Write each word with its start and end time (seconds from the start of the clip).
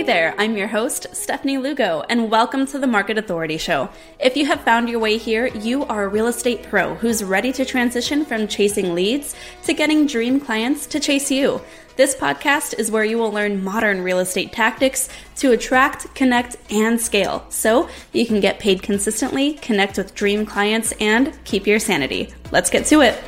Hey 0.00 0.06
there, 0.06 0.34
I'm 0.38 0.56
your 0.56 0.68
host, 0.68 1.08
Stephanie 1.12 1.58
Lugo, 1.58 2.02
and 2.08 2.30
welcome 2.30 2.66
to 2.68 2.78
the 2.78 2.86
Market 2.86 3.18
Authority 3.18 3.58
Show. 3.58 3.90
If 4.18 4.34
you 4.34 4.46
have 4.46 4.62
found 4.62 4.88
your 4.88 4.98
way 4.98 5.18
here, 5.18 5.48
you 5.48 5.84
are 5.84 6.04
a 6.04 6.08
real 6.08 6.28
estate 6.28 6.62
pro 6.62 6.94
who's 6.94 7.22
ready 7.22 7.52
to 7.52 7.66
transition 7.66 8.24
from 8.24 8.48
chasing 8.48 8.94
leads 8.94 9.36
to 9.64 9.74
getting 9.74 10.06
dream 10.06 10.40
clients 10.40 10.86
to 10.86 11.00
chase 11.00 11.30
you. 11.30 11.60
This 11.96 12.16
podcast 12.16 12.78
is 12.78 12.90
where 12.90 13.04
you 13.04 13.18
will 13.18 13.30
learn 13.30 13.62
modern 13.62 14.00
real 14.00 14.20
estate 14.20 14.54
tactics 14.54 15.10
to 15.36 15.52
attract, 15.52 16.14
connect, 16.14 16.56
and 16.70 16.98
scale 16.98 17.44
so 17.50 17.86
you 18.14 18.24
can 18.24 18.40
get 18.40 18.58
paid 18.58 18.82
consistently, 18.82 19.52
connect 19.56 19.98
with 19.98 20.14
dream 20.14 20.46
clients, 20.46 20.92
and 20.92 21.38
keep 21.44 21.66
your 21.66 21.78
sanity. 21.78 22.32
Let's 22.50 22.70
get 22.70 22.86
to 22.86 23.02
it. 23.02 23.22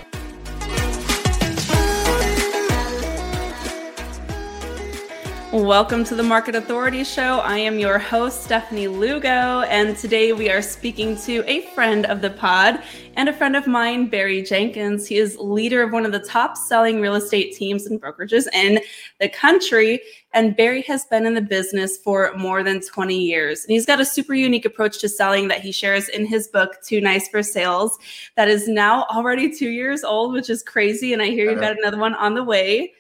Welcome 5.53 6.05
to 6.05 6.15
the 6.15 6.23
Market 6.23 6.55
Authority 6.55 7.05
Show. 7.05 7.41
I 7.41 7.59
am 7.59 7.79
your 7.79 7.99
host, 7.99 8.43
Stephanie 8.43 8.89
Lugo, 8.89 9.61
and 9.69 9.95
today 9.95 10.33
we 10.33 10.49
are 10.49 10.63
speaking 10.63 11.15
to 11.25 11.45
a 11.47 11.61
friend 11.75 12.07
of 12.07 12.23
the 12.23 12.31
pod 12.31 12.83
and 13.17 13.29
a 13.29 13.35
friend 13.35 13.55
of 13.55 13.67
mine, 13.67 14.07
Barry 14.07 14.41
Jenkins. 14.41 15.07
He 15.07 15.19
is 15.19 15.37
leader 15.37 15.83
of 15.83 15.93
one 15.93 16.07
of 16.07 16.13
the 16.13 16.21
top 16.21 16.57
selling 16.57 17.03
real 17.03 17.17
estate 17.17 17.55
teams 17.55 17.85
and 17.85 18.01
brokerages 18.01 18.47
in 18.55 18.81
the 19.21 19.29
country. 19.29 20.01
And 20.33 20.57
Barry 20.57 20.81
has 20.83 21.05
been 21.05 21.27
in 21.27 21.35
the 21.35 21.43
business 21.43 21.99
for 21.99 22.33
more 22.35 22.63
than 22.63 22.81
20 22.81 23.15
years. 23.15 23.65
And 23.65 23.73
he's 23.73 23.85
got 23.85 24.01
a 24.01 24.07
super 24.07 24.33
unique 24.33 24.65
approach 24.65 25.01
to 25.01 25.09
selling 25.11 25.49
that 25.49 25.61
he 25.61 25.71
shares 25.71 26.09
in 26.09 26.25
his 26.25 26.49
book, 26.49 26.83
Too 26.83 27.03
Nice 27.03 27.29
for 27.29 27.43
Sales, 27.43 27.99
that 28.37 28.49
is 28.49 28.69
now 28.69 29.05
already 29.11 29.55
two 29.55 29.69
years 29.69 30.03
old, 30.03 30.33
which 30.33 30.49
is 30.49 30.63
crazy. 30.63 31.13
And 31.13 31.21
I 31.21 31.27
hear 31.27 31.51
you've 31.51 31.61
got 31.61 31.77
another 31.77 31.99
one 31.99 32.15
on 32.15 32.33
the 32.33 32.43
way. 32.43 32.95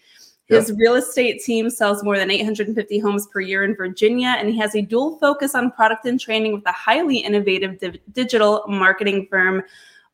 His 0.52 0.73
real 0.73 0.95
estate 0.95 1.42
team 1.42 1.70
sells 1.70 2.04
more 2.04 2.18
than 2.18 2.30
850 2.30 2.99
homes 2.99 3.26
per 3.26 3.40
year 3.40 3.65
in 3.65 3.74
Virginia, 3.74 4.37
and 4.38 4.49
he 4.49 4.59
has 4.59 4.74
a 4.74 4.82
dual 4.82 5.18
focus 5.18 5.54
on 5.54 5.71
product 5.71 6.04
and 6.07 6.21
training 6.21 6.52
with 6.52 6.66
a 6.66 6.73
highly 6.73 7.18
innovative 7.18 7.79
di- 7.80 8.01
digital 8.13 8.65
marketing 8.68 9.26
firm, 9.30 9.63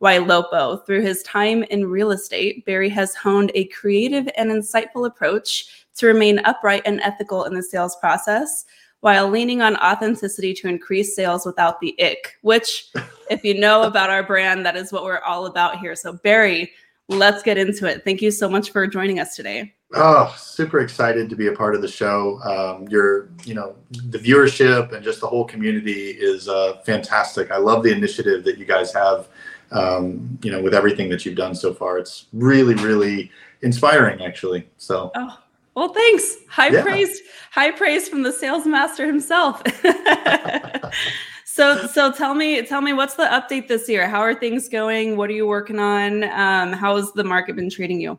Ylopo. 0.01 0.85
Through 0.87 1.03
his 1.03 1.23
time 1.25 1.65
in 1.65 1.91
real 1.91 2.13
estate, 2.13 2.65
Barry 2.65 2.89
has 2.91 3.15
honed 3.15 3.51
a 3.55 3.65
creative 3.67 4.29
and 4.37 4.51
insightful 4.51 5.07
approach 5.07 5.87
to 5.97 6.07
remain 6.07 6.39
upright 6.41 6.83
and 6.85 7.01
ethical 7.01 7.45
in 7.45 7.55
the 7.55 7.63
sales 7.63 7.97
process 7.97 8.65
while 9.01 9.29
leaning 9.29 9.63
on 9.63 9.77
authenticity 9.77 10.53
to 10.55 10.69
increase 10.69 11.15
sales 11.15 11.47
without 11.47 11.81
the 11.81 11.95
ick, 12.01 12.37
which, 12.43 12.91
if 13.31 13.45
you 13.45 13.59
know 13.59 13.83
about 13.83 14.11
our 14.11 14.23
brand, 14.23 14.67
that 14.67 14.77
is 14.77 14.93
what 14.93 15.05
we're 15.05 15.21
all 15.21 15.47
about 15.47 15.79
here. 15.79 15.95
So, 15.95 16.13
Barry, 16.13 16.73
let's 17.09 17.43
get 17.43 17.59
into 17.59 17.87
it. 17.87 18.05
Thank 18.05 18.23
you 18.23 18.31
so 18.31 18.49
much 18.49 18.71
for 18.71 18.87
joining 18.87 19.19
us 19.19 19.35
today. 19.35 19.75
Oh, 19.95 20.35
super 20.39 20.81
excited 20.81 21.31
to 21.31 21.37
be 21.37 21.47
a 21.47 21.53
part 21.53 21.75
of 21.75 21.81
the 21.81 21.89
show. 21.89 22.41
Um, 22.43 22.87
your, 22.89 23.31
you 23.45 23.55
know, 23.55 23.75
the 23.91 24.19
viewership 24.19 24.93
and 24.93 25.03
just 25.03 25.21
the 25.21 25.27
whole 25.27 25.47
community 25.47 26.11
is 26.11 26.49
uh, 26.49 26.79
fantastic. 26.85 27.51
I 27.51 27.57
love 27.57 27.83
the 27.83 27.93
initiative 27.93 28.45
that 28.45 28.59
you 28.59 28.67
guys 28.67 28.93
have. 28.93 29.29
Um, 29.71 30.39
you 30.43 30.51
know, 30.51 30.63
with 30.63 30.75
everything 30.75 31.11
that 31.11 31.27
you've 31.27 31.37
done 31.37 31.55
so 31.55 31.75
far, 31.75 31.99
it's 31.99 32.27
really, 32.33 32.75
really 32.77 33.31
inspiring, 33.63 34.23
actually. 34.23 34.69
So. 34.79 35.11
Oh. 35.15 35.39
Well, 35.75 35.95
thanks. 35.95 36.39
High 36.49 36.71
yeah. 36.71 36.83
praise, 36.83 37.21
high 37.53 37.71
praise 37.71 38.09
from 38.09 38.25
the 38.25 38.33
sales 38.33 38.67
master 38.67 39.07
himself. 39.07 39.63
so, 41.59 41.89
so 41.89 42.13
tell 42.13 42.35
me, 42.35 42.63
tell 42.63 42.81
me, 42.81 42.93
what's 42.93 43.15
the 43.15 43.25
update 43.25 43.67
this 43.67 43.89
year? 43.89 44.09
How 44.09 44.21
are 44.21 44.33
things 44.33 44.69
going? 44.69 45.17
What 45.17 45.29
are 45.29 45.33
you 45.33 45.49
working 45.49 45.81
on? 45.81 46.23
Um, 46.23 46.73
how 46.73 46.95
has 46.95 47.11
the 47.13 47.25
market 47.25 47.57
been 47.57 47.69
treating 47.69 48.01
you? 48.01 48.17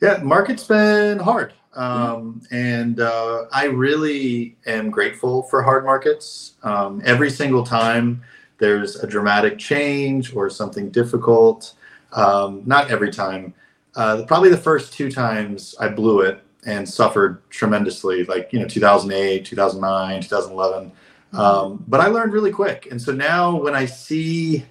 Yeah, 0.00 0.18
market's 0.22 0.62
been 0.62 1.18
hard. 1.18 1.52
Um, 1.74 2.42
and 2.52 3.00
uh, 3.00 3.46
I 3.50 3.64
really 3.64 4.56
am 4.66 4.88
grateful 4.88 5.42
for 5.42 5.64
hard 5.64 5.84
markets. 5.84 6.52
Um, 6.62 7.02
every 7.04 7.28
single 7.28 7.66
time 7.66 8.22
there's 8.58 8.94
a 9.02 9.06
dramatic 9.06 9.58
change 9.58 10.32
or 10.32 10.48
something 10.48 10.90
difficult, 10.90 11.74
um, 12.12 12.62
not 12.66 12.88
every 12.88 13.10
time, 13.10 13.52
uh, 13.96 14.22
probably 14.28 14.48
the 14.48 14.56
first 14.56 14.92
two 14.92 15.10
times 15.10 15.74
I 15.80 15.88
blew 15.88 16.20
it 16.20 16.40
and 16.66 16.88
suffered 16.88 17.42
tremendously, 17.50 18.22
like, 18.26 18.52
you 18.52 18.60
know, 18.60 18.68
2008, 18.68 19.44
2009, 19.44 20.22
2011. 20.22 20.92
Um, 21.32 21.84
but 21.86 22.00
I 22.00 22.08
learned 22.08 22.32
really 22.32 22.50
quick. 22.50 22.88
And 22.90 23.00
so 23.00 23.12
now 23.12 23.56
when 23.56 23.74
I 23.74 23.86
see 23.86 24.64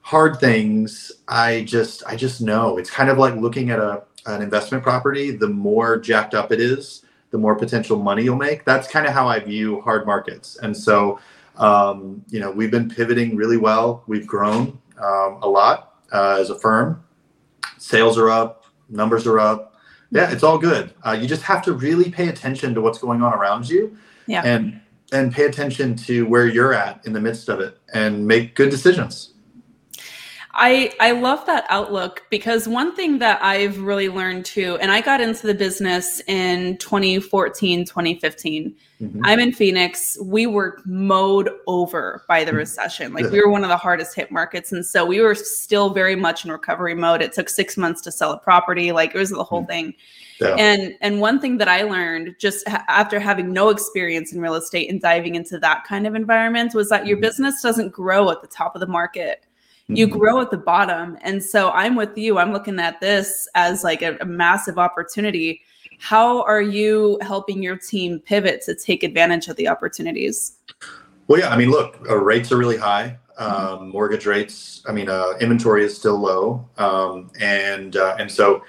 hard 0.00 0.38
things, 0.38 1.12
I 1.28 1.62
just, 1.62 2.02
I 2.06 2.16
just 2.16 2.40
know 2.40 2.76
it's 2.76 2.90
kind 2.90 3.08
of 3.08 3.18
like 3.18 3.36
looking 3.36 3.70
at 3.70 3.78
a, 3.78 4.02
an 4.26 4.42
investment 4.42 4.82
property, 4.82 5.30
the 5.30 5.48
more 5.48 5.98
jacked 5.98 6.34
up 6.34 6.52
it 6.52 6.60
is, 6.60 7.02
the 7.30 7.38
more 7.38 7.54
potential 7.54 7.98
money 7.98 8.22
you'll 8.24 8.36
make. 8.36 8.64
That's 8.64 8.86
kind 8.86 9.06
of 9.06 9.12
how 9.12 9.26
I 9.26 9.38
view 9.38 9.80
hard 9.80 10.06
markets. 10.06 10.58
And 10.62 10.76
so, 10.76 11.18
um, 11.56 12.22
you 12.28 12.40
know, 12.40 12.50
we've 12.50 12.70
been 12.70 12.88
pivoting 12.88 13.36
really 13.36 13.56
well. 13.56 14.04
We've 14.06 14.26
grown 14.26 14.78
um, 14.98 15.38
a 15.42 15.48
lot 15.48 16.02
uh, 16.12 16.36
as 16.40 16.50
a 16.50 16.58
firm. 16.58 17.02
Sales 17.78 18.18
are 18.18 18.30
up, 18.30 18.66
numbers 18.88 19.26
are 19.26 19.38
up. 19.38 19.74
Yeah, 20.10 20.30
it's 20.30 20.42
all 20.42 20.58
good. 20.58 20.92
Uh, 21.04 21.12
you 21.12 21.26
just 21.26 21.42
have 21.42 21.62
to 21.64 21.72
really 21.72 22.10
pay 22.10 22.28
attention 22.28 22.74
to 22.74 22.82
what's 22.82 22.98
going 22.98 23.22
on 23.22 23.32
around 23.32 23.68
you, 23.68 23.96
yeah. 24.26 24.42
and 24.44 24.78
and 25.12 25.32
pay 25.32 25.44
attention 25.44 25.94
to 25.96 26.26
where 26.26 26.46
you're 26.46 26.74
at 26.74 27.04
in 27.06 27.12
the 27.12 27.20
midst 27.20 27.48
of 27.48 27.60
it, 27.60 27.78
and 27.94 28.26
make 28.26 28.54
good 28.54 28.70
decisions. 28.70 29.32
I 30.54 30.92
I 31.00 31.12
love 31.12 31.46
that 31.46 31.64
outlook 31.70 32.24
because 32.30 32.68
one 32.68 32.94
thing 32.94 33.18
that 33.20 33.42
I've 33.42 33.78
really 33.80 34.08
learned 34.08 34.44
too, 34.44 34.76
and 34.82 34.90
I 34.90 35.00
got 35.00 35.20
into 35.20 35.46
the 35.46 35.54
business 35.54 36.20
in 36.26 36.76
2014, 36.76 37.86
2015. 37.86 38.74
Mm-hmm. 39.00 39.20
I'm 39.24 39.40
in 39.40 39.52
Phoenix. 39.52 40.18
We 40.22 40.46
were 40.46 40.78
mowed 40.84 41.50
over 41.66 42.24
by 42.28 42.44
the 42.44 42.50
mm-hmm. 42.50 42.58
recession. 42.58 43.14
Like 43.14 43.30
we 43.30 43.40
were 43.40 43.50
one 43.50 43.64
of 43.64 43.70
the 43.70 43.76
hardest 43.76 44.14
hit 44.14 44.30
markets. 44.30 44.72
And 44.72 44.84
so 44.84 45.04
we 45.04 45.20
were 45.20 45.34
still 45.34 45.90
very 45.90 46.14
much 46.14 46.44
in 46.44 46.52
recovery 46.52 46.94
mode. 46.94 47.22
It 47.22 47.32
took 47.32 47.48
six 47.48 47.76
months 47.76 48.02
to 48.02 48.12
sell 48.12 48.32
a 48.32 48.38
property. 48.38 48.92
Like 48.92 49.14
it 49.14 49.18
was 49.18 49.30
the 49.30 49.42
whole 49.42 49.62
mm-hmm. 49.62 49.68
thing. 49.68 49.94
Yeah. 50.42 50.56
And 50.58 50.96
and 51.00 51.20
one 51.20 51.40
thing 51.40 51.58
that 51.58 51.68
I 51.68 51.82
learned 51.82 52.36
just 52.38 52.66
ha- 52.68 52.84
after 52.88 53.18
having 53.20 53.52
no 53.52 53.70
experience 53.70 54.32
in 54.32 54.40
real 54.40 54.54
estate 54.54 54.90
and 54.90 55.00
diving 55.00 55.34
into 55.34 55.58
that 55.58 55.84
kind 55.84 56.06
of 56.06 56.14
environment 56.14 56.74
was 56.74 56.88
that 56.88 57.06
your 57.06 57.16
mm-hmm. 57.16 57.22
business 57.22 57.62
doesn't 57.62 57.90
grow 57.90 58.30
at 58.30 58.40
the 58.40 58.48
top 58.48 58.74
of 58.74 58.80
the 58.80 58.86
market 58.86 59.44
you 59.88 60.06
mm-hmm. 60.06 60.18
grow 60.18 60.40
at 60.40 60.50
the 60.50 60.56
bottom. 60.56 61.18
And 61.22 61.42
so 61.42 61.70
I'm 61.70 61.96
with 61.96 62.16
you. 62.16 62.38
I'm 62.38 62.52
looking 62.52 62.78
at 62.78 63.00
this 63.00 63.48
as 63.54 63.84
like 63.84 64.02
a, 64.02 64.16
a, 64.20 64.24
massive 64.24 64.78
opportunity. 64.78 65.62
How 65.98 66.42
are 66.42 66.62
you 66.62 67.18
helping 67.20 67.62
your 67.62 67.76
team 67.76 68.20
pivot 68.20 68.62
to 68.62 68.74
take 68.74 69.02
advantage 69.02 69.48
of 69.48 69.56
the 69.56 69.68
opportunities? 69.68 70.56
Well, 71.26 71.40
yeah, 71.40 71.50
I 71.50 71.56
mean, 71.56 71.70
look, 71.70 71.98
uh, 72.08 72.16
rates 72.16 72.52
are 72.52 72.56
really 72.56 72.76
high. 72.76 73.18
Mm-hmm. 73.40 73.82
Um, 73.82 73.88
mortgage 73.90 74.26
rates, 74.26 74.82
I 74.86 74.92
mean, 74.92 75.08
uh, 75.08 75.32
inventory 75.40 75.84
is 75.84 75.96
still 75.96 76.18
low. 76.18 76.68
Um, 76.78 77.30
and, 77.40 77.96
uh, 77.96 78.16
and 78.18 78.30
so 78.30 78.62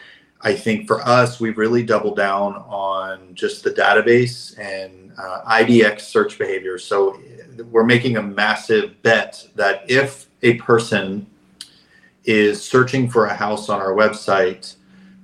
I 0.44 0.54
think 0.56 0.88
for 0.88 1.02
us, 1.02 1.40
we've 1.40 1.58
really 1.58 1.84
doubled 1.84 2.18
down 2.18 2.56
on 2.68 3.34
just 3.34 3.64
the 3.64 3.72
database 3.72 4.58
and 4.60 5.14
uh, 5.18 5.42
IDX 5.48 6.02
search 6.02 6.38
behavior. 6.38 6.78
So 6.78 7.20
we're 7.72 7.86
making 7.86 8.18
a 8.18 8.22
massive 8.22 9.02
bet 9.04 9.48
that 9.56 9.90
if 9.90 10.28
a 10.42 10.56
person 10.56 11.28
is 12.26 12.64
searching 12.64 13.10
for 13.10 13.26
a 13.26 13.34
house 13.34 13.70
on 13.70 13.80
our 13.80 13.94
website, 13.94 14.76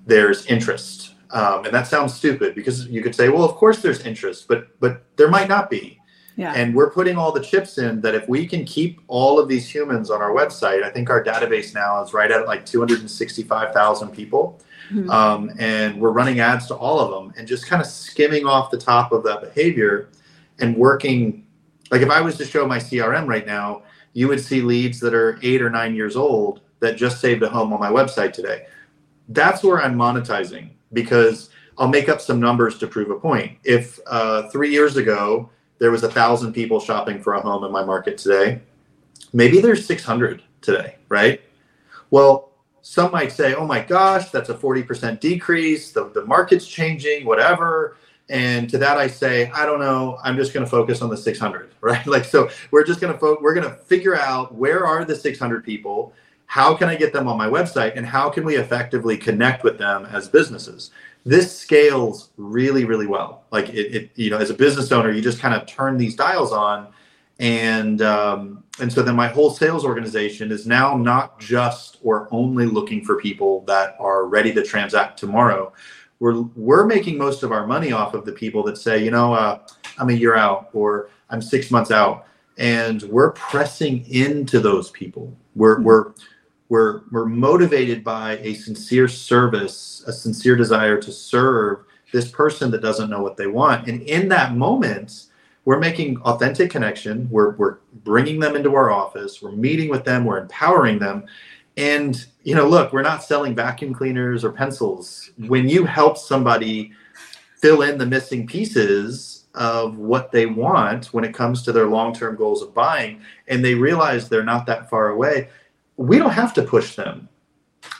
there's 0.06 0.46
interest. 0.46 1.16
Um, 1.32 1.66
and 1.66 1.74
that 1.74 1.88
sounds 1.88 2.14
stupid 2.14 2.56
because 2.56 2.88
you 2.88 3.04
could 3.04 3.14
say, 3.14 3.30
well, 3.30 3.44
of 3.44 3.56
course 3.56 3.82
there's 3.82 4.06
interest, 4.06 4.48
but 4.48 4.80
but 4.80 5.04
there 5.18 5.30
might 5.30 5.48
not 5.48 5.70
be. 5.70 6.00
Yeah. 6.36 6.54
And 6.54 6.74
we're 6.74 6.90
putting 6.90 7.18
all 7.18 7.34
the 7.34 7.42
chips 7.42 7.78
in 7.78 8.00
that 8.02 8.16
if 8.16 8.28
we 8.30 8.48
can 8.48 8.64
keep 8.64 9.02
all 9.08 9.38
of 9.38 9.50
these 9.50 9.70
humans 9.70 10.10
on 10.10 10.22
our 10.22 10.32
website, 10.32 10.84
I 10.84 10.90
think 10.90 11.10
our 11.10 11.22
database 11.22 11.74
now 11.74 12.02
is 12.02 12.14
right 12.14 12.32
at 12.32 12.48
like 12.48 12.66
265,000 12.66 14.10
people. 14.12 14.58
Mm-hmm. 14.92 15.10
Um, 15.10 15.52
and 15.60 16.00
we're 16.00 16.12
running 16.12 16.40
ads 16.40 16.68
to 16.68 16.76
all 16.76 17.00
of 17.00 17.12
them 17.12 17.34
and 17.38 17.48
just 17.48 17.68
kind 17.68 17.82
of 17.82 17.88
skimming 17.88 18.46
off 18.46 18.72
the 18.72 18.78
top 18.78 19.12
of 19.12 19.24
that 19.24 19.42
behavior 19.42 20.10
and 20.60 20.76
working. 20.76 21.46
Like 21.92 22.02
if 22.02 22.10
I 22.10 22.22
was 22.22 22.38
to 22.38 22.46
show 22.46 22.68
my 22.68 22.78
CRM 22.78 23.28
right 23.28 23.46
now, 23.46 23.84
you 24.14 24.28
would 24.28 24.42
see 24.42 24.62
leads 24.62 25.00
that 25.02 25.14
are 25.14 25.40
eight 25.44 25.62
or 25.62 25.70
nine 25.70 25.96
years 25.96 26.16
old 26.16 26.62
that 26.80 26.96
just 26.96 27.22
saved 27.22 27.44
a 27.44 27.50
home 27.50 27.72
on 27.74 27.80
my 27.80 27.90
website 27.90 28.34
today. 28.34 28.66
That's 29.28 29.64
where 29.64 29.82
I'm 29.82 29.96
monetizing 29.96 30.70
because 30.94 31.50
I'll 31.78 31.88
make 31.88 32.10
up 32.10 32.20
some 32.20 32.40
numbers 32.40 32.78
to 32.80 32.88
prove 32.88 33.12
a 33.12 33.20
point. 33.20 33.58
If 33.64 34.00
uh, 34.08 34.50
three 34.50 34.72
years 34.72 34.98
ago 34.98 35.50
there 35.78 35.92
was 35.92 36.04
a 36.04 36.10
thousand 36.10 36.54
people 36.54 36.80
shopping 36.80 37.22
for 37.22 37.34
a 37.34 37.42
home 37.42 37.64
in 37.64 37.72
my 37.72 37.84
market 37.84 38.18
today, 38.18 38.62
maybe 39.34 39.62
there's 39.62 39.86
600 39.86 40.42
today, 40.62 40.96
right? 41.10 41.42
Well, 42.10 42.49
some 42.90 43.12
might 43.12 43.32
say, 43.32 43.54
oh 43.54 43.68
my 43.68 43.84
gosh, 43.84 44.32
that's 44.32 44.50
a 44.50 44.56
40% 44.56 45.20
decrease. 45.20 45.92
The, 45.92 46.10
the 46.10 46.26
market's 46.26 46.66
changing, 46.66 47.24
whatever. 47.24 47.98
And 48.30 48.68
to 48.72 48.80
that, 48.80 48.98
I 48.98 49.06
say, 49.06 49.52
I 49.52 49.68
don't 49.68 49.80
know. 49.80 50.18
I'm 50.24 50.36
just 50.36 50.56
going 50.56 50.66
to 50.66 50.70
focus 50.70 51.04
on 51.04 51.12
the 51.12 51.16
600, 51.16 51.76
right? 51.82 52.04
Like, 52.08 52.26
so 52.26 52.50
we're 52.72 52.84
just 52.84 53.00
going 53.00 53.14
to 53.14 53.20
fo- 53.20 53.38
we're 53.42 53.54
going 53.54 53.70
to 53.70 53.76
figure 53.76 54.16
out 54.16 54.56
where 54.56 54.88
are 54.88 55.06
the 55.06 55.16
600 55.16 55.64
people, 55.64 56.14
how 56.48 56.74
can 56.74 56.90
I 56.90 56.96
get 56.96 57.14
them 57.14 57.28
on 57.28 57.38
my 57.38 57.48
website 57.48 57.96
and 57.96 58.08
how 58.08 58.28
can 58.28 58.44
we 58.44 58.56
effectively 58.56 59.18
connect 59.18 59.64
with 59.64 59.78
them 59.78 60.08
as 60.08 60.28
businesses? 60.28 60.90
This 61.28 61.56
scales 61.56 62.30
really, 62.38 62.86
really 62.86 63.06
well. 63.06 63.44
Like 63.52 63.70
it, 63.70 63.96
it 63.96 64.10
you 64.16 64.32
know, 64.32 64.40
as 64.40 64.50
a 64.50 64.56
business 64.56 64.92
owner, 64.92 65.12
you 65.12 65.22
just 65.22 65.40
kind 65.40 65.54
of 65.54 65.68
turn 65.68 66.00
these 66.00 66.16
dials 66.16 66.52
on, 66.52 66.88
and 67.40 68.02
um, 68.02 68.64
and 68.80 68.92
so 68.92 69.02
then 69.02 69.16
my 69.16 69.28
whole 69.28 69.50
sales 69.50 69.86
organization 69.86 70.52
is 70.52 70.68
now 70.68 70.96
not 70.98 71.40
just 71.40 71.98
or 72.04 72.28
only 72.32 72.66
looking 72.66 73.04
for 73.04 73.20
people 73.20 73.62
that 73.62 73.96
are 74.00 74.26
ready 74.26 74.54
to 74.54 74.64
transact 74.64 75.18
tomorrow. 75.18 75.74
We're 76.20 76.42
we're 76.56 76.86
making 76.86 77.18
most 77.18 77.44
of 77.44 77.52
our 77.52 77.66
money 77.66 77.94
off 77.94 78.14
of 78.14 78.26
the 78.26 78.34
people 78.34 78.62
that 78.64 78.78
say, 78.78 79.04
you 79.04 79.12
know, 79.12 79.34
uh, 79.34 79.60
I'm 79.98 80.10
a 80.10 80.14
year 80.14 80.36
out 80.36 80.70
or 80.74 81.10
I'm 81.30 81.42
six 81.42 81.72
months 81.72 81.92
out, 81.92 82.26
and 82.58 83.02
we're 83.04 83.32
pressing 83.32 84.06
into 84.12 84.60
those 84.60 84.92
people. 84.92 85.36
We're 85.56 85.76
mm-hmm. 85.76 85.86
we're 85.86 86.14
we're 86.68 87.02
we're 87.12 87.26
motivated 87.26 88.04
by 88.04 88.38
a 88.40 88.54
sincere 88.54 89.08
service, 89.08 90.04
a 90.08 90.12
sincere 90.12 90.58
desire 90.58 91.02
to 91.02 91.12
serve 91.12 91.86
this 92.12 92.30
person 92.30 92.70
that 92.72 92.82
doesn't 92.82 93.10
know 93.10 93.22
what 93.22 93.38
they 93.38 93.48
want, 93.48 93.88
and 93.88 94.02
in 94.02 94.28
that 94.28 94.56
moment, 94.56 95.28
we're 95.70 95.78
making 95.78 96.20
authentic 96.22 96.72
connection. 96.72 97.30
We're 97.30 97.52
we're 97.52 97.78
bringing 98.04 98.40
them 98.40 98.56
into 98.56 98.74
our 98.74 98.90
office. 98.90 99.40
We're 99.40 99.52
meeting 99.52 99.88
with 99.88 100.04
them. 100.04 100.26
We're 100.26 100.40
empowering 100.40 100.98
them, 100.98 101.28
and 101.78 102.26
you 102.42 102.56
know, 102.56 102.68
look, 102.68 102.92
we're 102.92 103.04
not 103.04 103.22
selling 103.22 103.54
vacuum 103.54 103.94
cleaners 103.94 104.44
or 104.44 104.52
pencils. 104.52 105.30
When 105.38 105.70
you 105.70 105.86
help 105.86 106.18
somebody 106.18 106.92
fill 107.62 107.84
in 107.84 108.00
the 108.00 108.08
missing 108.08 108.48
pieces 108.48 109.46
of 109.54 110.00
what 110.00 110.32
they 110.32 110.48
want 110.48 111.14
when 111.14 111.24
it 111.24 111.36
comes 111.36 111.62
to 111.62 111.72
their 111.72 111.86
long-term 111.86 112.36
goals 112.36 112.64
of 112.64 112.74
buying 112.74 113.22
and 113.48 113.64
they 113.64 113.76
realize 113.76 114.28
they're 114.28 114.44
not 114.44 114.66
that 114.66 114.90
far 114.90 115.10
away 115.10 115.50
we 115.98 116.18
don't 116.18 116.32
have 116.32 116.54
to 116.54 116.62
push 116.62 116.96
them 116.96 117.28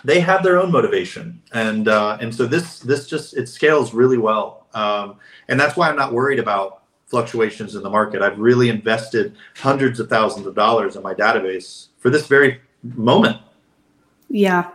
they 0.04 0.20
have 0.20 0.44
their 0.44 0.58
own 0.60 0.72
motivation 0.72 1.42
and 1.54 1.88
uh, 1.88 2.18
and 2.22 2.34
so 2.34 2.46
this 2.46 2.80
this 2.80 3.08
just 3.08 3.36
it 3.36 3.50
scales 3.50 3.94
really 3.94 4.20
well 4.20 4.68
um, 4.76 5.18
and 5.48 5.60
that's 5.60 5.76
why 5.76 5.90
i'm 5.90 5.98
not 5.98 6.14
worried 6.14 6.40
about 6.40 6.79
fluctuations 7.10 7.76
in 7.76 7.84
the 7.84 7.90
market. 7.90 8.22
I've 8.22 8.40
really 8.40 8.70
invested 8.70 9.36
hundreds 9.58 10.00
of 10.00 10.10
thousands 10.10 10.46
of 10.46 10.56
dollars 10.56 10.96
in 10.96 11.04
my 11.04 11.14
database 11.14 11.88
for 11.98 12.10
this 12.10 12.28
very 12.28 12.62
moment. 12.84 13.38
Yeah. 14.30 14.70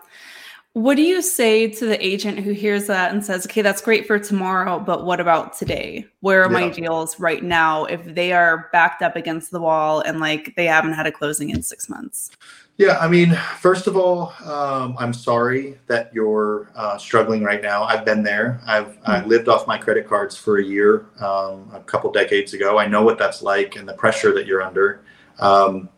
What 0.72 0.96
do 0.96 1.02
you 1.02 1.22
say 1.22 1.68
to 1.68 1.86
the 1.86 2.04
agent 2.04 2.40
who 2.40 2.50
hears 2.50 2.88
that 2.88 3.12
and 3.12 3.24
says 3.24 3.46
okay 3.46 3.62
that's 3.62 3.80
great 3.80 4.08
for 4.08 4.18
tomorrow 4.18 4.80
but 4.80 5.04
what 5.04 5.20
about 5.20 5.56
today? 5.56 6.04
Where 6.18 6.42
are 6.42 6.52
yeah. 6.52 6.66
my 6.66 6.68
deals 6.68 7.20
right 7.20 7.44
now 7.44 7.84
if 7.84 8.04
they 8.04 8.32
are 8.32 8.68
backed 8.72 9.00
up 9.00 9.14
against 9.14 9.52
the 9.52 9.60
wall 9.60 10.00
and 10.00 10.18
like 10.18 10.52
they 10.56 10.66
haven't 10.66 10.94
had 10.94 11.06
a 11.06 11.12
closing 11.12 11.50
in 11.50 11.62
six 11.62 11.88
months 11.88 12.32
yeah, 12.76 12.98
I 12.98 13.06
mean, 13.06 13.38
first 13.60 13.86
of 13.86 13.96
all, 13.96 14.32
um, 14.44 14.96
I'm 14.98 15.12
sorry 15.12 15.78
that 15.86 16.12
you're 16.12 16.70
uh, 16.74 16.98
struggling 16.98 17.44
right 17.44 17.62
now. 17.62 17.84
I've 17.84 18.04
been 18.04 18.24
there. 18.24 18.60
I've 18.66 18.88
mm-hmm. 18.88 19.10
I 19.10 19.24
lived 19.24 19.48
off 19.48 19.68
my 19.68 19.78
credit 19.78 20.08
cards 20.08 20.36
for 20.36 20.58
a 20.58 20.64
year, 20.64 21.06
um, 21.20 21.70
a 21.72 21.80
couple 21.86 22.10
decades 22.10 22.52
ago. 22.52 22.76
I 22.76 22.88
know 22.88 23.02
what 23.02 23.16
that's 23.16 23.42
like 23.42 23.76
and 23.76 23.88
the 23.88 23.94
pressure 23.94 24.34
that 24.34 24.46
you're 24.46 24.62
under. 24.62 25.04
Um, 25.38 25.88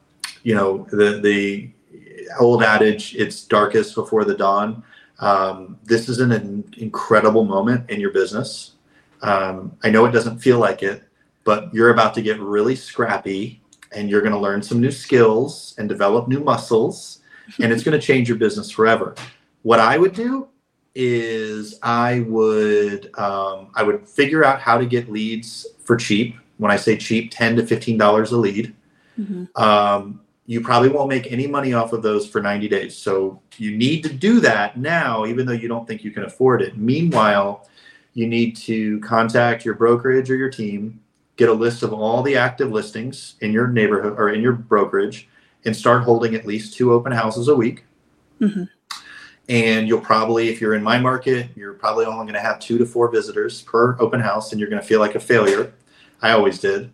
you 0.42 0.54
know, 0.54 0.86
the 0.90 1.20
the 1.22 1.70
old 2.38 2.62
adage, 2.62 3.14
"It's 3.16 3.42
darkest 3.44 3.94
before 3.94 4.26
the 4.26 4.34
dawn." 4.34 4.82
Um, 5.18 5.78
this 5.84 6.10
is 6.10 6.20
an, 6.20 6.30
an, 6.32 6.74
incredible 6.76 7.44
moment 7.46 7.88
in 7.88 8.00
your 8.00 8.10
business. 8.10 8.72
Um, 9.22 9.74
I 9.82 9.88
know 9.88 10.04
it 10.04 10.12
doesn't 10.12 10.40
feel 10.40 10.58
like 10.58 10.82
it, 10.82 11.04
but 11.44 11.72
you're 11.72 11.88
about 11.88 12.12
to 12.14 12.22
get 12.22 12.38
really 12.38 12.76
scrappy 12.76 13.62
and 13.92 14.10
you're 14.10 14.20
going 14.20 14.32
to 14.32 14.38
learn 14.38 14.62
some 14.62 14.80
new 14.80 14.90
skills 14.90 15.74
and 15.78 15.88
develop 15.88 16.28
new 16.28 16.40
muscles 16.40 17.20
and 17.60 17.72
it's 17.72 17.82
going 17.82 17.98
to 17.98 18.04
change 18.04 18.28
your 18.28 18.38
business 18.38 18.70
forever. 18.70 19.14
What 19.62 19.80
i 19.80 19.98
would 19.98 20.14
do 20.14 20.48
is 20.94 21.78
i 21.82 22.20
would 22.20 23.16
um, 23.18 23.70
i 23.74 23.82
would 23.82 24.08
figure 24.08 24.44
out 24.44 24.60
how 24.60 24.78
to 24.78 24.86
get 24.86 25.10
leads 25.10 25.66
for 25.84 25.96
cheap. 25.96 26.36
When 26.58 26.70
i 26.70 26.76
say 26.76 26.96
cheap 26.96 27.30
10 27.30 27.56
to 27.56 27.66
15 27.66 27.98
dollars 27.98 28.32
a 28.32 28.36
lead. 28.36 28.74
Mm-hmm. 29.18 29.62
um, 29.62 30.20
you 30.48 30.60
probably 30.60 30.90
won't 30.90 31.08
make 31.08 31.32
any 31.32 31.46
money 31.46 31.72
off 31.72 31.92
of 31.94 32.02
those 32.02 32.28
for 32.28 32.40
90 32.40 32.68
days. 32.68 32.94
So 32.96 33.40
you 33.56 33.76
need 33.76 34.02
to 34.04 34.12
do 34.12 34.40
that 34.40 34.76
now 34.76 35.26
even 35.26 35.46
though 35.46 35.52
you 35.52 35.68
don't 35.68 35.88
think 35.88 36.04
you 36.04 36.10
can 36.10 36.24
afford 36.24 36.62
it. 36.62 36.76
Meanwhile 36.76 37.68
you 38.14 38.26
need 38.26 38.56
to 38.56 39.00
contact 39.00 39.64
your 39.64 39.74
brokerage 39.74 40.30
or 40.30 40.36
your 40.36 40.50
team 40.50 41.00
get 41.36 41.48
a 41.48 41.52
list 41.52 41.82
of 41.82 41.92
all 41.92 42.22
the 42.22 42.36
active 42.36 42.72
listings 42.72 43.34
in 43.40 43.52
your 43.52 43.68
neighborhood 43.68 44.14
or 44.18 44.30
in 44.30 44.40
your 44.40 44.52
brokerage 44.52 45.28
and 45.64 45.76
start 45.76 46.02
holding 46.02 46.34
at 46.34 46.46
least 46.46 46.74
two 46.74 46.92
open 46.92 47.12
houses 47.12 47.48
a 47.48 47.54
week. 47.54 47.84
Mm-hmm. 48.40 48.64
And 49.48 49.86
you'll 49.86 50.00
probably, 50.00 50.48
if 50.48 50.60
you're 50.60 50.74
in 50.74 50.82
my 50.82 50.98
market, 50.98 51.50
you're 51.54 51.74
probably 51.74 52.04
only 52.04 52.24
going 52.24 52.34
to 52.34 52.40
have 52.40 52.58
two 52.58 52.78
to 52.78 52.86
four 52.86 53.10
visitors 53.10 53.62
per 53.62 53.96
open 54.00 54.20
house, 54.20 54.50
and 54.50 54.60
you're 54.60 54.70
going 54.70 54.82
to 54.82 54.86
feel 54.86 54.98
like 54.98 55.14
a 55.14 55.20
failure. 55.20 55.72
I 56.20 56.32
always 56.32 56.58
did. 56.58 56.92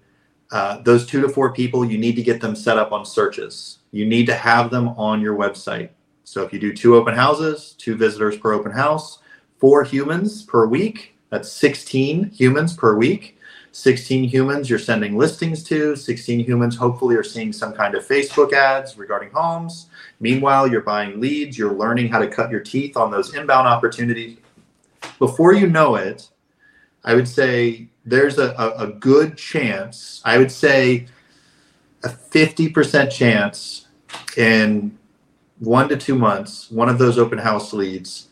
Uh, 0.51 0.83
those 0.83 1.07
two 1.07 1.23
to 1.23 1.29
four 1.31 1.53
people, 1.53 1.85
you 1.85 1.97
need 1.97 2.17
to 2.17 2.23
get 2.23 2.43
them 2.43 2.55
set 2.55 2.77
up 2.77 2.93
on 2.93 3.07
searches. 3.07 3.79
You 3.91 4.05
need 4.05 4.27
to 4.27 4.35
have 4.35 4.71
them 4.71 4.89
on 4.89 5.23
your 5.23 5.37
website. 5.37 5.91
So 6.25 6.43
if 6.43 6.53
you 6.53 6.59
do 6.59 6.75
two 6.75 6.95
open 6.95 7.15
houses, 7.15 7.75
two 7.79 7.97
visitors 7.97 8.37
per 8.37 8.53
open 8.53 8.73
house, 8.73 9.21
four 9.59 9.83
humans 9.83 10.43
per 10.43 10.67
week, 10.67 11.17
that's 11.31 11.51
16 11.51 12.31
humans 12.31 12.75
per 12.75 12.97
week 12.97 13.39
16 13.73 14.25
humans 14.25 14.69
you're 14.69 14.79
sending 14.79 15.17
listings 15.17 15.63
to 15.65 15.97
16 15.97 16.41
humans 16.41 16.77
hopefully 16.77 17.17
are 17.17 17.25
seeing 17.25 17.53
some 17.53 17.73
kind 17.73 17.95
of 17.95 18.07
facebook 18.07 18.53
ads 18.53 18.99
regarding 18.99 19.31
homes. 19.31 19.87
Meanwhile 20.21 20.69
you're 20.69 20.83
buying 20.83 21.21
leads 21.21 21.57
you're 21.57 21.73
learning 21.73 22.09
how 22.09 22.19
to 22.19 22.29
cut 22.29 22.51
your 22.51 22.61
teeth 22.61 22.97
on 22.99 23.11
those 23.11 23.35
inbound 23.35 23.67
opportunities. 23.67 24.37
Before 25.19 25.55
you 25.55 25.67
know 25.67 25.97
it 25.97 26.29
i 27.05 27.15
would 27.15 27.27
say 27.27 27.89
there's 28.05 28.39
a, 28.39 28.51
a, 28.59 28.85
a 28.85 28.87
good 28.89 29.37
chance 29.37 30.21
i 30.25 30.39
would 30.39 30.51
say 30.53 31.07
a 32.05 32.09
50% 32.09 33.11
chance 33.13 33.87
in 34.37 34.99
one 35.61 35.89
to 35.89 35.97
two 35.97 36.17
months 36.17 36.71
one 36.71 36.89
of 36.89 36.99
those 36.99 37.19
open 37.19 37.39
house 37.39 37.73
leads 37.73 38.29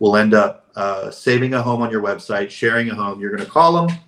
will 0.00 0.16
end 0.16 0.34
up 0.34 0.68
uh, 0.74 1.10
saving 1.10 1.54
a 1.54 1.62
home 1.62 1.82
on 1.82 1.90
your 1.90 2.02
website 2.02 2.50
sharing 2.50 2.90
a 2.90 2.94
home 2.94 3.20
you're 3.20 3.30
going 3.30 3.44
to 3.44 3.50
call 3.50 3.86
them 3.86 3.98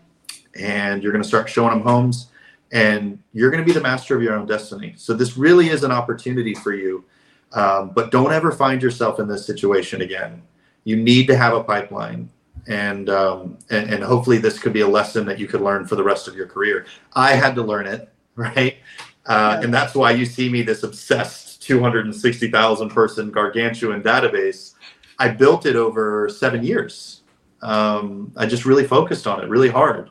and 0.57 1.03
you're 1.03 1.13
going 1.13 1.23
to 1.23 1.29
start 1.29 1.49
showing 1.49 1.71
them 1.71 1.83
homes 1.83 2.29
and 2.73 3.23
you're 3.33 3.51
going 3.51 3.63
to 3.63 3.67
be 3.67 3.73
the 3.73 3.81
master 3.81 4.17
of 4.17 4.23
your 4.23 4.35
own 4.35 4.47
destiny. 4.47 4.95
So 4.97 5.15
this 5.15 5.37
really 5.37 5.69
is 5.69 5.85
an 5.85 5.93
opportunity 5.93 6.55
for 6.55 6.75
you. 6.75 7.05
Um, 7.53 7.91
but 7.91 8.11
don't 8.11 8.33
ever 8.33 8.51
find 8.51 8.83
yourself 8.83 9.21
in 9.21 9.29
this 9.29 9.47
situation 9.47 10.03
again. 10.03 10.43
You 10.83 10.97
need 10.97 11.29
to 11.29 11.37
have 11.37 11.55
a 11.55 11.63
pipeline. 11.63 12.29
And, 12.67 13.09
um, 13.09 13.59
and, 13.71 13.95
and 13.95 14.03
hopefully 14.03 14.39
this 14.39 14.59
could 14.59 14.73
be 14.73 14.81
a 14.81 14.89
lesson 14.89 15.25
that 15.27 15.39
you 15.39 15.47
could 15.47 15.61
learn 15.61 15.87
for 15.87 15.95
the 15.95 16.03
rest 16.03 16.27
of 16.27 16.35
your 16.35 16.47
career. 16.47 16.87
I 17.13 17.35
had 17.35 17.55
to 17.55 17.63
learn 17.63 17.87
it, 17.87 18.09
right? 18.37 18.79
Uh, 19.27 19.61
and 19.63 19.73
that's 19.73 19.95
why 19.95 20.11
you 20.11 20.27
see 20.27 20.49
me 20.51 20.63
this 20.63 20.83
obsessed 20.83 21.63
260,000 21.63 22.89
person 22.91 23.31
gargantuan 23.31 24.03
database. 24.03 24.75
I 25.19 25.29
built 25.29 25.65
it 25.65 25.77
over 25.77 26.29
seven 26.29 26.65
years. 26.65 27.23
Um, 27.63 28.33
I 28.37 28.47
just 28.47 28.67
really 28.67 28.85
focused 28.85 29.27
on 29.27 29.43
it 29.43 29.49
really 29.49 29.71
hard 29.71 30.11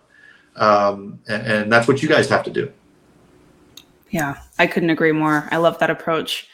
um, 0.55 1.19
and, 1.27 1.47
and 1.47 1.71
that's 1.71 1.87
what 1.87 2.01
you 2.01 2.09
guys 2.09 2.29
have 2.29 2.43
to 2.43 2.51
do. 2.51 2.71
Yeah, 4.09 4.37
I 4.59 4.67
couldn't 4.67 4.91
agree 4.91 5.11
more. 5.11 5.47
I 5.51 5.57
love 5.57 5.79
that 5.79 5.89
approach. 5.89 6.47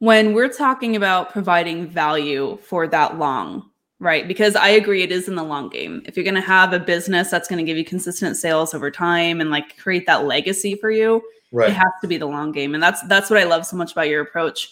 When 0.00 0.34
we're 0.34 0.52
talking 0.52 0.96
about 0.96 1.30
providing 1.30 1.86
value 1.86 2.58
for 2.62 2.86
that 2.88 3.18
long, 3.18 3.70
right? 3.98 4.26
Because 4.26 4.56
I 4.56 4.68
agree 4.68 5.02
it 5.02 5.12
is 5.12 5.28
in 5.28 5.34
the 5.34 5.42
long 5.42 5.68
game. 5.68 6.02
If 6.06 6.16
you're 6.16 6.24
going 6.24 6.34
to 6.34 6.40
have 6.40 6.72
a 6.72 6.78
business 6.78 7.30
that's 7.30 7.48
going 7.48 7.64
to 7.64 7.70
give 7.70 7.76
you 7.76 7.84
consistent 7.84 8.36
sales 8.36 8.74
over 8.74 8.90
time 8.90 9.40
and 9.40 9.50
like 9.50 9.76
create 9.76 10.06
that 10.06 10.24
legacy 10.24 10.74
for 10.74 10.90
you, 10.90 11.22
right. 11.52 11.70
it 11.70 11.74
has 11.74 11.92
to 12.00 12.08
be 12.08 12.16
the 12.16 12.26
long 12.26 12.52
game. 12.52 12.74
And 12.74 12.82
that's 12.82 13.02
that's 13.02 13.30
what 13.30 13.38
I 13.38 13.44
love 13.44 13.66
so 13.66 13.76
much 13.76 13.92
about 13.92 14.08
your 14.08 14.22
approach. 14.22 14.70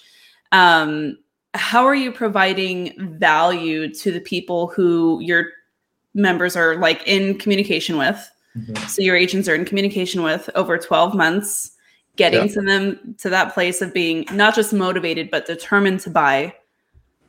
Um, 0.52 1.18
how 1.54 1.84
are 1.84 1.94
you 1.94 2.12
providing 2.12 3.18
value 3.18 3.92
to 3.94 4.12
the 4.12 4.20
people 4.20 4.68
who 4.68 5.20
your 5.20 5.50
members 6.14 6.56
are 6.56 6.76
like 6.76 7.06
in 7.06 7.38
communication 7.38 7.96
with 7.96 8.30
Mm-hmm. 8.56 8.86
So 8.86 9.02
your 9.02 9.16
agents 9.16 9.48
are 9.48 9.54
in 9.54 9.64
communication 9.64 10.22
with 10.22 10.48
over 10.54 10.78
12 10.78 11.14
months, 11.14 11.72
getting 12.16 12.46
yep. 12.46 12.52
to 12.52 12.60
them 12.62 13.14
to 13.18 13.30
that 13.30 13.54
place 13.54 13.82
of 13.82 13.94
being 13.94 14.26
not 14.32 14.54
just 14.54 14.72
motivated, 14.72 15.30
but 15.30 15.46
determined 15.46 16.00
to 16.00 16.10
buy. 16.10 16.54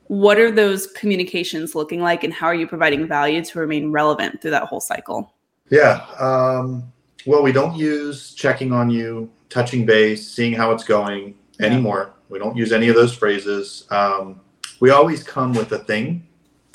What 0.08 0.40
are 0.40 0.50
those 0.50 0.88
communications 0.88 1.76
looking 1.76 2.02
like, 2.02 2.24
and 2.24 2.34
how 2.34 2.48
are 2.48 2.56
you 2.56 2.68
providing 2.68 3.08
value 3.08 3.44
to 3.44 3.60
remain 3.60 3.92
relevant 3.92 4.42
through 4.42 4.52
that 4.52 4.64
whole 4.64 4.82
cycle? 4.82 5.34
Yeah. 5.70 6.06
Um, 6.20 6.92
well, 7.26 7.44
we 7.44 7.52
don't 7.52 7.76
use 7.76 8.34
checking 8.34 8.72
on 8.72 8.90
you, 8.90 9.30
touching 9.50 9.86
base, 9.86 10.28
seeing 10.28 10.54
how 10.54 10.72
it's 10.72 10.84
going 10.84 11.36
yeah. 11.60 11.68
anymore. 11.68 12.14
We 12.30 12.40
don't 12.40 12.56
use 12.56 12.72
any 12.72 12.88
of 12.88 12.96
those 12.96 13.14
phrases. 13.14 13.86
Um, 13.92 14.42
we 14.80 14.90
always 14.92 15.24
come 15.24 15.54
with 15.54 15.72
a 15.72 15.80
thing. 15.80 16.26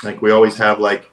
Like 0.03 0.21
we 0.21 0.31
always 0.31 0.57
have 0.59 0.81
like 0.81 1.11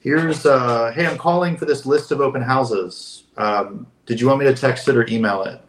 here's 0.00 0.46
uh, 0.46 0.90
hey 0.94 1.06
i'm 1.06 1.18
calling 1.18 1.56
for 1.56 1.64
this 1.64 1.86
list 1.86 2.10
of 2.10 2.20
open 2.20 2.42
houses 2.42 3.24
um, 3.36 3.86
did 4.06 4.20
you 4.20 4.26
want 4.26 4.38
me 4.40 4.44
to 4.46 4.54
text 4.54 4.88
it 4.88 4.96
or 4.96 5.06
email 5.08 5.42
it 5.44 5.62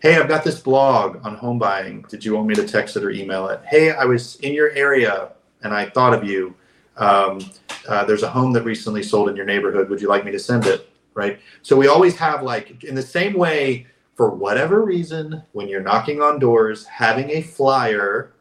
Hey, 0.00 0.16
I've 0.16 0.28
got 0.28 0.44
this 0.44 0.58
blog 0.58 1.18
on 1.26 1.34
home 1.34 1.58
buying. 1.58 2.06
Did 2.08 2.24
you 2.24 2.34
want 2.34 2.46
me 2.46 2.54
to 2.54 2.66
text 2.66 2.96
it 2.96 3.04
or 3.04 3.10
email 3.10 3.48
it? 3.48 3.60
Hey, 3.66 3.90
I 3.90 4.06
was 4.06 4.36
in 4.36 4.54
your 4.54 4.70
area 4.70 5.32
and 5.62 5.74
I 5.74 5.90
thought 5.90 6.14
of 6.14 6.24
you. 6.24 6.54
Um, 6.96 7.38
uh, 7.86 8.06
there's 8.06 8.22
a 8.22 8.30
home 8.30 8.54
that 8.54 8.62
recently 8.62 9.02
sold 9.02 9.28
in 9.28 9.36
your 9.36 9.44
neighborhood. 9.44 9.90
Would 9.90 10.00
you 10.00 10.08
like 10.08 10.24
me 10.24 10.32
to 10.32 10.38
send 10.38 10.64
it? 10.64 10.88
Right. 11.12 11.38
So 11.60 11.76
we 11.76 11.86
always 11.86 12.16
have 12.16 12.42
like 12.42 12.82
in 12.82 12.94
the 12.94 13.02
same 13.02 13.34
way 13.34 13.88
for 14.14 14.30
whatever 14.30 14.82
reason 14.82 15.42
when 15.52 15.68
you're 15.68 15.82
knocking 15.82 16.22
on 16.22 16.38
doors, 16.38 16.86
having 16.86 17.28
a 17.32 17.42
flyer. 17.42 18.32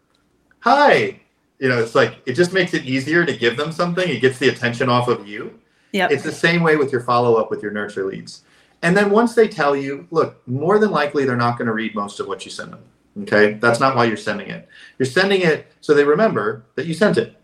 Hi, 0.62 1.20
you 1.60 1.68
know, 1.68 1.78
it's 1.78 1.94
like 1.94 2.22
it 2.26 2.34
just 2.34 2.54
makes 2.54 2.74
it 2.74 2.86
easier 2.86 3.26
to 3.26 3.36
give 3.36 3.58
them 3.58 3.72
something. 3.72 4.08
It 4.08 4.22
gets 4.22 4.40
the 4.40 4.50
attention 4.50 4.90
off 4.90 5.08
of 5.08 5.28
you. 5.28 5.60
Yeah. 5.92 6.08
It's 6.10 6.24
the 6.24 6.32
same 6.32 6.64
way 6.64 6.78
with 6.78 6.92
your 6.92 7.02
follow 7.02 7.36
up 7.36 7.50
with 7.50 7.62
your 7.62 7.72
nurture 7.72 8.06
leads. 8.06 8.44
And 8.82 8.96
then 8.96 9.10
once 9.10 9.36
they 9.36 9.48
tell 9.48 9.76
you, 9.76 10.08
look, 10.10 10.48
more 10.48 10.80
than 10.80 10.92
likely 10.92 11.26
they're 11.26 11.36
not 11.36 11.58
going 11.58 11.68
to 11.68 11.74
read 11.74 11.96
most 11.96 12.20
of 12.20 12.28
what 12.28 12.46
you 12.46 12.52
send 12.52 12.72
them. 12.72 12.84
Okay. 13.24 13.54
That's 13.54 13.80
not 13.80 13.96
why 13.96 14.06
you're 14.06 14.16
sending 14.16 14.50
it. 14.50 14.70
You're 14.98 15.06
sending 15.06 15.42
it 15.42 15.72
so 15.82 15.94
they 15.94 16.06
remember 16.06 16.64
that 16.76 16.86
you 16.86 16.94
sent 16.94 17.18
it. 17.18 17.36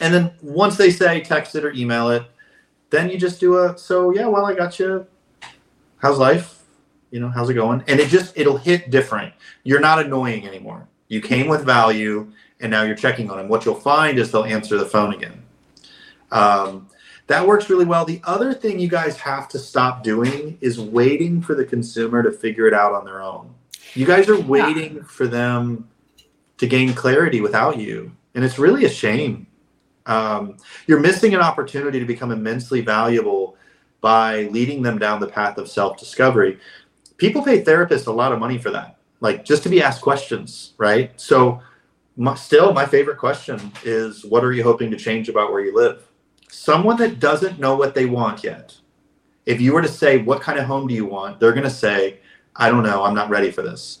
And 0.00 0.14
then 0.14 0.32
once 0.40 0.76
they 0.76 0.90
say 0.90 1.20
text 1.20 1.54
it 1.54 1.64
or 1.64 1.72
email 1.72 2.10
it, 2.10 2.22
then 2.90 3.10
you 3.10 3.18
just 3.18 3.40
do 3.40 3.58
a 3.58 3.76
so 3.76 4.12
yeah, 4.14 4.26
well 4.26 4.46
I 4.46 4.54
got 4.54 4.78
you. 4.78 5.06
How's 5.98 6.18
life? 6.18 6.62
You 7.10 7.20
know, 7.20 7.28
how's 7.28 7.50
it 7.50 7.54
going? 7.54 7.82
And 7.88 8.00
it 8.00 8.08
just 8.08 8.36
it'll 8.36 8.58
hit 8.58 8.90
different. 8.90 9.34
You're 9.64 9.80
not 9.80 10.04
annoying 10.04 10.46
anymore. 10.46 10.86
You 11.08 11.20
came 11.20 11.48
with 11.48 11.64
value 11.64 12.32
and 12.60 12.70
now 12.70 12.82
you're 12.82 12.96
checking 12.96 13.30
on 13.30 13.38
them. 13.38 13.48
What 13.48 13.64
you'll 13.64 13.74
find 13.74 14.18
is 14.18 14.30
they'll 14.30 14.44
answer 14.44 14.78
the 14.78 14.86
phone 14.86 15.14
again. 15.14 15.42
Um, 16.30 16.88
that 17.26 17.46
works 17.46 17.68
really 17.68 17.84
well. 17.84 18.04
The 18.04 18.20
other 18.24 18.54
thing 18.54 18.78
you 18.78 18.88
guys 18.88 19.16
have 19.18 19.48
to 19.48 19.58
stop 19.58 20.02
doing 20.02 20.58
is 20.60 20.80
waiting 20.80 21.42
for 21.42 21.54
the 21.54 21.64
consumer 21.64 22.22
to 22.22 22.30
figure 22.30 22.66
it 22.66 22.74
out 22.74 22.92
on 22.92 23.04
their 23.04 23.20
own. 23.20 23.52
You 23.94 24.06
guys 24.06 24.28
are 24.28 24.40
waiting 24.40 25.02
for 25.02 25.26
them 25.26 25.88
to 26.58 26.66
gain 26.66 26.94
clarity 26.94 27.40
without 27.40 27.78
you. 27.78 28.12
And 28.34 28.44
it's 28.44 28.58
really 28.58 28.84
a 28.84 28.90
shame. 28.90 29.46
Um, 30.06 30.56
you're 30.86 31.00
missing 31.00 31.34
an 31.34 31.40
opportunity 31.40 31.98
to 31.98 32.04
become 32.04 32.30
immensely 32.30 32.80
valuable 32.80 33.56
by 34.00 34.42
leading 34.44 34.82
them 34.82 34.98
down 34.98 35.20
the 35.20 35.26
path 35.26 35.58
of 35.58 35.68
self 35.68 35.98
discovery. 35.98 36.58
People 37.16 37.42
pay 37.42 37.62
therapists 37.62 38.06
a 38.06 38.12
lot 38.12 38.32
of 38.32 38.38
money 38.38 38.58
for 38.58 38.70
that, 38.70 38.98
like 39.20 39.44
just 39.44 39.62
to 39.64 39.68
be 39.68 39.82
asked 39.82 40.02
questions, 40.02 40.74
right? 40.78 41.18
So, 41.20 41.60
my, 42.16 42.34
still, 42.34 42.72
my 42.72 42.86
favorite 42.86 43.18
question 43.18 43.72
is 43.84 44.24
what 44.24 44.44
are 44.44 44.52
you 44.52 44.62
hoping 44.62 44.90
to 44.90 44.96
change 44.96 45.28
about 45.28 45.52
where 45.52 45.64
you 45.64 45.74
live? 45.74 46.06
someone 46.48 46.96
that 46.96 47.20
doesn't 47.20 47.58
know 47.58 47.76
what 47.76 47.94
they 47.94 48.06
want 48.06 48.42
yet, 48.42 48.76
if 49.44 49.60
you 49.60 49.72
were 49.72 49.82
to 49.82 49.88
say, 49.88 50.18
What 50.18 50.40
kind 50.40 50.58
of 50.58 50.66
home 50.66 50.88
do 50.88 50.94
you 50.94 51.06
want? 51.06 51.38
they're 51.38 51.52
going 51.52 51.64
to 51.64 51.70
say, 51.70 52.18
I 52.54 52.70
don't 52.70 52.82
know, 52.82 53.04
I'm 53.04 53.14
not 53.14 53.30
ready 53.30 53.50
for 53.50 53.62
this. 53.62 54.00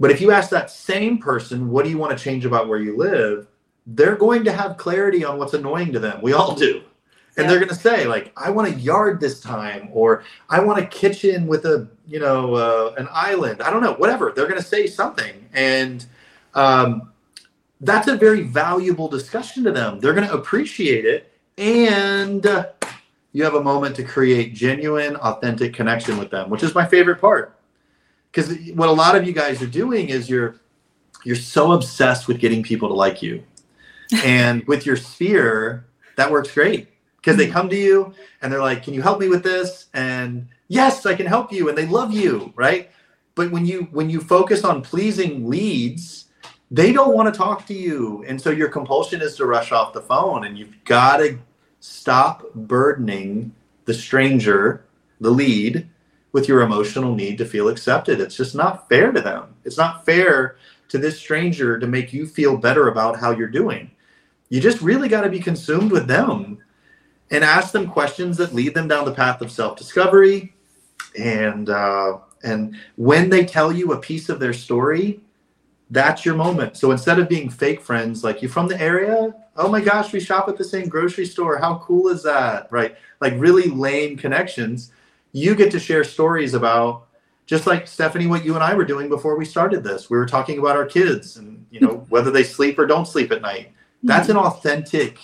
But 0.00 0.10
if 0.10 0.20
you 0.20 0.32
ask 0.32 0.50
that 0.50 0.70
same 0.70 1.18
person, 1.18 1.70
What 1.70 1.84
do 1.84 1.90
you 1.90 1.98
want 1.98 2.16
to 2.16 2.22
change 2.22 2.44
about 2.44 2.68
where 2.68 2.78
you 2.78 2.96
live? 2.96 3.46
they're 3.86 4.16
going 4.16 4.42
to 4.42 4.50
have 4.50 4.78
clarity 4.78 5.26
on 5.26 5.38
what's 5.38 5.52
annoying 5.52 5.92
to 5.92 5.98
them. 6.00 6.18
We 6.22 6.32
all 6.32 6.54
do. 6.54 6.82
And 7.36 7.44
yeah. 7.44 7.50
they're 7.50 7.58
going 7.58 7.68
to 7.68 7.74
say, 7.74 8.06
like, 8.06 8.32
I 8.34 8.48
want 8.48 8.74
a 8.74 8.80
yard 8.80 9.20
this 9.20 9.40
time, 9.40 9.90
or 9.92 10.24
I 10.48 10.60
want 10.60 10.78
a 10.78 10.86
kitchen 10.86 11.46
with 11.46 11.66
a, 11.66 11.86
you 12.06 12.18
know, 12.18 12.54
uh, 12.54 12.94
an 12.96 13.08
island. 13.12 13.60
I 13.60 13.68
don't 13.68 13.82
know, 13.82 13.92
whatever. 13.92 14.32
They're 14.34 14.48
going 14.48 14.58
to 14.58 14.66
say 14.66 14.86
something. 14.86 15.50
And, 15.52 16.06
um, 16.54 17.12
that's 17.84 18.08
a 18.08 18.16
very 18.16 18.42
valuable 18.42 19.08
discussion 19.08 19.64
to 19.64 19.72
them. 19.72 20.00
They're 20.00 20.14
going 20.14 20.26
to 20.26 20.34
appreciate 20.34 21.04
it 21.04 21.34
and 21.56 22.46
uh, 22.46 22.66
you 23.32 23.44
have 23.44 23.54
a 23.54 23.62
moment 23.62 23.96
to 23.96 24.04
create 24.04 24.54
genuine, 24.54 25.16
authentic 25.16 25.74
connection 25.74 26.18
with 26.18 26.30
them, 26.30 26.50
which 26.50 26.62
is 26.62 26.74
my 26.74 26.86
favorite 26.86 27.20
part. 27.20 27.58
Because 28.30 28.56
what 28.74 28.88
a 28.88 28.92
lot 28.92 29.14
of 29.16 29.26
you 29.26 29.32
guys 29.32 29.62
are 29.62 29.66
doing 29.66 30.08
is 30.08 30.28
you're 30.28 30.56
you're 31.24 31.36
so 31.36 31.72
obsessed 31.72 32.28
with 32.28 32.38
getting 32.38 32.62
people 32.62 32.88
to 32.88 32.94
like 32.94 33.22
you, 33.22 33.42
and 34.24 34.64
with 34.66 34.84
your 34.84 34.96
sphere, 34.96 35.86
that 36.16 36.30
works 36.30 36.52
great 36.52 36.88
because 37.16 37.36
they 37.36 37.44
mm-hmm. 37.44 37.52
come 37.52 37.68
to 37.68 37.76
you 37.76 38.12
and 38.42 38.52
they're 38.52 38.60
like, 38.60 38.82
"Can 38.82 38.94
you 38.94 39.02
help 39.02 39.20
me 39.20 39.28
with 39.28 39.44
this?" 39.44 39.86
And 39.94 40.48
yes, 40.68 41.06
I 41.06 41.14
can 41.14 41.26
help 41.26 41.52
you, 41.52 41.68
and 41.68 41.78
they 41.78 41.86
love 41.86 42.12
you, 42.12 42.52
right? 42.56 42.90
But 43.36 43.52
when 43.52 43.66
you 43.66 43.88
when 43.92 44.10
you 44.10 44.20
focus 44.20 44.64
on 44.64 44.82
pleasing 44.82 45.48
leads, 45.48 46.23
they 46.74 46.92
don't 46.92 47.14
want 47.14 47.32
to 47.32 47.38
talk 47.38 47.64
to 47.66 47.74
you. 47.74 48.24
And 48.26 48.40
so 48.40 48.50
your 48.50 48.68
compulsion 48.68 49.22
is 49.22 49.36
to 49.36 49.46
rush 49.46 49.70
off 49.70 49.92
the 49.92 50.00
phone 50.00 50.44
and 50.44 50.58
you've 50.58 50.84
got 50.84 51.18
to 51.18 51.38
stop 51.78 52.52
burdening 52.54 53.54
the 53.84 53.94
stranger, 53.94 54.84
the 55.20 55.30
lead, 55.30 55.88
with 56.32 56.48
your 56.48 56.62
emotional 56.62 57.14
need 57.14 57.38
to 57.38 57.44
feel 57.44 57.68
accepted. 57.68 58.20
It's 58.20 58.36
just 58.36 58.56
not 58.56 58.88
fair 58.88 59.12
to 59.12 59.20
them. 59.20 59.54
It's 59.64 59.78
not 59.78 60.04
fair 60.04 60.56
to 60.88 60.98
this 60.98 61.16
stranger 61.16 61.78
to 61.78 61.86
make 61.86 62.12
you 62.12 62.26
feel 62.26 62.56
better 62.56 62.88
about 62.88 63.20
how 63.20 63.30
you're 63.30 63.46
doing. 63.46 63.92
You 64.48 64.60
just 64.60 64.80
really 64.80 65.08
got 65.08 65.20
to 65.20 65.30
be 65.30 65.38
consumed 65.38 65.92
with 65.92 66.08
them 66.08 66.58
and 67.30 67.44
ask 67.44 67.70
them 67.70 67.88
questions 67.88 68.36
that 68.38 68.52
lead 68.52 68.74
them 68.74 68.88
down 68.88 69.04
the 69.04 69.14
path 69.14 69.40
of 69.42 69.52
self-discovery. 69.52 70.52
And 71.16 71.70
uh, 71.70 72.18
and 72.42 72.76
when 72.96 73.30
they 73.30 73.44
tell 73.44 73.70
you 73.70 73.92
a 73.92 74.00
piece 74.00 74.28
of 74.28 74.40
their 74.40 74.52
story, 74.52 75.20
that's 75.90 76.24
your 76.24 76.34
moment. 76.34 76.76
So 76.76 76.90
instead 76.90 77.18
of 77.18 77.28
being 77.28 77.50
fake 77.50 77.80
friends, 77.80 78.24
like 78.24 78.42
you 78.42 78.48
from 78.48 78.68
the 78.68 78.80
area, 78.80 79.34
oh 79.56 79.68
my 79.68 79.80
gosh, 79.80 80.12
we 80.12 80.20
shop 80.20 80.48
at 80.48 80.56
the 80.56 80.64
same 80.64 80.88
grocery 80.88 81.26
store. 81.26 81.58
How 81.58 81.78
cool 81.78 82.08
is 82.08 82.22
that? 82.22 82.68
Right? 82.70 82.96
Like 83.20 83.34
really 83.36 83.68
lame 83.68 84.16
connections. 84.16 84.92
You 85.32 85.54
get 85.54 85.70
to 85.72 85.80
share 85.80 86.04
stories 86.04 86.54
about 86.54 87.06
just 87.46 87.66
like 87.66 87.86
Stephanie, 87.86 88.26
what 88.26 88.44
you 88.44 88.54
and 88.54 88.64
I 88.64 88.74
were 88.74 88.84
doing 88.84 89.08
before 89.08 89.36
we 89.36 89.44
started 89.44 89.84
this. 89.84 90.08
We 90.08 90.16
were 90.16 90.26
talking 90.26 90.58
about 90.58 90.76
our 90.76 90.86
kids 90.86 91.36
and 91.36 91.66
you 91.70 91.80
know 91.80 92.06
whether 92.08 92.30
they 92.30 92.44
sleep 92.44 92.78
or 92.78 92.86
don't 92.86 93.06
sleep 93.06 93.32
at 93.32 93.42
night. 93.42 93.72
That's 94.02 94.28
an 94.28 94.36
authentic, 94.36 95.18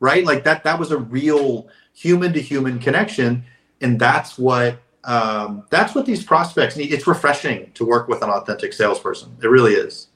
right? 0.00 0.24
Like 0.24 0.44
that. 0.44 0.64
That 0.64 0.78
was 0.78 0.90
a 0.90 0.98
real 0.98 1.68
human 1.94 2.32
to 2.32 2.40
human 2.40 2.78
connection, 2.78 3.44
and 3.80 3.98
that's 3.98 4.38
what 4.38 4.78
um, 5.06 5.64
that's 5.70 5.94
what 5.94 6.04
these 6.04 6.22
prospects 6.22 6.76
need. 6.76 6.92
It's 6.92 7.06
refreshing 7.06 7.70
to 7.74 7.84
work 7.86 8.08
with 8.08 8.22
an 8.22 8.28
authentic 8.28 8.72
salesperson. 8.72 9.36
It 9.42 9.46
really 9.46 9.72
is. 9.72 10.08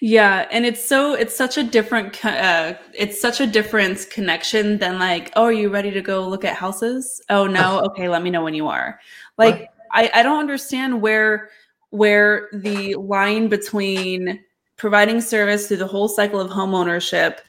Yeah, 0.00 0.46
and 0.50 0.66
it's 0.66 0.84
so 0.84 1.14
it's 1.14 1.34
such 1.34 1.56
a 1.56 1.62
different 1.62 2.22
uh, 2.22 2.74
it's 2.92 3.18
such 3.18 3.40
a 3.40 3.46
different 3.46 4.06
connection 4.10 4.78
than 4.78 4.98
like, 4.98 5.32
oh, 5.36 5.44
are 5.44 5.52
you 5.52 5.70
ready 5.70 5.90
to 5.90 6.02
go 6.02 6.28
look 6.28 6.44
at 6.44 6.54
houses? 6.54 7.22
Oh 7.30 7.46
no, 7.46 7.80
okay, 7.86 8.08
let 8.08 8.22
me 8.22 8.28
know 8.28 8.44
when 8.44 8.54
you 8.54 8.68
are. 8.68 9.00
Like, 9.38 9.70
I 9.92 10.10
I 10.12 10.22
don't 10.22 10.38
understand 10.38 11.00
where 11.00 11.48
where 11.88 12.50
the 12.52 12.94
line 12.96 13.48
between 13.48 14.44
providing 14.76 15.22
service 15.22 15.68
through 15.68 15.78
the 15.78 15.86
whole 15.86 16.08
cycle 16.08 16.40
of 16.40 16.50
home 16.50 16.74
ownership 16.74 17.40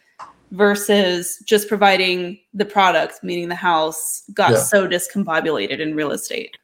versus 0.52 1.42
just 1.46 1.68
providing 1.68 2.40
the 2.54 2.66
product, 2.66 3.24
meaning 3.24 3.50
the 3.50 3.56
house, 3.56 4.24
got 4.34 4.52
yeah. 4.52 4.58
so 4.58 4.88
discombobulated 4.88 5.80
in 5.80 5.96
real 5.96 6.12
estate? 6.12 6.56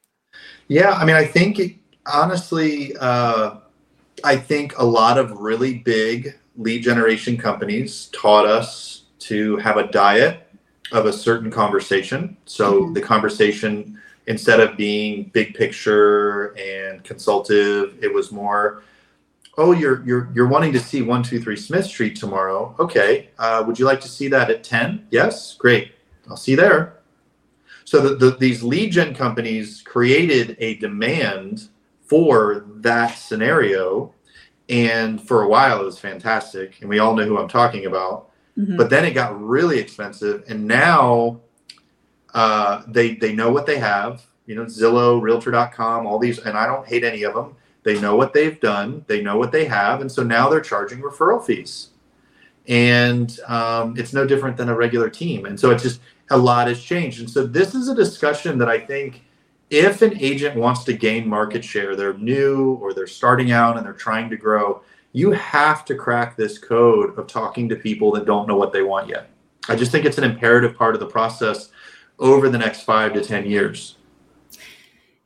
Yeah, 0.68 0.92
I 0.92 1.06
mean, 1.06 1.16
I 1.16 1.26
think 1.26 1.60
it, 1.60 1.76
honestly, 2.06 2.96
uh, 3.00 3.58
I 4.24 4.38
think 4.38 4.78
a 4.78 4.86
lot 4.86 5.18
of 5.18 5.32
really 5.32 5.80
big 5.80 6.38
lead 6.58 6.84
generation 6.84 7.38
companies 7.38 8.10
taught 8.14 8.46
us 8.46 9.04
to 9.20 9.58
have 9.58 9.78
a 9.78 9.88
diet 9.88 10.48
of 10.92 11.06
a 11.06 11.14
certain 11.14 11.50
conversation. 11.50 12.38
So 12.46 12.84
mm-hmm. 12.84 12.94
the 12.94 13.02
conversation, 13.02 14.00
instead 14.28 14.60
of 14.60 14.78
being 14.78 15.32
big 15.34 15.56
picture 15.56 16.58
and 16.58 17.04
consultative, 17.04 17.98
it 18.02 18.14
was 18.14 18.32
more 18.32 18.84
oh, 19.58 19.72
you're 19.72 20.04
you're 20.06 20.30
you're 20.34 20.48
wanting 20.48 20.74
to 20.74 20.80
see 20.80 21.02
one 21.02 21.24
two 21.24 21.40
three 21.40 21.58
Smith 21.58 21.86
Street 21.86 22.16
tomorrow. 22.16 22.76
Okay, 22.80 23.30
uh, 23.38 23.64
would 23.66 23.78
you 23.78 23.86
like 23.86 24.02
to 24.02 24.08
see 24.08 24.28
that 24.30 24.50
at 24.50 24.64
ten? 24.64 25.08
Yes, 25.12 25.56
great. 25.56 25.94
I'll 26.30 26.38
see 26.38 26.52
you 26.52 26.58
there. 26.58 26.98
So 27.84 28.00
the, 28.00 28.16
the, 28.16 28.38
these 28.38 28.64
lead 28.64 28.92
gen 28.92 29.14
companies 29.14 29.82
created 29.82 30.56
a 30.60 30.76
demand 30.76 31.68
for 32.06 32.66
that 32.76 33.18
scenario, 33.18 34.14
and 34.70 35.22
for 35.22 35.44
a 35.44 35.48
while 35.48 35.82
it 35.82 35.86
was 35.86 36.00
fantastic, 36.00 36.80
and 36.82 36.90
we 36.90 37.00
all 37.00 37.16
know 37.16 37.26
who 37.26 37.38
I'm 37.38 37.50
talking 37.50 37.86
about. 37.86 38.30
Mm-hmm. 38.58 38.78
But 38.78 38.90
then 38.90 39.06
it 39.06 39.12
got 39.12 39.42
really 39.42 39.80
expensive, 39.80 40.44
and 40.48 40.68
now 40.68 41.42
uh, 42.34 42.84
they 42.88 43.16
they 43.16 43.34
know 43.34 43.52
what 43.52 43.66
they 43.66 43.78
have. 43.78 44.26
You 44.46 44.56
know, 44.56 44.66
Zillow, 44.66 45.22
Realtor.com, 45.22 46.06
all 46.06 46.20
these, 46.20 46.40
and 46.40 46.58
I 46.58 46.66
don't 46.66 46.86
hate 46.86 47.04
any 47.04 47.24
of 47.24 47.34
them 47.34 47.56
they 47.84 48.00
know 48.00 48.16
what 48.16 48.34
they've 48.34 48.60
done, 48.60 49.04
they 49.08 49.22
know 49.22 49.38
what 49.38 49.52
they 49.52 49.66
have, 49.66 50.02
and 50.02 50.12
so 50.12 50.24
now 50.24 50.50
they're 50.50 50.62
charging 50.62 51.02
referral 51.02 51.44
fees. 51.44 51.90
And 52.68 53.40
um, 53.48 53.98
it's 53.98 54.14
no 54.14 54.26
different 54.26 54.56
than 54.56 54.70
a 54.70 54.76
regular 54.76 55.10
team. 55.10 55.46
And 55.46 55.60
so 55.60 55.72
it's 55.72 55.82
just 55.82 56.00
a 56.30 56.38
lot 56.38 56.68
has 56.68 56.82
changed. 56.82 57.20
And 57.20 57.30
so 57.30 57.46
this 57.46 57.74
is 57.74 57.88
a 57.88 57.96
discussion 57.96 58.58
that 58.60 58.70
I 58.70 58.80
think 58.80 59.24
if 59.72 60.02
an 60.02 60.18
agent 60.20 60.56
wants 60.56 60.84
to 60.84 60.94
gain 60.94 61.28
market 61.28 61.64
share, 61.64 61.96
they're 61.96 62.14
new 62.14 62.74
or 62.76 62.94
they're 62.94 63.08
starting 63.08 63.52
out 63.52 63.78
and 63.78 63.86
they're 63.86 63.94
trying 63.94 64.30
to 64.30 64.38
grow, 64.38 64.84
you 65.14 65.32
have 65.32 65.86
to 65.86 65.96
crack 65.96 66.38
this 66.38 66.58
code 66.58 67.18
of 67.18 67.28
talking 67.28 67.68
to 67.70 67.76
people 67.76 68.12
that 68.12 68.26
don't 68.26 68.48
know 68.48 68.58
what 68.58 68.72
they 68.72 68.84
want 68.84 69.10
yet. 69.10 69.30
I 69.68 69.76
just 69.76 69.92
think 69.92 70.06
it's 70.06 70.18
an 70.18 70.24
imperative 70.24 70.76
part 70.76 70.94
of 70.94 71.00
the 71.00 71.08
process 71.08 71.70
over 72.20 72.50
the 72.50 72.58
next 72.58 72.84
five 72.84 73.14
to 73.14 73.24
10 73.24 73.46
years. 73.46 73.96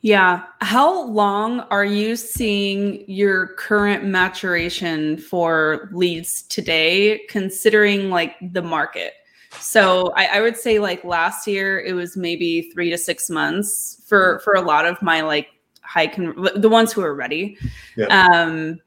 Yeah. 0.05 0.43
How 0.61 1.05
long 1.05 1.61
are 1.71 1.83
you 1.83 2.15
seeing 2.15 3.03
your 3.09 3.55
current 3.55 4.03
maturation 4.03 5.17
for 5.17 5.89
leads 5.93 6.43
today, 6.43 7.21
considering 7.27 8.11
like 8.11 8.35
the 8.39 8.61
market? 8.61 9.13
So 9.59 10.13
I, 10.15 10.27
I, 10.27 10.41
would 10.41 10.57
say 10.57 10.77
like 10.77 11.03
last 11.03 11.47
year 11.47 11.79
it 11.79 11.93
was 11.93 12.15
maybe 12.15 12.69
three 12.71 12.91
to 12.91 12.99
six 12.99 13.31
months 13.31 13.99
for 14.05 14.41
for 14.43 14.53
a 14.53 14.61
lot 14.61 14.85
of 14.85 15.01
my 15.01 15.21
like 15.21 15.47
high 15.81 16.05
con- 16.05 16.49
the 16.55 16.69
ones 16.69 16.93
who 16.93 17.01
are 17.01 17.15
ready. 17.15 17.57
Yeah. 17.97 18.27
Um, 18.31 18.79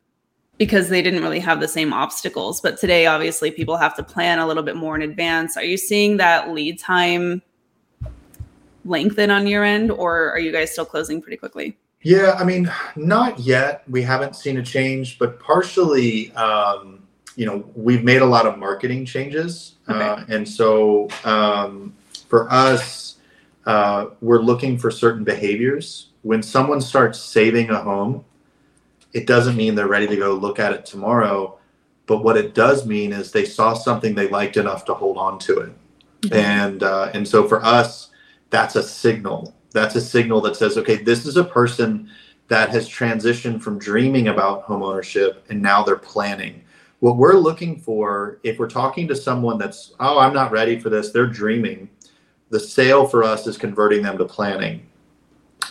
because 0.57 0.89
they 0.89 1.03
didn't 1.03 1.25
really 1.25 1.41
have 1.41 1.59
the 1.59 1.67
same 1.67 1.93
obstacles. 1.93 2.61
But 2.61 2.79
today, 2.79 3.07
obviously, 3.07 3.51
people 3.51 3.77
have 3.77 3.97
to 3.97 4.05
plan 4.05 4.39
a 4.39 4.47
little 4.47 4.63
bit 4.63 4.77
more 4.77 4.95
in 4.95 5.03
advance. 5.03 5.57
Are 5.57 5.65
you 5.65 5.79
seeing 5.79 6.19
that 6.19 6.53
lead 6.53 6.79
time 6.79 7.43
lengthen 8.89 9.31
on 9.31 9.47
your 9.47 9.65
end, 9.65 9.91
or 9.91 10.31
are 10.31 10.39
you 10.39 10.53
guys 10.53 10.73
still 10.73 10.85
closing 10.85 11.21
pretty 11.21 11.37
quickly? 11.37 11.77
Yeah, 12.03 12.37
I 12.39 12.45
mean, 12.45 12.73
not 12.97 13.39
yet. 13.41 13.83
We 13.89 14.03
haven't 14.03 14.37
seen 14.37 14.59
a 14.59 14.63
change, 14.63 15.19
but 15.19 15.41
partially, 15.41 16.33
um, 16.33 17.03
you 17.35 17.45
know, 17.45 17.65
we've 17.75 18.05
made 18.05 18.23
a 18.23 18.27
lot 18.27 18.47
of 18.47 18.59
marketing 18.59 19.05
changes. 19.05 19.75
Okay. 19.89 19.99
Uh, 19.99 20.25
and 20.29 20.49
so 20.49 21.09
um, 21.25 21.95
for 22.29 22.51
us, 22.53 23.17
uh, 23.67 24.07
we're 24.21 24.41
looking 24.41 24.79
for 24.79 24.91
certain 24.91 25.25
behaviors. 25.25 26.11
When 26.23 26.43
someone 26.43 26.81
starts 26.81 27.19
saving 27.19 27.71
a 27.71 27.81
home, 27.81 28.25
it 29.13 29.27
doesn't 29.27 29.57
mean 29.57 29.75
they're 29.75 29.89
ready 29.89 30.07
to 30.07 30.17
go 30.17 30.35
look 30.35 30.59
at 30.59 30.73
it 30.73 30.87
tomorrow. 30.87 31.59
But 32.07 32.25
what 32.25 32.37
it 32.37 32.55
does 32.55 32.87
mean 32.87 33.13
is 33.13 33.33
they 33.33 33.45
saw 33.45 33.75
something 33.75 34.15
they 34.15 34.29
liked 34.29 34.57
enough 34.57 34.85
to 34.87 34.95
hold 34.95 35.19
on 35.19 35.39
to 35.41 35.59
it. 35.61 35.73
Mm-hmm. 36.23 36.35
And 36.35 36.83
uh, 36.83 37.11
and 37.13 37.27
so 37.27 37.47
for 37.47 37.65
us, 37.65 38.08
that's 38.51 38.77
a 38.77 38.83
signal. 38.83 39.55
That's 39.73 39.95
a 39.95 40.01
signal 40.01 40.41
that 40.43 40.57
says, 40.57 40.79
okay, 40.79 40.97
this 40.97 41.27
is 41.27 41.37
a 41.37 41.45
person 41.45 42.11
that 42.49 42.71
has 42.71 42.89
transitioned 42.89 43.63
from 43.63 43.79
dreaming 43.79 44.29
about 44.29 44.67
homeownership 44.67 45.39
and 45.51 45.61
now 45.61 45.83
they're 45.83 45.97
planning. 45.97 46.65
What 47.01 47.17
we're 47.17 47.35
looking 47.35 47.79
for, 47.79 48.41
if 48.43 48.59
we're 48.59 48.71
talking 48.71 49.07
to 49.09 49.15
someone 49.15 49.59
that's, 49.59 49.95
oh, 50.01 50.19
I'm 50.19 50.33
not 50.33 50.51
ready 50.51 50.79
for 50.81 50.89
this, 50.89 51.11
they're 51.11 51.27
dreaming, 51.27 51.89
the 52.51 52.59
sale 52.59 53.07
for 53.07 53.23
us 53.23 53.47
is 53.47 53.59
converting 53.59 54.03
them 54.03 54.19
to 54.19 54.25
planning. 54.25 54.87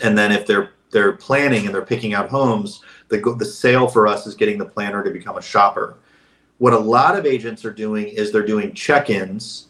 And 0.03 0.17
then 0.17 0.31
if 0.31 0.45
they're 0.45 0.71
they're 0.89 1.13
planning 1.13 1.65
and 1.65 1.75
they're 1.75 1.81
picking 1.85 2.13
out 2.13 2.29
homes, 2.29 2.81
the 3.09 3.17
the 3.37 3.45
sale 3.45 3.87
for 3.87 4.07
us 4.07 4.25
is 4.25 4.35
getting 4.35 4.57
the 4.57 4.65
planner 4.65 5.03
to 5.03 5.11
become 5.11 5.37
a 5.37 5.41
shopper. 5.41 5.97
What 6.59 6.73
a 6.73 6.79
lot 6.79 7.17
of 7.17 7.25
agents 7.25 7.65
are 7.65 7.73
doing 7.73 8.07
is 8.07 8.31
they're 8.31 8.45
doing 8.45 8.73
check-ins 8.73 9.66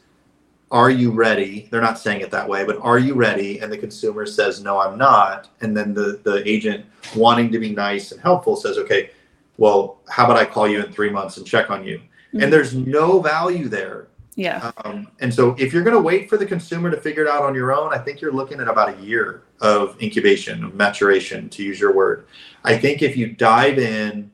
are 0.70 0.90
you 0.90 1.12
ready? 1.12 1.68
They're 1.72 1.82
not 1.82 1.98
saying 1.98 2.22
it 2.22 2.32
that 2.32 2.48
way, 2.48 2.66
but 2.66 2.78
are 2.82 3.00
you 3.00 3.14
ready? 3.14 3.60
And 3.60 3.72
the 3.72 3.78
consumer 3.78 4.26
says, 4.26 4.62
no, 4.62 4.80
I'm 4.80 4.98
not. 4.98 5.50
And 5.62 5.76
then 5.76 5.94
the, 5.94 6.20
the 6.24 6.48
agent 6.48 6.86
wanting 7.16 7.52
to 7.52 7.60
be 7.60 7.74
nice 7.74 8.12
and 8.12 8.20
helpful 8.22 8.56
says, 8.56 8.78
okay, 8.78 9.12
well, 9.58 10.00
how 10.10 10.26
about 10.26 10.38
I 10.38 10.46
call 10.46 10.68
you 10.68 10.84
in 10.84 10.92
three 10.92 11.10
months 11.10 11.38
and 11.38 11.48
check 11.48 11.70
on 11.70 11.86
you? 11.86 12.00
Mm-hmm. 12.00 12.42
And 12.42 12.54
there's 12.54 12.76
no 12.76 13.22
value 13.22 13.70
there. 13.70 14.08
Yeah. 14.36 14.72
Um, 14.84 15.08
and 15.20 15.34
so 15.34 15.56
if 15.58 15.74
you're 15.74 15.84
going 15.84 15.96
to 15.96 16.02
wait 16.02 16.30
for 16.30 16.38
the 16.38 16.46
consumer 16.46 16.92
to 16.92 16.98
figure 16.98 17.24
it 17.24 17.30
out 17.30 17.44
on 17.44 17.56
your 17.56 17.74
own, 17.74 17.92
I 17.92 17.98
think 17.98 18.22
you're 18.22 18.34
looking 18.34 18.60
at 18.60 18.68
about 18.68 18.96
a 18.96 19.02
year 19.02 19.44
of 19.62 20.00
incubation, 20.02 20.64
of 20.64 20.76
maturation, 20.76 21.50
to 21.50 21.64
use 21.64 21.80
your 21.80 21.94
word. 21.94 22.28
I 22.64 22.78
think 22.78 23.02
if 23.02 23.18
you 23.18 23.32
dive 23.32 23.80
in 23.80 24.32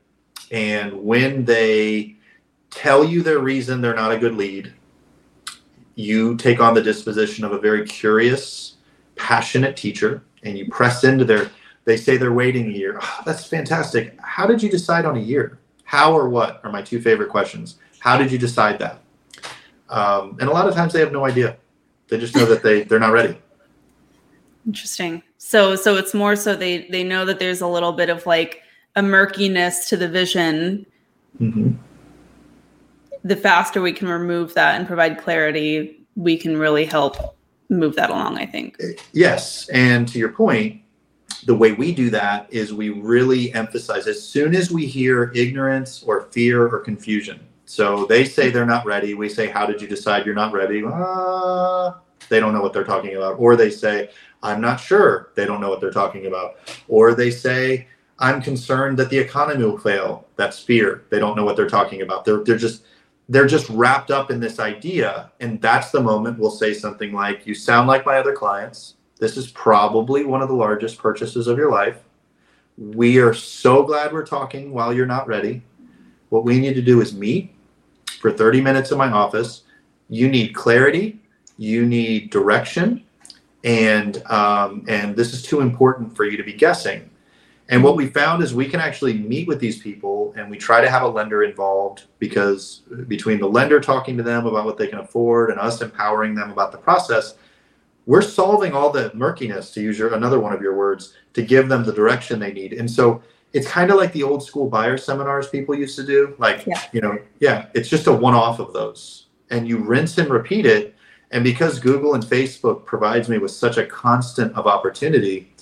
and 0.52 0.94
when 0.94 1.46
they 1.46 2.18
tell 2.70 3.06
you 3.06 3.24
their 3.24 3.40
reason 3.40 3.80
they're 3.80 3.96
not 3.96 4.12
a 4.12 4.18
good 4.18 4.36
lead, 4.36 4.74
you 5.96 6.36
take 6.38 6.60
on 6.60 6.74
the 6.74 6.82
disposition 6.82 7.44
of 7.44 7.52
a 7.52 7.60
very 7.60 7.86
curious, 7.86 8.76
passionate 9.16 9.78
teacher, 9.78 10.24
and 10.44 10.58
you 10.58 10.70
press 10.70 11.04
into 11.04 11.26
their. 11.26 11.50
They 11.86 11.98
say 11.98 12.18
they're 12.18 12.34
waiting 12.34 12.68
a 12.68 12.72
year. 12.72 12.98
Oh, 13.02 13.20
that's 13.26 13.46
fantastic. 13.46 14.18
How 14.22 14.48
did 14.48 14.64
you 14.64 14.70
decide 14.70 15.06
on 15.06 15.18
a 15.18 15.20
year? 15.20 15.60
How 15.84 16.14
or 16.14 16.30
what 16.30 16.62
are 16.64 16.72
my 16.72 16.82
two 16.82 17.02
favorite 17.02 17.30
questions. 17.30 17.78
How 18.00 18.18
did 18.18 18.32
you 18.32 18.38
decide 18.38 18.80
that? 18.80 19.02
Um, 19.90 20.38
and 20.40 20.50
a 20.50 20.52
lot 20.52 20.68
of 20.68 20.74
times 20.74 20.94
they 20.94 21.02
have 21.02 21.12
no 21.12 21.26
idea. 21.26 21.58
They 22.08 22.18
just 22.18 22.36
know 22.36 22.46
that 22.46 22.64
they 22.64 22.84
they're 22.84 23.00
not 23.00 23.12
ready. 23.12 23.38
Interesting. 24.66 25.22
So 25.38 25.76
so 25.76 25.98
it's 25.98 26.14
more 26.14 26.36
so 26.36 26.56
they 26.56 26.88
they 26.88 27.04
know 27.04 27.26
that 27.26 27.40
there's 27.40 27.62
a 27.62 27.68
little 27.68 27.92
bit 27.92 28.10
of 28.10 28.26
like 28.26 28.62
a 28.96 29.04
murkiness 29.04 29.90
to 29.90 29.98
the 29.98 30.08
vision. 30.08 30.86
Mm-hmm 31.40 31.74
the 33.24 33.36
faster 33.36 33.82
we 33.82 33.94
can 33.94 34.08
remove 34.08 34.54
that 34.54 34.76
and 34.76 34.88
provide 34.88 35.18
clarity, 35.18 36.06
we 36.16 36.38
can 36.38 36.58
really 36.58 36.86
help 36.86 37.36
move 37.70 37.96
that 37.96 38.10
along, 38.10 38.38
I 38.38 38.46
think. 38.46 38.82
Yes. 39.14 39.70
And 39.70 40.08
to 40.10 40.20
your 40.20 40.30
point, 40.30 40.82
the 41.46 41.56
way 41.56 41.74
we 41.74 41.94
do 41.94 42.10
that 42.10 42.48
is 42.52 42.74
we 42.74 42.90
really 42.90 43.54
emphasize 43.54 44.08
as 44.08 44.22
soon 44.22 44.56
as 44.56 44.72
we 44.72 44.86
hear 44.86 45.32
ignorance 45.36 46.04
or 46.04 46.24
fear 46.32 46.68
or 46.68 46.80
confusion. 46.80 47.40
So 47.66 48.06
they 48.06 48.26
say 48.26 48.50
they're 48.50 48.66
not 48.66 48.86
ready. 48.86 49.14
We 49.14 49.30
say, 49.30 49.48
How 49.48 49.66
did 49.66 49.82
you 49.82 49.88
decide 49.88 50.26
you're 50.26 50.36
not 50.36 50.54
ready? 50.54 50.84
Uh, 50.86 51.94
they 52.30 52.40
don't 52.40 52.54
know 52.54 52.62
what 52.62 52.74
they're 52.74 52.84
talking 52.84 53.16
about. 53.16 53.40
Or 53.40 53.56
they 53.56 53.70
say, 53.70 54.10
I'm 54.42 54.62
not 54.62 54.80
sure. 54.80 55.32
They 55.36 55.46
don't 55.46 55.62
know 55.62 55.70
what 55.70 55.80
they're 55.80 55.92
talking 55.92 56.26
about. 56.26 56.56
Or 56.88 57.14
they 57.14 57.32
say, 57.32 57.88
I'm 58.20 58.42
concerned 58.42 59.00
that 59.00 59.10
the 59.10 59.18
economy 59.18 59.64
will 59.64 59.78
fail. 59.78 60.28
That's 60.36 60.60
fear. 60.60 61.06
They 61.10 61.20
don't 61.20 61.36
know 61.36 61.46
what 61.46 61.56
they're 61.56 61.70
talking 61.70 62.02
about. 62.02 62.26
They're, 62.26 62.44
they're 62.44 62.58
just 62.58 62.84
they're 63.34 63.48
just 63.48 63.70
wrapped 63.70 64.12
up 64.12 64.30
in 64.30 64.40
this 64.40 64.60
idea. 64.60 65.32
And 65.40 65.62
that's 65.62 65.92
the 65.92 66.02
moment 66.02 66.38
we'll 66.38 66.52
say 66.52 66.74
something 66.74 67.14
like, 67.14 67.48
You 67.48 67.56
sound 67.56 67.88
like 67.88 68.06
my 68.06 68.18
other 68.18 68.34
clients. 68.34 68.96
This 69.20 69.38
is 69.38 69.48
probably 69.52 70.24
one 70.24 70.42
of 70.42 70.50
the 70.50 70.56
largest 70.56 70.98
purchases 70.98 71.48
of 71.48 71.58
your 71.58 71.72
life. 71.72 71.98
We 72.78 73.20
are 73.20 73.34
so 73.34 73.84
glad 73.84 74.12
we're 74.12 74.26
talking 74.26 74.72
while 74.72 74.94
you're 74.94 75.06
not 75.06 75.28
ready. 75.28 75.62
What 76.30 76.44
we 76.44 76.60
need 76.60 76.74
to 76.76 76.82
do 76.82 77.02
is 77.02 77.14
meet 77.14 77.54
for 78.20 78.32
30 78.32 78.62
minutes 78.62 78.92
in 78.92 78.98
my 78.98 79.10
office. 79.10 79.64
You 80.10 80.28
need 80.28 80.54
clarity, 80.54 81.20
you 81.58 81.86
need 81.86 82.30
direction, 82.32 83.04
and 83.64 84.24
um, 84.26 84.84
and 84.88 85.16
this 85.16 85.34
is 85.34 85.42
too 85.42 85.62
important 85.62 86.16
for 86.16 86.26
you 86.26 86.36
to 86.38 86.44
be 86.44 86.54
guessing. 86.54 87.10
And 87.70 87.84
what 87.84 87.96
we 87.96 88.08
found 88.08 88.44
is 88.44 88.54
we 88.54 88.68
can 88.68 88.80
actually 88.80 89.14
meet 89.14 89.48
with 89.48 89.60
these 89.60 89.80
people 89.80 90.34
and 90.36 90.50
we 90.50 90.58
try 90.58 90.82
to 90.82 90.90
have 90.90 91.04
a 91.04 91.08
lender 91.08 91.44
involved 91.44 92.04
because 92.20 92.82
between 93.08 93.40
the 93.40 93.48
lender 93.48 93.80
talking 93.80 94.18
to 94.18 94.24
them 94.24 94.46
about 94.46 94.66
what 94.66 94.78
they 94.78 94.88
can 94.88 95.00
afford 95.00 95.50
and 95.50 95.60
us 95.60 95.82
empowering 95.82 96.36
them 96.36 96.52
about 96.52 96.72
the 96.72 96.78
process, 96.78 97.36
we're 98.06 98.22
solving 98.22 98.74
all 98.74 98.90
the 98.90 99.12
murkiness, 99.14 99.72
to 99.72 99.82
use 99.82 99.98
your, 99.98 100.14
another 100.14 100.40
one 100.40 100.52
of 100.52 100.62
your 100.62 100.76
words, 100.76 101.14
to 101.34 101.42
give 101.42 101.70
them 101.70 101.86
the 101.86 101.94
direction 101.94 102.38
they 102.38 102.52
need. 102.52 102.74
And 102.74 102.90
so 102.90 103.24
it's 103.54 103.68
kind 103.68 103.92
of 103.92 103.98
like 103.98 104.12
the 104.12 104.24
old 104.24 104.44
school 104.44 104.68
buyer 104.70 104.98
seminars 104.98 105.48
people 105.48 105.74
used 105.74 105.96
to 105.96 106.06
do. 106.06 106.36
Like, 106.38 106.66
yeah. 106.66 106.82
you 106.92 107.00
know, 107.00 107.18
yeah, 107.40 107.68
it's 107.74 107.88
just 107.88 108.08
a 108.08 108.14
one 108.14 108.34
off 108.34 108.60
of 108.60 108.74
those. 108.74 109.28
And 109.52 109.68
you 109.68 109.78
rinse 109.78 110.18
and 110.18 110.30
repeat 110.30 110.66
it. 110.66 110.96
And 111.32 111.44
because 111.44 111.80
Google 111.80 112.16
and 112.16 112.24
Facebook 112.24 112.86
provides 112.86 113.30
me 113.30 113.38
with 113.38 113.52
such 113.52 113.78
a 113.78 113.86
constant 113.86 114.54
of 114.56 114.68
opportunity, 114.68 115.54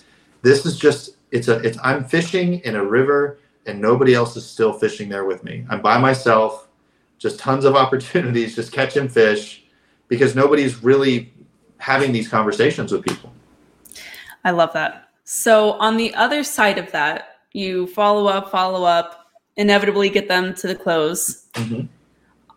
this 0.41 0.65
is 0.65 0.77
just 0.77 1.11
it's 1.31 1.47
a 1.47 1.57
it's 1.59 1.77
I'm 1.83 2.05
fishing 2.05 2.59
in 2.59 2.75
a 2.75 2.83
river 2.83 3.39
and 3.65 3.81
nobody 3.81 4.13
else 4.13 4.35
is 4.35 4.45
still 4.45 4.73
fishing 4.73 5.09
there 5.09 5.25
with 5.25 5.43
me. 5.43 5.65
I'm 5.69 5.81
by 5.81 5.97
myself, 5.97 6.67
just 7.17 7.39
tons 7.39 7.65
of 7.65 7.75
opportunities, 7.83 8.55
just 8.55 8.71
catching 8.71 9.07
fish 9.07 9.63
because 10.07 10.35
nobody's 10.35 10.83
really 10.83 11.33
having 11.77 12.11
these 12.11 12.27
conversations 12.27 12.91
with 12.91 13.03
people. 13.03 13.31
I 14.43 14.51
love 14.51 14.73
that. 14.73 15.09
So 15.23 15.73
on 15.73 15.97
the 15.97 16.13
other 16.15 16.43
side 16.43 16.77
of 16.77 16.91
that, 16.91 17.37
you 17.53 17.87
follow 17.87 18.27
up, 18.27 18.51
follow 18.51 18.83
up, 18.83 19.27
inevitably 19.57 20.09
get 20.09 20.27
them 20.27 20.53
to 20.55 20.67
the 20.67 20.75
close. 20.75 21.47
Mm-hmm. 21.53 21.85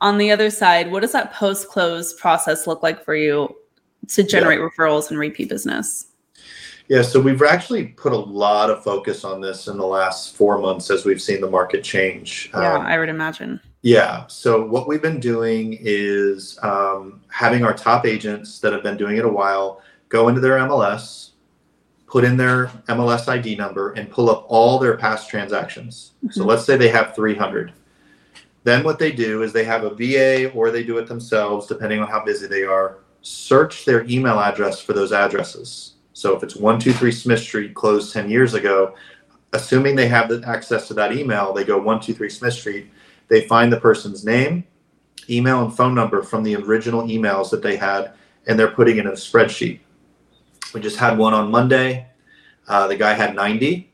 On 0.00 0.18
the 0.18 0.30
other 0.30 0.50
side, 0.50 0.90
what 0.90 1.00
does 1.00 1.12
that 1.12 1.32
post 1.32 1.68
close 1.68 2.12
process 2.14 2.66
look 2.66 2.82
like 2.82 3.04
for 3.04 3.14
you 3.14 3.54
to 4.08 4.22
generate 4.22 4.58
yeah. 4.58 4.68
referrals 4.68 5.10
and 5.10 5.18
repeat 5.18 5.48
business? 5.48 6.08
Yeah, 6.88 7.00
so 7.00 7.20
we've 7.20 7.40
actually 7.42 7.86
put 7.86 8.12
a 8.12 8.16
lot 8.16 8.68
of 8.68 8.84
focus 8.84 9.24
on 9.24 9.40
this 9.40 9.68
in 9.68 9.78
the 9.78 9.86
last 9.86 10.36
four 10.36 10.58
months 10.58 10.90
as 10.90 11.04
we've 11.04 11.22
seen 11.22 11.40
the 11.40 11.48
market 11.48 11.82
change. 11.82 12.50
Yeah, 12.52 12.74
um, 12.74 12.82
I 12.82 12.98
would 12.98 13.08
imagine. 13.08 13.60
Yeah, 13.80 14.26
so 14.26 14.64
what 14.66 14.86
we've 14.86 15.00
been 15.00 15.20
doing 15.20 15.78
is 15.80 16.58
um, 16.62 17.22
having 17.28 17.64
our 17.64 17.72
top 17.72 18.06
agents 18.06 18.58
that 18.60 18.72
have 18.72 18.82
been 18.82 18.96
doing 18.96 19.16
it 19.16 19.24
a 19.24 19.28
while 19.28 19.80
go 20.10 20.28
into 20.28 20.40
their 20.40 20.58
MLS, 20.58 21.30
put 22.06 22.22
in 22.22 22.36
their 22.36 22.66
MLS 22.88 23.28
ID 23.28 23.56
number, 23.56 23.92
and 23.92 24.10
pull 24.10 24.30
up 24.30 24.44
all 24.48 24.78
their 24.78 24.96
past 24.96 25.30
transactions. 25.30 26.12
Mm-hmm. 26.18 26.32
So 26.32 26.44
let's 26.44 26.64
say 26.64 26.76
they 26.76 26.88
have 26.88 27.14
300. 27.14 27.72
Then 28.62 28.84
what 28.84 28.98
they 28.98 29.12
do 29.12 29.42
is 29.42 29.52
they 29.52 29.64
have 29.64 29.84
a 29.84 29.94
VA 29.94 30.50
or 30.52 30.70
they 30.70 30.84
do 30.84 30.98
it 30.98 31.06
themselves, 31.06 31.66
depending 31.66 32.00
on 32.00 32.08
how 32.08 32.24
busy 32.24 32.46
they 32.46 32.64
are, 32.64 32.98
search 33.22 33.86
their 33.86 34.04
email 34.04 34.38
address 34.38 34.80
for 34.80 34.92
those 34.92 35.12
addresses 35.12 35.94
so 36.14 36.34
if 36.36 36.44
it's 36.44 36.54
123 36.54 37.10
Smith 37.10 37.40
Street 37.40 37.74
closed 37.74 38.12
10 38.12 38.30
years 38.30 38.54
ago, 38.54 38.94
assuming 39.52 39.96
they 39.96 40.06
have 40.06 40.28
the 40.28 40.42
access 40.46 40.88
to 40.88 40.94
that 40.94 41.12
email, 41.12 41.52
they 41.52 41.64
go 41.64 41.76
123 41.76 42.30
Smith 42.30 42.54
Street, 42.54 42.90
they 43.28 43.42
find 43.48 43.72
the 43.72 43.80
person's 43.80 44.24
name, 44.24 44.64
email, 45.28 45.64
and 45.64 45.76
phone 45.76 45.92
number 45.92 46.22
from 46.22 46.44
the 46.44 46.54
original 46.54 47.02
emails 47.02 47.50
that 47.50 47.62
they 47.62 47.76
had, 47.76 48.12
and 48.46 48.56
they're 48.56 48.70
putting 48.70 48.98
in 48.98 49.08
a 49.08 49.12
spreadsheet. 49.12 49.80
We 50.72 50.80
just 50.80 50.98
had 50.98 51.18
one 51.18 51.34
on 51.34 51.50
Monday. 51.50 52.06
Uh, 52.68 52.86
the 52.86 52.96
guy 52.96 53.14
had 53.14 53.34
90. 53.34 53.90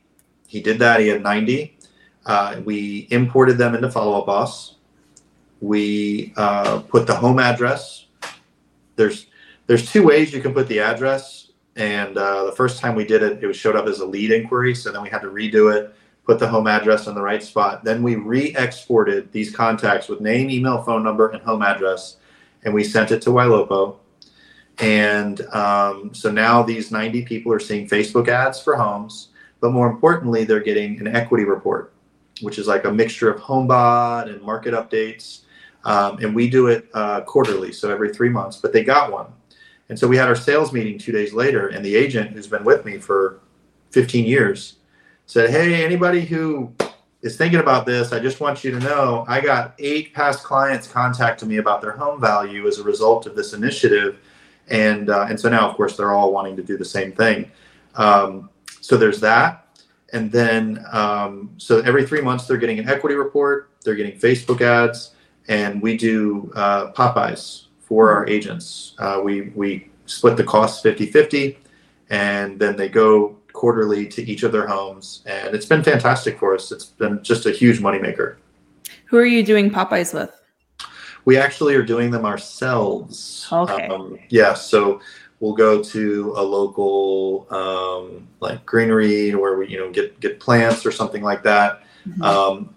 He 0.47 0.61
did 0.61 0.77
that. 0.79 0.99
He 0.99 1.07
had 1.07 1.23
90. 1.23 1.75
Uh, 2.25 2.61
we 2.63 3.07
imported 3.09 3.57
them 3.57 3.73
into 3.73 3.89
Follow 3.89 4.19
Up 4.19 4.27
Boss. 4.27 4.75
We 5.59 6.33
uh, 6.37 6.81
put 6.81 7.07
the 7.07 7.15
home 7.15 7.39
address. 7.39 8.05
There's 8.95 9.27
there's 9.67 9.89
two 9.89 10.03
ways 10.03 10.33
you 10.33 10.41
can 10.41 10.53
put 10.53 10.67
the 10.67 10.79
address. 10.79 11.40
And 11.75 12.17
uh, 12.17 12.45
the 12.45 12.51
first 12.51 12.79
time 12.79 12.95
we 12.95 13.05
did 13.05 13.23
it, 13.23 13.43
it 13.43 13.53
showed 13.53 13.75
up 13.75 13.87
as 13.87 13.99
a 13.99 14.05
lead 14.05 14.31
inquiry. 14.31 14.75
So 14.75 14.91
then 14.91 15.01
we 15.01 15.09
had 15.09 15.21
to 15.21 15.29
redo 15.29 15.73
it, 15.73 15.95
put 16.25 16.39
the 16.39 16.47
home 16.47 16.67
address 16.67 17.07
in 17.07 17.15
the 17.15 17.21
right 17.21 17.41
spot. 17.41 17.83
Then 17.83 18.03
we 18.03 18.15
re-exported 18.15 19.31
these 19.31 19.55
contacts 19.55 20.07
with 20.07 20.21
name, 20.21 20.49
email, 20.49 20.83
phone 20.83 21.03
number, 21.03 21.29
and 21.29 21.41
home 21.41 21.61
address, 21.61 22.17
and 22.63 22.73
we 22.73 22.83
sent 22.83 23.11
it 23.11 23.21
to 23.23 23.29
Ylopo. 23.29 23.97
And 24.79 25.41
um, 25.53 26.13
so 26.13 26.31
now 26.31 26.63
these 26.63 26.91
90 26.91 27.23
people 27.23 27.53
are 27.53 27.59
seeing 27.59 27.87
Facebook 27.87 28.27
ads 28.27 28.59
for 28.59 28.75
homes, 28.75 29.29
but 29.59 29.71
more 29.71 29.89
importantly, 29.89 30.43
they're 30.43 30.59
getting 30.59 30.99
an 30.99 31.07
equity 31.15 31.45
report, 31.45 31.93
which 32.41 32.57
is 32.57 32.67
like 32.67 32.85
a 32.85 32.91
mixture 32.91 33.29
of 33.31 33.39
HomeBot 33.39 34.27
and 34.27 34.41
market 34.41 34.73
updates. 34.73 35.41
Um, 35.83 36.17
and 36.19 36.35
we 36.35 36.49
do 36.49 36.67
it 36.67 36.89
uh, 36.93 37.21
quarterly, 37.21 37.71
so 37.71 37.89
every 37.89 38.13
three 38.13 38.29
months, 38.29 38.57
but 38.57 38.73
they 38.73 38.83
got 38.83 39.11
one. 39.11 39.27
And 39.91 39.99
so 39.99 40.07
we 40.07 40.15
had 40.15 40.29
our 40.29 40.37
sales 40.37 40.71
meeting 40.71 40.97
two 40.97 41.11
days 41.11 41.33
later, 41.33 41.67
and 41.67 41.83
the 41.83 41.97
agent 41.97 42.31
who's 42.31 42.47
been 42.47 42.63
with 42.63 42.85
me 42.85 42.97
for 42.97 43.41
15 43.89 44.23
years 44.23 44.77
said, 45.25 45.49
Hey, 45.49 45.83
anybody 45.83 46.21
who 46.21 46.71
is 47.23 47.35
thinking 47.35 47.59
about 47.59 47.85
this, 47.85 48.13
I 48.13 48.19
just 48.19 48.39
want 48.39 48.63
you 48.63 48.71
to 48.71 48.79
know 48.79 49.25
I 49.27 49.41
got 49.41 49.73
eight 49.79 50.13
past 50.13 50.45
clients 50.45 50.87
contacting 50.87 51.49
me 51.49 51.57
about 51.57 51.81
their 51.81 51.91
home 51.91 52.21
value 52.21 52.69
as 52.69 52.79
a 52.79 52.83
result 52.83 53.25
of 53.25 53.35
this 53.35 53.51
initiative. 53.51 54.19
And 54.69 55.09
uh, 55.09 55.25
and 55.27 55.37
so 55.37 55.49
now 55.49 55.69
of 55.69 55.75
course 55.75 55.97
they're 55.97 56.13
all 56.13 56.31
wanting 56.31 56.55
to 56.55 56.63
do 56.63 56.77
the 56.77 56.85
same 56.85 57.11
thing. 57.11 57.51
Um, 57.95 58.49
so 58.79 58.95
there's 58.95 59.19
that. 59.19 59.77
And 60.13 60.31
then 60.31 60.85
um, 60.93 61.51
so 61.57 61.81
every 61.81 62.07
three 62.07 62.21
months 62.21 62.47
they're 62.47 62.55
getting 62.55 62.79
an 62.79 62.87
equity 62.87 63.15
report. 63.15 63.71
They're 63.83 63.95
getting 63.95 64.17
facebook 64.17 64.61
ads. 64.61 65.15
And 65.49 65.81
we 65.81 65.97
do 65.97 66.49
uh, 66.55 66.91
pop-bys 66.91 67.67
for 67.91 68.13
our 68.13 68.25
agents 68.27 68.95
uh, 68.99 69.19
we 69.21 69.51
we 69.61 69.89
split 70.05 70.37
the 70.37 70.43
costs 70.43 70.81
50-50 70.83 71.57
and 72.09 72.57
then 72.57 72.77
they 72.77 72.87
go 72.87 73.35
quarterly 73.51 74.07
to 74.07 74.23
each 74.23 74.43
of 74.43 74.53
their 74.53 74.67
homes 74.67 75.23
and 75.25 75.53
it's 75.53 75.65
been 75.65 75.83
fantastic 75.83 76.39
for 76.39 76.55
us 76.55 76.71
it's 76.71 76.85
been 76.85 77.21
just 77.21 77.45
a 77.45 77.51
huge 77.51 77.79
moneymaker 77.79 78.37
who 79.07 79.17
are 79.17 79.25
you 79.25 79.43
doing 79.43 79.69
pop-bys 79.69 80.13
with 80.13 80.41
we 81.25 81.37
actually 81.37 81.75
are 81.75 81.83
doing 81.83 82.11
them 82.11 82.25
ourselves. 82.25 83.47
Okay. 83.51 83.87
Um, 83.87 84.17
yeah. 84.29 84.53
So 84.53 85.01
we'll 85.39 85.53
go 85.53 85.83
to 85.83 86.33
a 86.35 86.43
local 86.43 87.47
um, 87.51 88.27
like 88.39 88.65
greenery 88.65 89.35
where 89.35 89.57
we 89.57 89.67
you 89.67 89.77
know 89.77 89.91
get 89.91 90.19
get 90.19 90.39
plants 90.39 90.85
or 90.85 90.91
something 90.91 91.21
like 91.21 91.43
that. 91.43 91.83
Mm-hmm. 92.07 92.21
Um, 92.23 92.75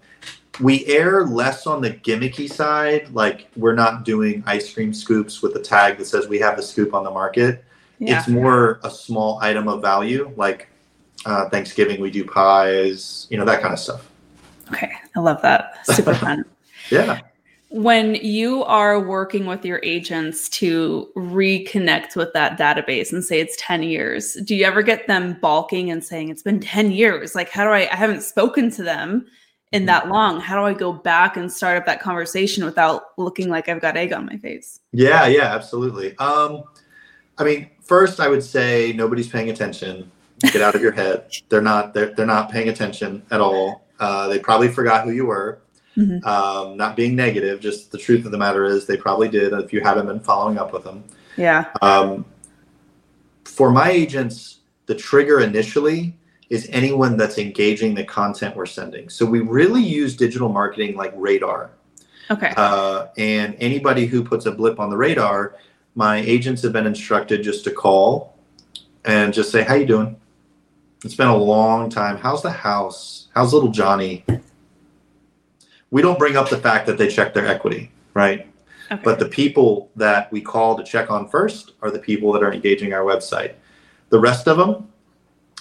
we 0.60 0.86
err 0.86 1.26
less 1.26 1.66
on 1.66 1.80
the 1.82 1.90
gimmicky 1.90 2.50
side. 2.50 3.12
Like 3.12 3.48
we're 3.56 3.74
not 3.74 4.04
doing 4.04 4.42
ice 4.46 4.72
cream 4.72 4.94
scoops 4.94 5.42
with 5.42 5.56
a 5.56 5.60
tag 5.60 5.98
that 5.98 6.06
says 6.06 6.28
we 6.28 6.38
have 6.38 6.56
the 6.56 6.62
scoop 6.62 6.94
on 6.94 7.04
the 7.04 7.10
market. 7.10 7.64
Yeah. 7.98 8.18
It's 8.18 8.28
more 8.28 8.80
a 8.82 8.90
small 8.90 9.38
item 9.40 9.68
of 9.68 9.80
value, 9.80 10.32
like 10.36 10.68
uh, 11.26 11.48
Thanksgiving 11.48 12.00
we 12.00 12.10
do 12.10 12.24
pies, 12.24 13.26
you 13.30 13.38
know 13.38 13.44
that 13.44 13.62
kind 13.62 13.72
of 13.72 13.78
stuff. 13.78 14.10
Okay, 14.72 14.92
I 15.14 15.20
love 15.20 15.40
that. 15.42 15.86
Super 15.86 16.14
fun. 16.24 16.44
yeah 16.90 17.20
when 17.74 18.14
you 18.14 18.62
are 18.64 19.00
working 19.00 19.46
with 19.46 19.64
your 19.64 19.80
agents 19.82 20.48
to 20.48 21.10
reconnect 21.16 22.14
with 22.14 22.32
that 22.32 22.56
database 22.56 23.12
and 23.12 23.24
say 23.24 23.40
it's 23.40 23.56
10 23.58 23.82
years 23.82 24.34
do 24.44 24.54
you 24.54 24.64
ever 24.64 24.80
get 24.80 25.08
them 25.08 25.36
balking 25.42 25.90
and 25.90 26.04
saying 26.04 26.28
it's 26.28 26.42
been 26.42 26.60
10 26.60 26.92
years 26.92 27.34
like 27.34 27.50
how 27.50 27.64
do 27.64 27.70
i 27.70 27.88
i 27.90 27.96
haven't 27.96 28.22
spoken 28.22 28.70
to 28.70 28.84
them 28.84 29.26
in 29.74 29.82
mm-hmm. 29.82 29.86
that 29.86 30.08
long 30.08 30.40
how 30.40 30.56
do 30.58 30.64
i 30.64 30.72
go 30.72 30.92
back 30.92 31.36
and 31.36 31.52
start 31.52 31.76
up 31.76 31.84
that 31.84 32.00
conversation 32.00 32.64
without 32.64 33.18
looking 33.18 33.48
like 33.48 33.68
i've 33.68 33.80
got 33.80 33.96
egg 33.96 34.12
on 34.12 34.24
my 34.24 34.36
face 34.38 34.80
yeah 34.92 35.26
yeah 35.26 35.54
absolutely 35.54 36.16
um 36.18 36.62
i 37.38 37.44
mean 37.44 37.68
first 37.82 38.20
i 38.20 38.28
would 38.28 38.42
say 38.42 38.92
nobody's 38.94 39.28
paying 39.28 39.50
attention 39.50 40.10
get 40.52 40.62
out 40.62 40.74
of 40.74 40.80
your 40.80 40.92
head 40.92 41.30
they're 41.48 41.60
not 41.60 41.92
they're, 41.92 42.14
they're 42.14 42.26
not 42.26 42.50
paying 42.50 42.68
attention 42.68 43.22
at 43.30 43.40
all 43.40 43.82
uh, 44.00 44.26
they 44.26 44.40
probably 44.40 44.66
forgot 44.68 45.04
who 45.04 45.12
you 45.12 45.24
were 45.24 45.60
Mm-hmm. 45.96 46.26
Um, 46.26 46.76
not 46.76 46.96
being 46.96 47.14
negative, 47.14 47.60
just 47.60 47.92
the 47.92 47.98
truth 47.98 48.24
of 48.24 48.32
the 48.32 48.38
matter 48.38 48.64
is 48.64 48.86
they 48.86 48.96
probably 48.96 49.28
did 49.28 49.52
if 49.52 49.72
you 49.72 49.80
haven't 49.80 50.06
been 50.06 50.20
following 50.20 50.58
up 50.58 50.72
with 50.72 50.84
them. 50.84 51.04
Yeah. 51.36 51.66
Um, 51.82 52.24
for 53.44 53.70
my 53.70 53.90
agents, 53.90 54.60
the 54.86 54.94
trigger 54.94 55.40
initially 55.40 56.16
is 56.54 56.68
anyone 56.70 57.16
that's 57.16 57.38
engaging 57.38 57.94
the 57.94 58.04
content 58.04 58.54
we're 58.54 58.66
sending. 58.66 59.08
So 59.08 59.26
we 59.26 59.40
really 59.40 59.82
use 59.82 60.16
digital 60.16 60.48
marketing 60.48 60.96
like 60.96 61.12
radar. 61.16 61.70
Okay. 62.30 62.52
Uh, 62.56 63.08
and 63.18 63.56
anybody 63.58 64.06
who 64.06 64.22
puts 64.22 64.46
a 64.46 64.52
blip 64.52 64.78
on 64.78 64.88
the 64.88 64.96
radar, 64.96 65.56
my 65.94 66.18
agents 66.18 66.62
have 66.62 66.72
been 66.72 66.86
instructed 66.86 67.42
just 67.42 67.64
to 67.64 67.70
call 67.70 68.36
and 69.04 69.34
just 69.34 69.50
say, 69.50 69.62
"How 69.62 69.74
you 69.74 69.86
doing? 69.86 70.16
It's 71.04 71.14
been 71.14 71.28
a 71.28 71.36
long 71.36 71.90
time. 71.90 72.16
How's 72.16 72.42
the 72.42 72.50
house? 72.50 73.28
How's 73.34 73.52
little 73.52 73.70
Johnny? 73.70 74.24
we 75.94 76.02
don't 76.02 76.18
bring 76.18 76.36
up 76.36 76.50
the 76.50 76.58
fact 76.58 76.86
that 76.86 76.98
they 76.98 77.06
check 77.06 77.34
their 77.34 77.46
equity, 77.46 77.88
right? 78.14 78.48
Okay. 78.90 79.00
But 79.04 79.20
the 79.20 79.28
people 79.28 79.92
that 79.94 80.30
we 80.32 80.40
call 80.40 80.76
to 80.76 80.82
check 80.82 81.08
on 81.08 81.28
first 81.28 81.74
are 81.82 81.90
the 81.92 82.00
people 82.00 82.32
that 82.32 82.42
are 82.42 82.52
engaging 82.52 82.92
our 82.92 83.02
website. 83.02 83.54
The 84.08 84.18
rest 84.18 84.48
of 84.48 84.56
them, 84.56 84.88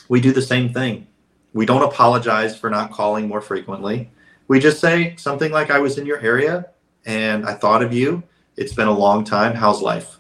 we 0.10 0.22
do 0.22 0.32
the 0.32 0.42
same 0.42 0.74
thing. 0.74 1.08
We 1.54 1.66
don't 1.66 1.84
apologize 1.84 2.58
for 2.58 2.70
not 2.70 2.92
calling 2.92 3.28
more 3.28 3.42
frequently. 3.42 4.10
We 4.48 4.60
just 4.60 4.80
say 4.80 5.16
something 5.18 5.52
like, 5.52 5.72
I 5.72 5.80
was 5.80 5.98
in 5.98 6.06
your 6.06 6.20
area 6.20 6.68
and 7.06 7.46
I 7.46 7.54
thought 7.54 7.84
of 7.84 7.94
you. 7.94 8.24
It's 8.58 8.74
been 8.74 8.88
a 8.88 8.98
long 8.98 9.24
time. 9.24 9.56
How's 9.56 9.82
life? 9.82 10.20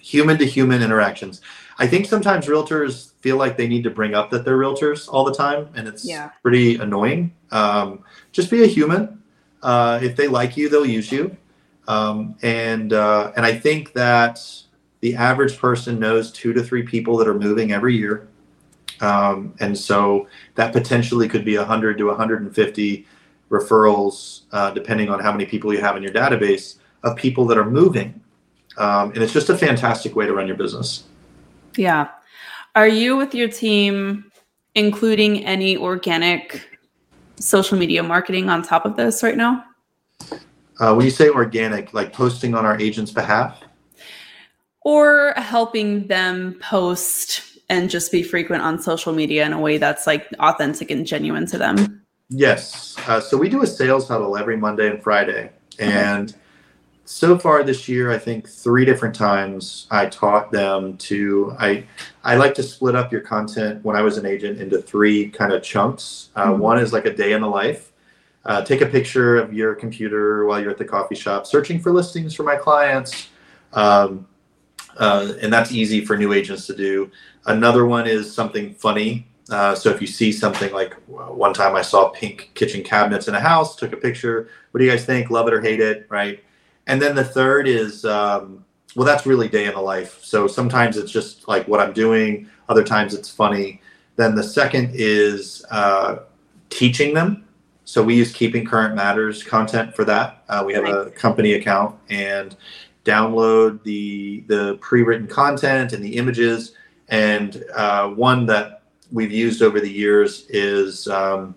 Human 0.00 0.38
to 0.38 0.44
human 0.44 0.82
interactions. 0.82 1.40
I 1.78 1.86
think 1.86 2.06
sometimes 2.06 2.46
realtors 2.46 3.12
feel 3.20 3.36
like 3.36 3.56
they 3.56 3.68
need 3.68 3.84
to 3.84 3.90
bring 3.90 4.14
up 4.14 4.30
that 4.30 4.44
they're 4.44 4.56
realtors 4.56 5.08
all 5.12 5.24
the 5.24 5.34
time, 5.34 5.68
and 5.74 5.86
it's 5.86 6.04
yeah. 6.04 6.30
pretty 6.42 6.76
annoying. 6.76 7.34
Um, 7.50 8.02
just 8.32 8.50
be 8.50 8.62
a 8.62 8.66
human. 8.66 9.22
Uh, 9.62 9.98
if 10.02 10.16
they 10.16 10.28
like 10.28 10.56
you, 10.56 10.68
they'll 10.68 10.86
use 10.86 11.12
you. 11.12 11.36
Um, 11.88 12.36
and 12.42 12.92
uh, 12.92 13.32
and 13.36 13.44
I 13.44 13.54
think 13.54 13.92
that 13.92 14.40
the 15.00 15.16
average 15.16 15.58
person 15.58 15.98
knows 15.98 16.32
two 16.32 16.52
to 16.52 16.62
three 16.62 16.82
people 16.82 17.16
that 17.18 17.28
are 17.28 17.38
moving 17.38 17.72
every 17.72 17.96
year, 17.96 18.28
um, 19.00 19.54
and 19.60 19.76
so 19.76 20.28
that 20.54 20.72
potentially 20.72 21.28
could 21.28 21.44
be 21.44 21.56
100 21.56 21.98
to 21.98 22.04
150 22.04 23.06
referrals, 23.50 24.42
uh, 24.52 24.70
depending 24.70 25.08
on 25.08 25.20
how 25.20 25.32
many 25.32 25.46
people 25.46 25.72
you 25.72 25.80
have 25.80 25.96
in 25.96 26.02
your 26.02 26.12
database 26.12 26.76
of 27.02 27.16
people 27.16 27.46
that 27.46 27.58
are 27.58 27.70
moving. 27.70 28.20
Um, 28.78 29.12
and 29.12 29.18
it's 29.18 29.32
just 29.32 29.48
a 29.48 29.56
fantastic 29.56 30.16
way 30.16 30.26
to 30.26 30.34
run 30.34 30.46
your 30.46 30.56
business. 30.56 31.04
Yeah. 31.76 32.08
Are 32.74 32.88
you 32.88 33.16
with 33.16 33.34
your 33.34 33.48
team 33.48 34.30
including 34.74 35.44
any 35.46 35.76
organic 35.76 36.68
social 37.40 37.78
media 37.78 38.02
marketing 38.02 38.50
on 38.50 38.62
top 38.62 38.84
of 38.84 38.96
this 38.96 39.22
right 39.22 39.36
now? 39.36 39.64
Uh, 40.78 40.94
when 40.94 41.04
you 41.04 41.10
say 41.10 41.30
organic, 41.30 41.94
like 41.94 42.12
posting 42.12 42.54
on 42.54 42.66
our 42.66 42.78
agent's 42.78 43.10
behalf? 43.10 43.62
Or 44.82 45.32
helping 45.36 46.06
them 46.06 46.58
post 46.60 47.55
and 47.68 47.90
just 47.90 48.12
be 48.12 48.22
frequent 48.22 48.62
on 48.62 48.80
social 48.80 49.12
media 49.12 49.44
in 49.44 49.52
a 49.52 49.60
way 49.60 49.78
that's 49.78 50.06
like 50.06 50.28
authentic 50.38 50.90
and 50.90 51.06
genuine 51.06 51.46
to 51.46 51.58
them? 51.58 52.02
Yes. 52.28 52.96
Uh, 53.06 53.20
so 53.20 53.36
we 53.36 53.48
do 53.48 53.62
a 53.62 53.66
sales 53.66 54.08
huddle 54.08 54.36
every 54.36 54.56
Monday 54.56 54.88
and 54.88 55.02
Friday. 55.02 55.50
And 55.78 56.30
okay 56.30 56.40
so 57.06 57.38
far 57.38 57.62
this 57.62 57.88
year, 57.88 58.10
I 58.10 58.18
think 58.18 58.48
three 58.48 58.84
different 58.84 59.14
times 59.14 59.86
I 59.90 60.06
taught 60.06 60.50
them 60.50 60.96
to. 60.98 61.54
I 61.58 61.84
I 62.24 62.34
like 62.34 62.54
to 62.54 62.62
split 62.62 62.94
up 62.94 63.12
your 63.12 63.20
content 63.20 63.84
when 63.84 63.96
I 63.96 64.02
was 64.02 64.18
an 64.18 64.26
agent 64.26 64.60
into 64.60 64.82
three 64.82 65.28
kind 65.28 65.52
of 65.52 65.62
chunks. 65.62 66.30
Uh, 66.34 66.48
mm-hmm. 66.48 66.60
One 66.60 66.78
is 66.78 66.92
like 66.92 67.06
a 67.06 67.14
day 67.14 67.32
in 67.32 67.40
the 67.40 67.48
life. 67.48 67.92
Uh, 68.44 68.62
take 68.62 68.80
a 68.80 68.86
picture 68.86 69.36
of 69.36 69.52
your 69.52 69.74
computer 69.74 70.46
while 70.46 70.60
you're 70.60 70.70
at 70.70 70.78
the 70.78 70.84
coffee 70.84 71.14
shop, 71.14 71.46
searching 71.46 71.80
for 71.80 71.92
listings 71.92 72.34
for 72.34 72.42
my 72.42 72.56
clients. 72.56 73.28
Um, 73.72 74.26
uh, 74.98 75.32
and 75.40 75.52
that's 75.52 75.72
easy 75.72 76.04
for 76.04 76.16
new 76.16 76.32
agents 76.32 76.66
to 76.66 76.76
do. 76.76 77.10
Another 77.46 77.86
one 77.86 78.06
is 78.06 78.32
something 78.32 78.74
funny. 78.74 79.26
Uh, 79.48 79.74
so 79.74 79.90
if 79.90 80.00
you 80.00 80.06
see 80.06 80.32
something 80.32 80.72
like 80.72 80.94
one 81.06 81.54
time 81.54 81.76
I 81.76 81.82
saw 81.82 82.08
pink 82.08 82.50
kitchen 82.54 82.82
cabinets 82.82 83.28
in 83.28 83.34
a 83.34 83.40
house, 83.40 83.76
took 83.76 83.92
a 83.92 83.96
picture. 83.96 84.48
What 84.70 84.78
do 84.78 84.84
you 84.84 84.90
guys 84.90 85.04
think? 85.04 85.30
Love 85.30 85.46
it 85.46 85.54
or 85.54 85.60
hate 85.60 85.80
it? 85.80 86.06
Right? 86.08 86.42
And 86.86 87.00
then 87.00 87.14
the 87.14 87.24
third 87.24 87.68
is, 87.68 88.04
um, 88.04 88.64
well, 88.96 89.06
that's 89.06 89.26
really 89.26 89.48
day 89.48 89.66
in 89.66 89.74
the 89.74 89.80
life. 89.80 90.18
So 90.22 90.46
sometimes 90.46 90.96
it's 90.96 91.12
just 91.12 91.46
like 91.46 91.68
what 91.68 91.80
I'm 91.80 91.92
doing, 91.92 92.48
other 92.68 92.82
times 92.82 93.14
it's 93.14 93.28
funny. 93.28 93.80
Then 94.16 94.34
the 94.34 94.42
second 94.42 94.90
is 94.94 95.64
uh, 95.70 96.20
teaching 96.70 97.14
them. 97.14 97.44
So 97.84 98.02
we 98.02 98.16
use 98.16 98.32
Keeping 98.32 98.64
Current 98.64 98.96
Matters 98.96 99.44
content 99.44 99.94
for 99.94 100.04
that. 100.06 100.42
Uh, 100.48 100.64
we 100.66 100.74
have 100.74 100.86
a 100.86 101.10
company 101.10 101.52
account 101.52 101.96
and 102.08 102.56
download 103.06 103.82
the 103.84 104.40
the 104.48 104.76
pre-written 104.80 105.26
content 105.28 105.92
and 105.92 106.04
the 106.04 106.16
images. 106.16 106.72
And 107.08 107.64
uh, 107.74 108.08
one 108.10 108.44
that 108.46 108.82
we've 109.12 109.30
used 109.30 109.62
over 109.62 109.80
the 109.80 109.90
years 109.90 110.46
is 110.48 111.06
um, 111.06 111.54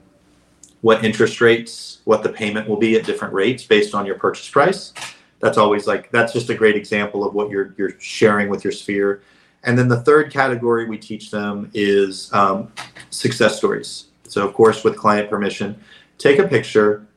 what 0.82 1.04
interest 1.04 1.42
rates, 1.42 2.00
what 2.06 2.22
the 2.22 2.30
payment 2.30 2.70
will 2.70 2.78
be 2.78 2.96
at 2.98 3.04
different 3.04 3.34
rates 3.34 3.64
based 3.64 3.96
on 3.96 4.06
your 4.06 4.16
purchase 4.16 4.48
price. 4.50 4.94
That's 5.40 5.58
always 5.58 5.88
like 5.88 6.12
that's 6.12 6.34
just 6.34 6.50
a 6.50 6.56
great 6.56 6.76
example 6.76 7.26
of 7.26 7.34
what 7.34 7.50
you're 7.50 7.74
you're 7.78 8.00
sharing 8.00 8.48
with 8.50 8.64
your 8.64 8.74
sphere. 8.74 9.24
And 9.64 9.78
then 9.78 9.90
the 9.90 10.02
third 10.02 10.32
category 10.32 10.86
we 10.86 10.98
teach 10.98 11.32
them 11.32 11.70
is 11.74 12.32
um, 12.32 12.72
success 13.10 13.58
stories. 13.58 14.06
So 14.24 14.48
of 14.48 14.54
course, 14.54 14.84
with 14.84 14.96
client 14.96 15.30
permission, 15.30 15.82
take 16.18 16.40
a 16.40 16.48
picture 16.48 17.08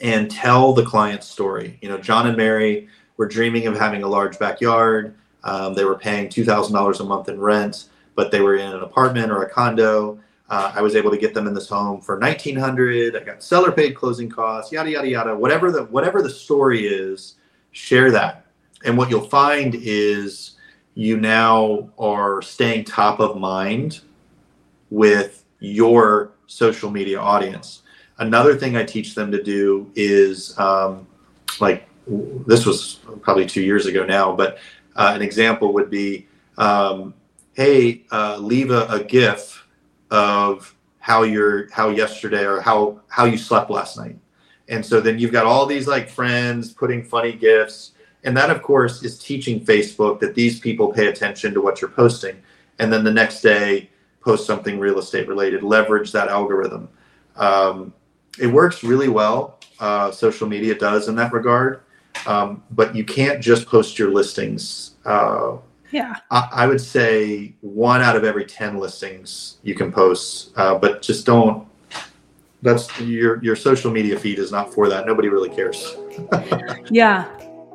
and 0.00 0.30
tell 0.30 0.72
the 0.72 0.84
client's 0.84 1.26
story. 1.26 1.78
You 1.80 1.88
know, 1.88 1.98
John 1.98 2.26
and 2.26 2.36
Mary 2.36 2.88
were 3.18 3.28
dreaming 3.28 3.66
of 3.66 3.76
having 3.76 4.02
a 4.02 4.08
large 4.08 4.38
backyard. 4.38 5.14
Um, 5.44 5.74
they 5.74 5.84
were 5.84 5.98
paying 5.98 6.30
two 6.30 6.44
thousand 6.44 6.74
dollars 6.74 7.00
a 7.00 7.04
month 7.04 7.28
in 7.28 7.38
rent, 7.38 7.88
but 8.14 8.30
they 8.30 8.40
were 8.40 8.56
in 8.56 8.72
an 8.72 8.82
apartment 8.82 9.30
or 9.30 9.42
a 9.42 9.50
condo. 9.50 10.18
Uh, 10.48 10.72
I 10.74 10.80
was 10.80 10.96
able 10.96 11.10
to 11.10 11.18
get 11.18 11.34
them 11.34 11.46
in 11.46 11.52
this 11.52 11.68
home 11.68 12.00
for 12.00 12.18
nineteen 12.18 12.56
hundred. 12.56 13.14
I 13.14 13.20
got 13.20 13.42
seller 13.42 13.70
paid 13.70 13.94
closing 13.94 14.30
costs, 14.30 14.72
yada 14.72 14.90
yada 14.90 15.08
yada. 15.08 15.36
Whatever 15.36 15.70
the 15.70 15.84
whatever 15.84 16.22
the 16.22 16.30
story 16.30 16.86
is, 16.86 17.34
share 17.72 18.10
that. 18.12 18.46
And 18.84 18.96
what 18.96 19.10
you'll 19.10 19.28
find 19.28 19.74
is 19.74 20.56
you 20.94 21.16
now 21.16 21.90
are 21.98 22.40
staying 22.40 22.84
top 22.84 23.20
of 23.20 23.36
mind 23.36 24.00
with 24.90 25.44
your 25.60 26.30
social 26.46 26.90
media 26.90 27.20
audience. 27.20 27.82
Another 28.18 28.56
thing 28.56 28.76
I 28.76 28.84
teach 28.84 29.14
them 29.14 29.30
to 29.32 29.42
do 29.42 29.90
is 29.94 30.58
um, 30.58 31.06
like 31.60 31.87
this 32.46 32.66
was 32.66 33.00
probably 33.20 33.46
two 33.46 33.62
years 33.62 33.86
ago 33.86 34.04
now, 34.04 34.34
but 34.34 34.58
uh, 34.96 35.12
an 35.14 35.22
example 35.22 35.72
would 35.72 35.90
be 35.90 36.26
um, 36.56 37.14
hey, 37.54 38.04
uh, 38.12 38.36
leave 38.38 38.70
a, 38.70 38.86
a 38.86 39.02
GIF 39.02 39.66
of 40.10 40.74
how 40.98 41.22
you're 41.22 41.70
how 41.70 41.88
yesterday 41.88 42.44
or 42.44 42.60
how 42.60 43.00
how 43.08 43.24
you 43.24 43.38
slept 43.38 43.70
last 43.70 43.96
night. 43.96 44.16
And 44.68 44.84
so 44.84 45.00
then 45.00 45.18
you've 45.18 45.32
got 45.32 45.46
all 45.46 45.66
these 45.66 45.88
like 45.88 46.08
friends 46.08 46.72
putting 46.72 47.02
funny 47.02 47.32
GIFs, 47.32 47.92
And 48.24 48.36
that 48.36 48.50
of 48.50 48.62
course 48.62 49.02
is 49.02 49.18
teaching 49.18 49.64
Facebook 49.64 50.20
that 50.20 50.34
these 50.34 50.60
people 50.60 50.92
pay 50.92 51.06
attention 51.06 51.54
to 51.54 51.60
what 51.60 51.80
you're 51.80 51.90
posting. 51.90 52.36
And 52.78 52.92
then 52.92 53.02
the 53.02 53.12
next 53.12 53.40
day 53.40 53.90
post 54.20 54.46
something 54.46 54.78
real 54.78 54.98
estate 54.98 55.26
related, 55.26 55.62
leverage 55.62 56.12
that 56.12 56.28
algorithm. 56.28 56.88
Um, 57.36 57.94
it 58.38 58.48
works 58.48 58.84
really 58.84 59.08
well. 59.08 59.58
Uh, 59.80 60.10
social 60.10 60.48
media 60.48 60.74
does 60.74 61.08
in 61.08 61.14
that 61.16 61.32
regard. 61.32 61.80
Um, 62.26 62.62
but 62.70 62.94
you 62.94 63.04
can't 63.04 63.42
just 63.42 63.66
post 63.66 63.98
your 63.98 64.10
listings. 64.10 64.96
Uh, 65.04 65.58
yeah. 65.90 66.16
I, 66.30 66.48
I, 66.52 66.66
would 66.66 66.80
say 66.80 67.54
one 67.60 68.02
out 68.02 68.16
of 68.16 68.24
every 68.24 68.44
10 68.44 68.78
listings 68.78 69.58
you 69.62 69.74
can 69.74 69.90
post, 69.90 70.52
uh, 70.56 70.76
but 70.76 71.02
just 71.02 71.24
don't. 71.24 71.66
That's 72.60 73.00
your 73.00 73.42
your 73.42 73.54
social 73.54 73.90
media 73.90 74.18
feed 74.18 74.40
is 74.40 74.50
not 74.50 74.74
for 74.74 74.88
that. 74.88 75.06
Nobody 75.06 75.28
really 75.28 75.48
cares. 75.48 75.96
yeah. 76.90 77.28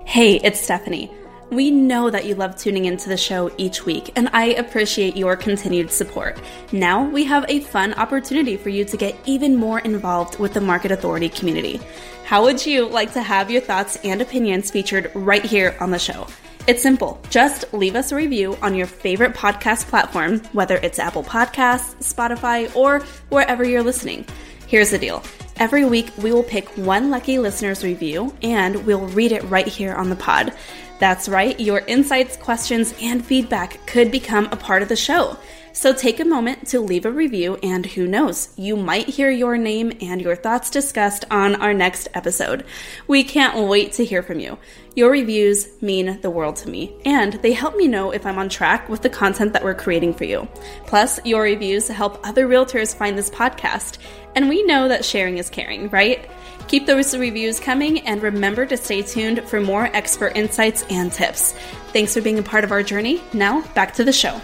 Hey, 0.05 0.35
it's 0.43 0.59
Stephanie. 0.59 1.09
We 1.49 1.71
know 1.71 2.09
that 2.09 2.25
you 2.25 2.35
love 2.35 2.57
tuning 2.57 2.85
into 2.85 3.09
the 3.09 3.15
show 3.15 3.51
each 3.57 3.85
week, 3.85 4.11
and 4.15 4.27
I 4.33 4.45
appreciate 4.55 5.15
your 5.15 5.35
continued 5.35 5.91
support. 5.91 6.41
Now 6.71 7.03
we 7.03 7.23
have 7.25 7.45
a 7.47 7.61
fun 7.61 7.93
opportunity 7.93 8.57
for 8.57 8.69
you 8.69 8.83
to 8.85 8.97
get 8.97 9.15
even 9.25 9.55
more 9.55 9.79
involved 9.79 10.39
with 10.39 10.53
the 10.53 10.61
Market 10.61 10.91
Authority 10.91 11.29
community. 11.29 11.79
How 12.25 12.41
would 12.43 12.65
you 12.65 12.87
like 12.87 13.13
to 13.13 13.21
have 13.21 13.51
your 13.51 13.61
thoughts 13.61 13.97
and 13.97 14.21
opinions 14.21 14.71
featured 14.71 15.11
right 15.13 15.43
here 15.43 15.75
on 15.79 15.91
the 15.91 15.99
show? 15.99 16.25
It's 16.67 16.81
simple. 16.81 17.21
Just 17.29 17.71
leave 17.73 17.95
us 17.95 18.13
a 18.13 18.15
review 18.15 18.57
on 18.61 18.73
your 18.73 18.87
favorite 18.87 19.33
podcast 19.33 19.87
platform, 19.87 20.39
whether 20.53 20.77
it's 20.77 20.99
Apple 20.99 21.23
Podcasts, 21.23 21.95
Spotify, 22.01 22.73
or 22.75 23.01
wherever 23.27 23.65
you're 23.65 23.83
listening. 23.83 24.25
Here's 24.67 24.91
the 24.91 24.97
deal. 24.97 25.21
Every 25.57 25.83
week, 25.83 26.11
we 26.17 26.31
will 26.31 26.43
pick 26.43 26.69
one 26.77 27.11
lucky 27.11 27.37
listener's 27.39 27.83
review 27.83 28.33
and 28.41 28.85
we'll 28.85 29.05
read 29.07 29.33
it 29.33 29.43
right 29.43 29.67
here 29.67 29.93
on 29.93 30.09
the 30.09 30.15
pod. 30.15 30.53
That's 30.99 31.27
right, 31.27 31.59
your 31.59 31.79
insights, 31.79 32.37
questions, 32.37 32.93
and 33.01 33.23
feedback 33.23 33.85
could 33.85 34.09
become 34.09 34.45
a 34.45 34.55
part 34.55 34.81
of 34.81 34.87
the 34.87 34.95
show. 34.95 35.37
So 35.75 35.91
take 35.91 36.19
a 36.19 36.25
moment 36.25 36.67
to 36.67 36.79
leave 36.79 37.03
a 37.03 37.11
review, 37.11 37.57
and 37.63 37.83
who 37.83 38.07
knows, 38.07 38.53
you 38.55 38.77
might 38.77 39.09
hear 39.09 39.31
your 39.31 39.57
name 39.57 39.91
and 40.01 40.21
your 40.21 40.35
thoughts 40.35 40.69
discussed 40.69 41.25
on 41.31 41.55
our 41.55 41.73
next 41.73 42.07
episode. 42.13 42.63
We 43.07 43.23
can't 43.23 43.67
wait 43.67 43.93
to 43.93 44.05
hear 44.05 44.21
from 44.21 44.39
you. 44.39 44.59
Your 44.95 45.09
reviews 45.09 45.81
mean 45.81 46.21
the 46.21 46.29
world 46.29 46.57
to 46.57 46.69
me, 46.69 46.95
and 47.05 47.33
they 47.33 47.53
help 47.53 47.75
me 47.75 47.87
know 47.87 48.11
if 48.11 48.23
I'm 48.23 48.37
on 48.37 48.49
track 48.49 48.87
with 48.87 49.01
the 49.01 49.09
content 49.09 49.53
that 49.53 49.63
we're 49.63 49.73
creating 49.73 50.13
for 50.13 50.25
you. 50.25 50.47
Plus, 50.85 51.19
your 51.25 51.41
reviews 51.41 51.87
help 51.87 52.19
other 52.25 52.47
realtors 52.47 52.95
find 52.95 53.17
this 53.17 53.31
podcast, 53.31 53.97
and 54.35 54.49
we 54.49 54.61
know 54.63 54.87
that 54.87 55.03
sharing 55.03 55.39
is 55.39 55.49
caring, 55.49 55.89
right? 55.89 56.29
Keep 56.67 56.85
those 56.85 57.17
reviews 57.17 57.59
coming 57.59 58.01
and 58.01 58.21
remember 58.21 58.67
to 58.67 58.77
stay 58.77 59.01
tuned 59.01 59.43
for 59.49 59.59
more 59.59 59.85
expert 59.95 60.37
insights 60.37 60.85
and 60.91 61.11
tips. 61.11 61.53
Thanks 61.93 62.13
for 62.13 62.21
being 62.21 62.37
a 62.37 62.43
part 62.43 62.63
of 62.63 62.71
our 62.71 62.83
journey. 62.83 63.23
Now, 63.33 63.61
back 63.73 63.95
to 63.95 64.03
the 64.03 64.13
show. 64.13 64.39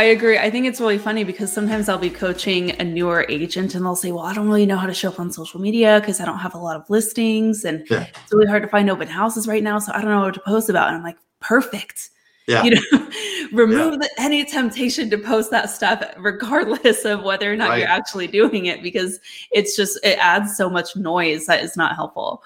I 0.00 0.04
agree. 0.04 0.38
I 0.38 0.48
think 0.48 0.64
it's 0.64 0.80
really 0.80 0.96
funny 0.96 1.24
because 1.24 1.52
sometimes 1.52 1.86
I'll 1.86 1.98
be 1.98 2.08
coaching 2.08 2.70
a 2.80 2.84
newer 2.84 3.26
agent 3.28 3.74
and 3.74 3.84
they'll 3.84 3.94
say, 3.94 4.12
Well, 4.12 4.24
I 4.24 4.32
don't 4.32 4.48
really 4.48 4.64
know 4.64 4.78
how 4.78 4.86
to 4.86 4.94
show 4.94 5.10
up 5.10 5.20
on 5.20 5.30
social 5.30 5.60
media 5.60 6.00
because 6.00 6.20
I 6.20 6.24
don't 6.24 6.38
have 6.38 6.54
a 6.54 6.58
lot 6.58 6.74
of 6.74 6.88
listings 6.88 7.66
and 7.66 7.86
yeah. 7.90 8.06
it's 8.06 8.32
really 8.32 8.46
hard 8.46 8.62
to 8.62 8.68
find 8.70 8.88
open 8.88 9.08
houses 9.08 9.46
right 9.46 9.62
now. 9.62 9.78
So 9.78 9.92
I 9.92 10.00
don't 10.00 10.10
know 10.10 10.22
what 10.22 10.32
to 10.32 10.40
post 10.40 10.70
about. 10.70 10.88
And 10.88 10.96
I'm 10.96 11.02
like, 11.02 11.18
Perfect. 11.40 12.08
Yeah. 12.46 12.62
You 12.62 12.76
know, 12.76 13.10
remove 13.52 13.92
yeah. 13.92 13.98
the, 13.98 14.10
any 14.16 14.42
temptation 14.46 15.10
to 15.10 15.18
post 15.18 15.50
that 15.50 15.68
stuff, 15.68 16.02
regardless 16.16 17.04
of 17.04 17.22
whether 17.22 17.52
or 17.52 17.56
not 17.56 17.68
right. 17.68 17.80
you're 17.80 17.88
actually 17.88 18.26
doing 18.26 18.66
it, 18.66 18.82
because 18.82 19.20
it's 19.52 19.76
just, 19.76 20.02
it 20.02 20.18
adds 20.18 20.56
so 20.56 20.70
much 20.70 20.96
noise 20.96 21.44
that 21.44 21.62
is 21.62 21.76
not 21.76 21.94
helpful. 21.94 22.42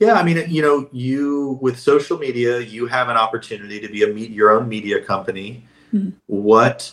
Yeah, 0.00 0.14
I 0.14 0.22
mean, 0.22 0.42
you 0.48 0.62
know, 0.62 0.88
you 0.92 1.58
with 1.60 1.78
social 1.78 2.16
media, 2.16 2.60
you 2.60 2.86
have 2.86 3.10
an 3.10 3.18
opportunity 3.18 3.80
to 3.80 3.88
be 3.88 4.02
a 4.02 4.06
meet 4.06 4.30
your 4.30 4.50
own 4.50 4.66
media 4.66 5.04
company 5.04 5.66
Mm-hmm. 5.94 6.10
What 6.26 6.92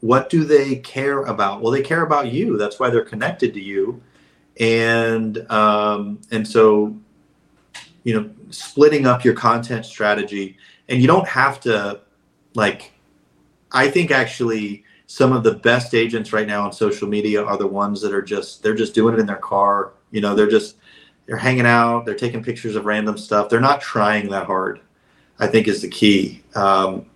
what 0.00 0.28
do 0.28 0.44
they 0.44 0.76
care 0.76 1.22
about? 1.22 1.60
Well, 1.60 1.70
they 1.70 1.82
care 1.82 2.02
about 2.02 2.32
you. 2.32 2.56
That's 2.56 2.80
why 2.80 2.90
they're 2.90 3.04
connected 3.04 3.54
to 3.54 3.60
you, 3.60 4.02
and 4.58 5.48
um, 5.50 6.20
and 6.30 6.46
so 6.46 6.96
you 8.04 8.14
know, 8.20 8.30
splitting 8.50 9.06
up 9.06 9.24
your 9.24 9.34
content 9.34 9.86
strategy, 9.86 10.56
and 10.88 11.00
you 11.00 11.06
don't 11.06 11.28
have 11.28 11.60
to 11.60 12.00
like. 12.54 12.92
I 13.70 13.90
think 13.90 14.10
actually 14.10 14.84
some 15.06 15.32
of 15.32 15.44
the 15.44 15.54
best 15.54 15.94
agents 15.94 16.32
right 16.32 16.46
now 16.46 16.64
on 16.64 16.72
social 16.72 17.08
media 17.08 17.44
are 17.44 17.56
the 17.56 17.66
ones 17.66 18.00
that 18.00 18.12
are 18.12 18.22
just 18.22 18.62
they're 18.62 18.74
just 18.74 18.94
doing 18.94 19.14
it 19.14 19.20
in 19.20 19.26
their 19.26 19.36
car. 19.36 19.92
You 20.10 20.20
know, 20.20 20.34
they're 20.34 20.50
just 20.50 20.76
they're 21.26 21.36
hanging 21.36 21.66
out, 21.66 22.04
they're 22.04 22.14
taking 22.14 22.42
pictures 22.42 22.76
of 22.76 22.86
random 22.86 23.16
stuff. 23.16 23.48
They're 23.48 23.60
not 23.60 23.80
trying 23.80 24.28
that 24.30 24.46
hard. 24.46 24.80
I 25.38 25.46
think 25.46 25.68
is 25.68 25.82
the 25.82 25.88
key. 25.88 26.42
Um, 26.54 27.06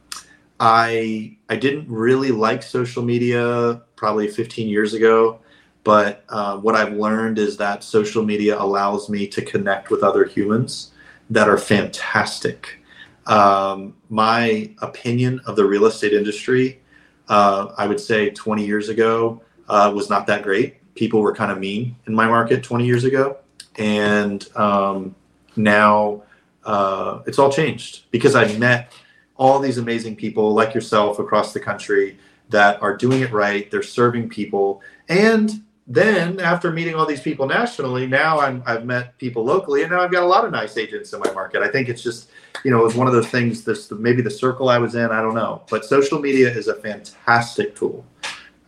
I 0.59 1.37
I 1.49 1.57
didn't 1.57 1.89
really 1.89 2.31
like 2.31 2.63
social 2.63 3.03
media 3.03 3.83
probably 3.97 4.29
15 4.29 4.69
years 4.69 4.95
ago, 4.95 5.41
but 5.85 6.25
uh, 6.29 6.57
what 6.59 6.75
I've 6.75 6.95
learned 6.95 7.39
is 7.39 7.57
that 7.59 7.85
social 7.85 8.25
media 8.25 8.61
allows 8.61 9.09
me 9.09 9.27
to 9.29 9.43
connect 9.43 9.91
with 9.91 10.03
other 10.03 10.25
humans 10.25 10.93
that 11.31 11.49
are 11.49 11.59
fantastic. 11.59 12.81
Um, 13.27 13.97
my 14.09 14.71
opinion 14.81 15.41
of 15.47 15.57
the 15.57 15.65
real 15.65 15.87
estate 15.87 16.13
industry, 16.13 16.81
uh, 17.29 17.73
I 17.77 17.87
would 17.87 18.01
say 18.01 18.31
20 18.31 18.65
years 18.65 18.89
ago, 18.89 19.43
uh, 19.69 19.93
was 19.95 20.09
not 20.09 20.27
that 20.29 20.43
great. 20.43 20.95
People 20.95 21.21
were 21.21 21.35
kind 21.35 21.51
of 21.51 21.59
mean 21.59 21.97
in 22.07 22.15
my 22.15 22.27
market 22.27 22.63
20 22.63 22.87
years 22.87 23.05
ago, 23.05 23.37
and 23.77 24.47
um, 24.57 25.15
now 25.57 26.23
uh, 26.65 27.21
it's 27.27 27.39
all 27.39 27.51
changed 27.51 28.05
because 28.11 28.35
I 28.35 28.57
met 28.57 28.93
all 29.39 29.59
these 29.59 29.79
amazing 29.79 30.17
people 30.17 30.53
like 30.55 30.75
yourself 30.75 31.19
across 31.19 31.53
the 31.53 31.61
country 31.61 32.19
that 32.49 32.81
are 32.83 32.97
doing 32.97 33.21
it 33.21 33.33
right. 33.33 33.71
They're 33.71 33.83
serving 33.83 34.29
people. 34.29 34.81
And 35.09 35.63
then 35.87 36.41
after 36.41 36.73
meeting 36.73 36.95
all 36.95 37.07
these 37.07 37.21
people 37.21 37.47
nationally, 37.47 38.07
now 38.07 38.41
I'm, 38.41 38.63
I've 38.67 38.85
met 38.85 39.17
people 39.19 39.45
locally, 39.45 39.83
and 39.83 39.93
now 39.93 40.01
I've 40.01 40.11
got 40.11 40.25
a 40.25 40.27
lot 40.27 40.45
of 40.45 40.51
nice 40.51 40.77
agents 40.77 41.13
in 41.13 41.21
my 41.21 41.31
market. 41.33 41.63
I 41.63 41.69
think 41.69 41.89
it's 41.89 42.03
just, 42.03 42.31
you 42.65 42.71
know, 42.71 42.81
it 42.81 42.85
was 42.85 42.97
one 42.97 43.07
of 43.07 43.13
those 43.13 43.29
things. 43.29 43.63
This 43.63 43.91
maybe 43.93 44.21
the 44.21 44.31
circle 44.31 44.69
I 44.69 44.79
was 44.79 44.97
in. 44.97 45.11
I 45.11 45.23
don't 45.23 45.35
know, 45.35 45.63
but 45.71 45.85
social 45.85 46.19
media 46.19 46.51
is 46.51 46.67
a 46.67 46.75
fantastic 46.75 47.77
tool 47.77 48.05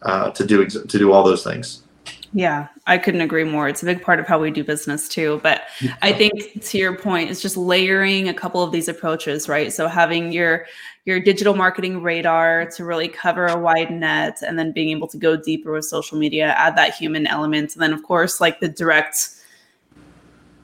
uh, 0.03 0.31
to 0.31 0.47
do 0.47 0.65
to 0.67 0.99
do 0.99 1.13
all 1.13 1.25
those 1.25 1.43
things. 1.43 1.83
Yeah, 2.33 2.69
I 2.87 2.99
couldn't 2.99 3.23
agree 3.23 3.45
more. 3.45 3.69
It's 3.69 3.83
a 3.83 3.87
big 3.87 4.03
part 4.03 4.21
of 4.21 4.27
how 4.27 4.39
we 4.39 4.51
do 4.51 4.63
business 4.63 5.09
too. 5.09 5.41
But 5.43 5.63
I 6.03 6.13
think 6.13 6.63
to 6.63 6.79
your 6.79 6.97
point, 6.97 7.31
it's 7.31 7.41
just 7.41 7.57
layering 7.57 8.29
a 8.29 8.35
couple 8.35 8.63
of 8.63 8.71
these 8.71 8.89
approaches, 8.89 9.49
right? 9.49 9.73
So 9.73 9.89
having 9.89 10.33
your 10.33 10.67
your 11.07 11.21
digital 11.21 11.55
marketing 11.55 12.03
radar 12.03 12.67
to 12.67 12.85
really 12.85 13.09
cover 13.09 13.47
a 13.47 13.59
wide 13.59 13.91
net 13.91 14.43
and 14.47 14.59
then 14.59 14.73
being 14.73 14.91
able 14.91 15.09
to 15.09 15.17
go 15.17 15.37
deeper 15.37 15.73
with 15.73 15.87
social 15.87 16.19
media, 16.19 16.55
add 16.59 16.77
that 16.77 16.95
human 16.95 17.27
element. 17.27 17.73
And 17.73 17.83
then 17.83 17.95
of 17.95 18.03
course, 18.03 18.43
like 18.43 18.61
the 18.61 18.69
direct 18.69 19.31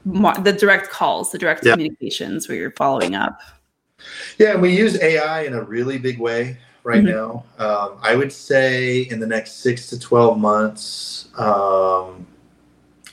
the 0.04 0.54
direct 0.58 0.90
calls, 0.90 1.32
the 1.32 1.38
direct 1.38 1.62
communications 1.62 2.46
where 2.46 2.58
you're 2.58 2.72
following 2.72 3.14
up. 3.14 3.40
Yeah, 4.38 4.52
and 4.52 4.60
we 4.60 4.76
use 4.76 5.00
AI 5.00 5.44
in 5.44 5.54
a 5.54 5.62
really 5.62 5.96
big 5.96 6.18
way 6.18 6.58
right 6.84 7.02
mm-hmm. 7.02 7.16
now. 7.16 7.44
Um, 7.58 7.98
I 8.02 8.14
would 8.14 8.32
say 8.32 9.02
in 9.02 9.18
the 9.18 9.26
next 9.26 9.62
six 9.62 9.88
to 9.88 9.98
12 9.98 10.38
months, 10.38 11.28
um, 11.36 12.26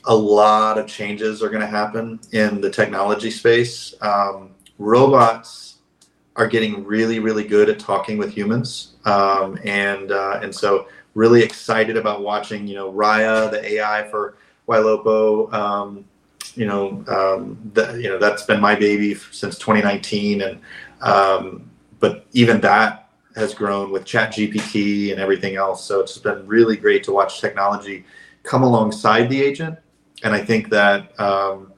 a 0.05 0.15
lot 0.15 0.77
of 0.77 0.87
changes 0.87 1.41
are 1.41 1.49
going 1.49 1.61
to 1.61 1.67
happen 1.67 2.19
in 2.31 2.61
the 2.61 2.69
technology 2.69 3.31
space. 3.31 3.95
Um, 4.01 4.51
robots 4.77 5.77
are 6.35 6.47
getting 6.47 6.83
really, 6.85 7.19
really 7.19 7.43
good 7.43 7.69
at 7.69 7.79
talking 7.79 8.17
with 8.17 8.33
humans, 8.33 8.93
um, 9.05 9.59
and 9.63 10.11
uh, 10.11 10.39
and 10.41 10.53
so 10.53 10.87
really 11.13 11.43
excited 11.43 11.97
about 11.97 12.21
watching. 12.21 12.65
You 12.67 12.75
know, 12.75 12.91
Raiya, 12.91 13.51
the 13.51 13.73
AI 13.73 14.07
for 14.09 14.37
Ylopo. 14.67 15.53
Um, 15.53 16.05
you 16.55 16.65
know, 16.65 17.03
um, 17.07 17.71
the, 17.73 17.93
you 18.01 18.09
know 18.09 18.17
that's 18.17 18.43
been 18.43 18.59
my 18.59 18.75
baby 18.75 19.13
since 19.13 19.57
2019, 19.59 20.41
and 20.41 20.59
um, 21.01 21.69
but 21.99 22.25
even 22.33 22.59
that 22.61 23.00
has 23.35 23.53
grown 23.53 23.91
with 23.91 24.05
Chat 24.05 24.33
GPT 24.33 25.11
and 25.11 25.19
everything 25.19 25.55
else. 25.55 25.83
So 25.83 25.99
it's 25.99 26.17
been 26.17 26.45
really 26.47 26.77
great 26.77 27.03
to 27.05 27.11
watch 27.11 27.41
technology 27.41 28.05
come 28.43 28.63
alongside 28.63 29.29
the 29.29 29.41
agent 29.41 29.77
and 30.23 30.33
I 30.33 30.43
think 30.43 30.69
that 30.69 31.19
um, 31.19 31.73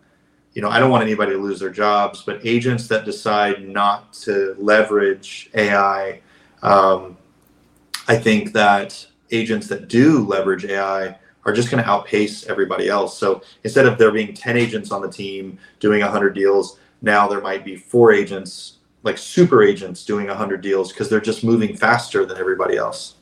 you 0.54 0.62
know 0.62 0.70
I 0.70 0.80
don't 0.80 0.92
want 0.92 1.04
anybody 1.04 1.34
to 1.34 1.38
lose 1.38 1.60
their 1.60 1.70
jobs, 1.70 2.24
but 2.24 2.46
agents 2.46 2.88
that 2.88 3.06
decide 3.06 3.68
not 3.68 4.13
to 4.13 4.56
leverage 4.60 5.50
AI, 5.54 6.22
um, 6.62 7.18
I 8.08 8.18
think 8.18 8.54
that 8.54 9.06
agents 9.32 9.68
that 9.68 9.88
do 9.88 10.26
leverage 10.26 10.66
AI 10.66 11.18
are 11.46 11.54
just 11.54 11.70
going 11.70 11.84
to 11.84 11.89
outpace 11.89 12.46
everybody 12.46 12.88
else. 12.88 13.18
So 13.18 13.42
instead 13.63 13.86
of 13.86 13.98
there 13.98 14.12
being 14.12 14.34
10 14.34 14.56
agents 14.56 14.92
on 14.92 15.02
the 15.02 15.10
team 15.12 15.58
doing 15.82 16.02
100 16.02 16.34
deals, 16.34 16.80
now 17.02 17.28
there 17.28 17.42
might 17.42 17.66
be 17.66 17.76
four 17.76 18.13
agents, 18.13 18.78
like 19.04 19.18
super 19.18 19.63
agents, 19.63 20.06
doing 20.06 20.28
100 20.28 20.62
deals 20.62 20.92
because 20.92 21.10
they're 21.10 21.22
just 21.22 21.44
moving 21.44 21.76
faster 21.78 22.26
than 22.26 22.38
everybody 22.38 22.78
else. 22.78 23.16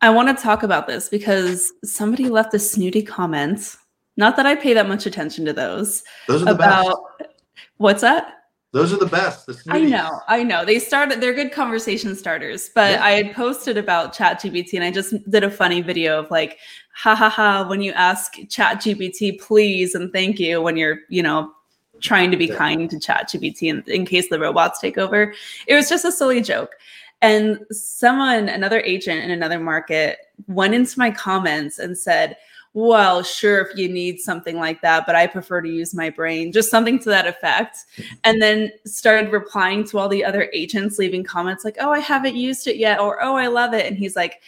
I 0.00 0.10
want 0.10 0.36
to 0.36 0.42
talk 0.42 0.62
about 0.62 0.86
this 0.86 1.08
because 1.08 1.72
somebody 1.82 2.28
left 2.28 2.54
a 2.54 2.58
snooty 2.58 3.02
comment 3.02 3.76
not 4.18 4.36
that 4.36 4.46
I 4.46 4.56
pay 4.56 4.74
that 4.74 4.88
much 4.88 5.06
attention 5.06 5.44
to 5.46 5.52
those. 5.52 6.02
Those 6.26 6.42
are 6.42 6.46
the 6.46 6.50
about, 6.50 6.98
best. 7.18 7.30
What's 7.76 8.00
that? 8.02 8.34
Those 8.72 8.92
are 8.92 8.98
the 8.98 9.06
best. 9.06 9.46
The 9.46 9.56
I 9.68 9.80
know, 9.80 10.20
I 10.26 10.42
know. 10.42 10.64
They 10.64 10.80
started. 10.80 11.20
They're 11.20 11.32
good 11.32 11.52
conversation 11.52 12.14
starters. 12.16 12.68
But 12.74 12.92
yeah. 12.92 13.04
I 13.04 13.10
had 13.12 13.32
posted 13.32 13.78
about 13.78 14.14
ChatGPT, 14.14 14.74
and 14.74 14.82
I 14.82 14.90
just 14.90 15.14
did 15.30 15.44
a 15.44 15.50
funny 15.50 15.80
video 15.80 16.18
of 16.18 16.30
like, 16.32 16.58
ha 16.94 17.14
ha 17.14 17.30
ha, 17.30 17.66
when 17.66 17.80
you 17.80 17.92
ask 17.92 18.34
ChatGPT, 18.34 19.40
please 19.40 19.94
and 19.94 20.12
thank 20.12 20.40
you 20.40 20.60
when 20.60 20.76
you're, 20.76 20.98
you 21.08 21.22
know, 21.22 21.52
trying 22.00 22.30
to 22.30 22.36
be 22.36 22.46
yeah. 22.46 22.56
kind 22.56 22.90
to 22.90 22.96
ChatGPT 22.96 23.62
in, 23.64 23.82
in 23.86 24.04
case 24.04 24.28
the 24.28 24.38
robots 24.38 24.80
take 24.80 24.98
over. 24.98 25.34
It 25.66 25.74
was 25.74 25.88
just 25.88 26.04
a 26.04 26.12
silly 26.12 26.40
joke. 26.40 26.72
And 27.20 27.64
someone, 27.70 28.48
another 28.48 28.80
agent 28.80 29.24
in 29.24 29.30
another 29.30 29.58
market, 29.58 30.18
went 30.46 30.74
into 30.74 30.98
my 30.98 31.10
comments 31.10 31.78
and 31.78 31.98
said, 31.98 32.36
well, 32.74 33.22
sure, 33.22 33.60
if 33.60 33.76
you 33.76 33.88
need 33.88 34.20
something 34.20 34.56
like 34.56 34.80
that, 34.82 35.04
but 35.04 35.16
I 35.16 35.26
prefer 35.26 35.60
to 35.60 35.68
use 35.68 35.94
my 35.94 36.10
brain, 36.10 36.52
just 36.52 36.70
something 36.70 36.98
to 37.00 37.08
that 37.08 37.26
effect. 37.26 37.78
Mm-hmm. 37.96 38.14
And 38.24 38.42
then 38.42 38.70
started 38.84 39.32
replying 39.32 39.84
to 39.84 39.98
all 39.98 40.08
the 40.08 40.24
other 40.24 40.48
agents, 40.52 40.98
leaving 40.98 41.24
comments 41.24 41.64
like, 41.64 41.76
oh, 41.80 41.90
I 41.90 41.98
haven't 41.98 42.36
used 42.36 42.68
it 42.68 42.76
yet, 42.76 43.00
or 43.00 43.22
oh, 43.22 43.34
I 43.34 43.48
love 43.48 43.74
it. 43.74 43.86
And 43.86 43.96
he's 43.96 44.14
like, 44.14 44.40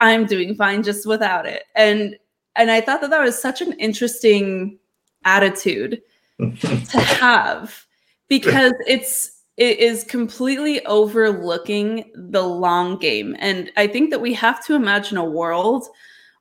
I'm 0.00 0.26
doing 0.26 0.54
fine 0.54 0.82
just 0.82 1.06
without 1.06 1.46
it. 1.46 1.64
And 1.74 2.16
and 2.54 2.70
I 2.70 2.82
thought 2.82 3.00
that 3.00 3.10
that 3.10 3.24
was 3.24 3.40
such 3.40 3.62
an 3.62 3.72
interesting 3.74 4.78
attitude 5.24 6.02
to 6.38 7.00
have 7.00 7.84
because 8.28 8.72
it's 8.86 9.42
it 9.56 9.78
is 9.78 10.04
completely 10.04 10.84
overlooking 10.86 12.10
the 12.14 12.42
long 12.42 12.98
game. 12.98 13.36
And 13.38 13.70
I 13.76 13.86
think 13.86 14.10
that 14.10 14.20
we 14.20 14.32
have 14.34 14.64
to 14.66 14.74
imagine 14.74 15.18
a 15.18 15.24
world 15.24 15.86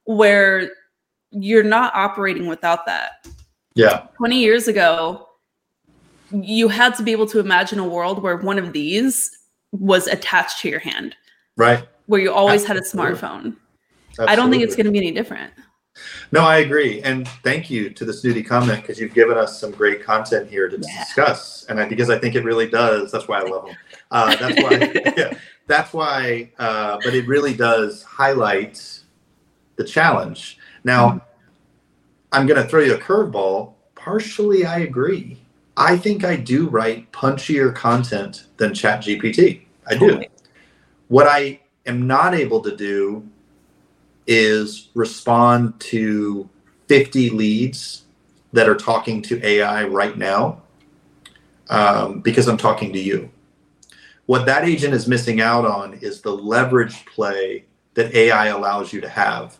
where 0.05 0.71
you're 1.31 1.63
not 1.63 1.93
operating 1.93 2.47
without 2.47 2.85
that. 2.85 3.27
Yeah. 3.75 4.07
20 4.17 4.39
years 4.39 4.67
ago, 4.67 5.27
you 6.31 6.67
had 6.69 6.95
to 6.95 7.03
be 7.03 7.11
able 7.11 7.27
to 7.27 7.39
imagine 7.39 7.79
a 7.79 7.87
world 7.87 8.23
where 8.23 8.37
one 8.37 8.57
of 8.57 8.73
these 8.73 9.29
was 9.71 10.07
attached 10.07 10.59
to 10.61 10.69
your 10.69 10.79
hand. 10.79 11.15
Right. 11.57 11.85
Where 12.05 12.21
you 12.21 12.31
always 12.31 12.63
Absolutely. 12.63 13.01
had 13.01 13.13
a 13.13 13.15
smartphone. 13.17 13.55
Absolutely. 14.11 14.33
I 14.33 14.35
don't 14.35 14.49
think 14.49 14.63
it's 14.63 14.75
going 14.75 14.85
to 14.85 14.91
be 14.91 14.97
any 14.97 15.11
different. 15.11 15.53
No, 16.31 16.41
I 16.41 16.57
agree. 16.57 17.01
And 17.01 17.27
thank 17.43 17.69
you 17.69 17.89
to 17.89 18.05
the 18.05 18.13
snooty 18.13 18.43
comment 18.43 18.81
because 18.81 18.99
you've 18.99 19.13
given 19.13 19.37
us 19.37 19.59
some 19.59 19.71
great 19.71 20.03
content 20.03 20.49
here 20.49 20.69
to 20.69 20.77
yeah. 20.77 21.03
discuss. 21.03 21.65
And 21.65 21.79
I, 21.79 21.87
because 21.87 22.09
I 22.09 22.17
think 22.17 22.35
it 22.35 22.43
really 22.43 22.69
does. 22.69 23.11
That's 23.11 23.27
why 23.27 23.39
I 23.39 23.43
love 23.43 23.65
them. 23.65 23.75
Uh, 24.09 24.35
that's 24.37 24.61
why, 24.63 25.13
yeah, 25.17 25.37
that's 25.67 25.93
why, 25.93 26.51
uh, 26.59 26.97
but 27.03 27.13
it 27.13 27.27
really 27.27 27.53
does 27.53 28.03
highlight 28.03 29.01
the 29.75 29.83
challenge 29.83 30.57
now, 30.83 31.09
mm-hmm. 31.09 31.17
I'm 32.31 32.47
going 32.47 32.61
to 32.61 32.67
throw 32.67 32.81
you 32.81 32.95
a 32.95 32.99
curveball. 32.99 33.73
Partially, 33.95 34.65
I 34.65 34.79
agree. 34.79 35.41
I 35.77 35.97
think 35.97 36.23
I 36.23 36.35
do 36.35 36.67
write 36.67 37.11
punchier 37.11 37.73
content 37.73 38.45
than 38.57 38.71
ChatGPT. 38.71 39.61
I 39.87 39.95
do. 39.95 40.23
What 41.07 41.27
I 41.27 41.59
am 41.85 42.07
not 42.07 42.33
able 42.33 42.61
to 42.61 42.75
do 42.75 43.27
is 44.27 44.89
respond 44.93 45.79
to 45.79 46.49
50 46.87 47.31
leads 47.31 48.03
that 48.53 48.67
are 48.67 48.75
talking 48.75 49.21
to 49.23 49.45
AI 49.45 49.85
right 49.85 50.17
now 50.17 50.61
um, 51.69 52.19
because 52.19 52.47
I'm 52.47 52.57
talking 52.57 52.91
to 52.93 52.99
you. 52.99 53.31
What 54.25 54.45
that 54.45 54.65
agent 54.65 54.93
is 54.93 55.07
missing 55.07 55.41
out 55.41 55.65
on 55.65 55.95
is 55.95 56.21
the 56.21 56.31
leverage 56.31 57.05
play 57.05 57.65
that 57.95 58.13
AI 58.13 58.47
allows 58.47 58.93
you 58.93 59.01
to 59.01 59.09
have. 59.09 59.57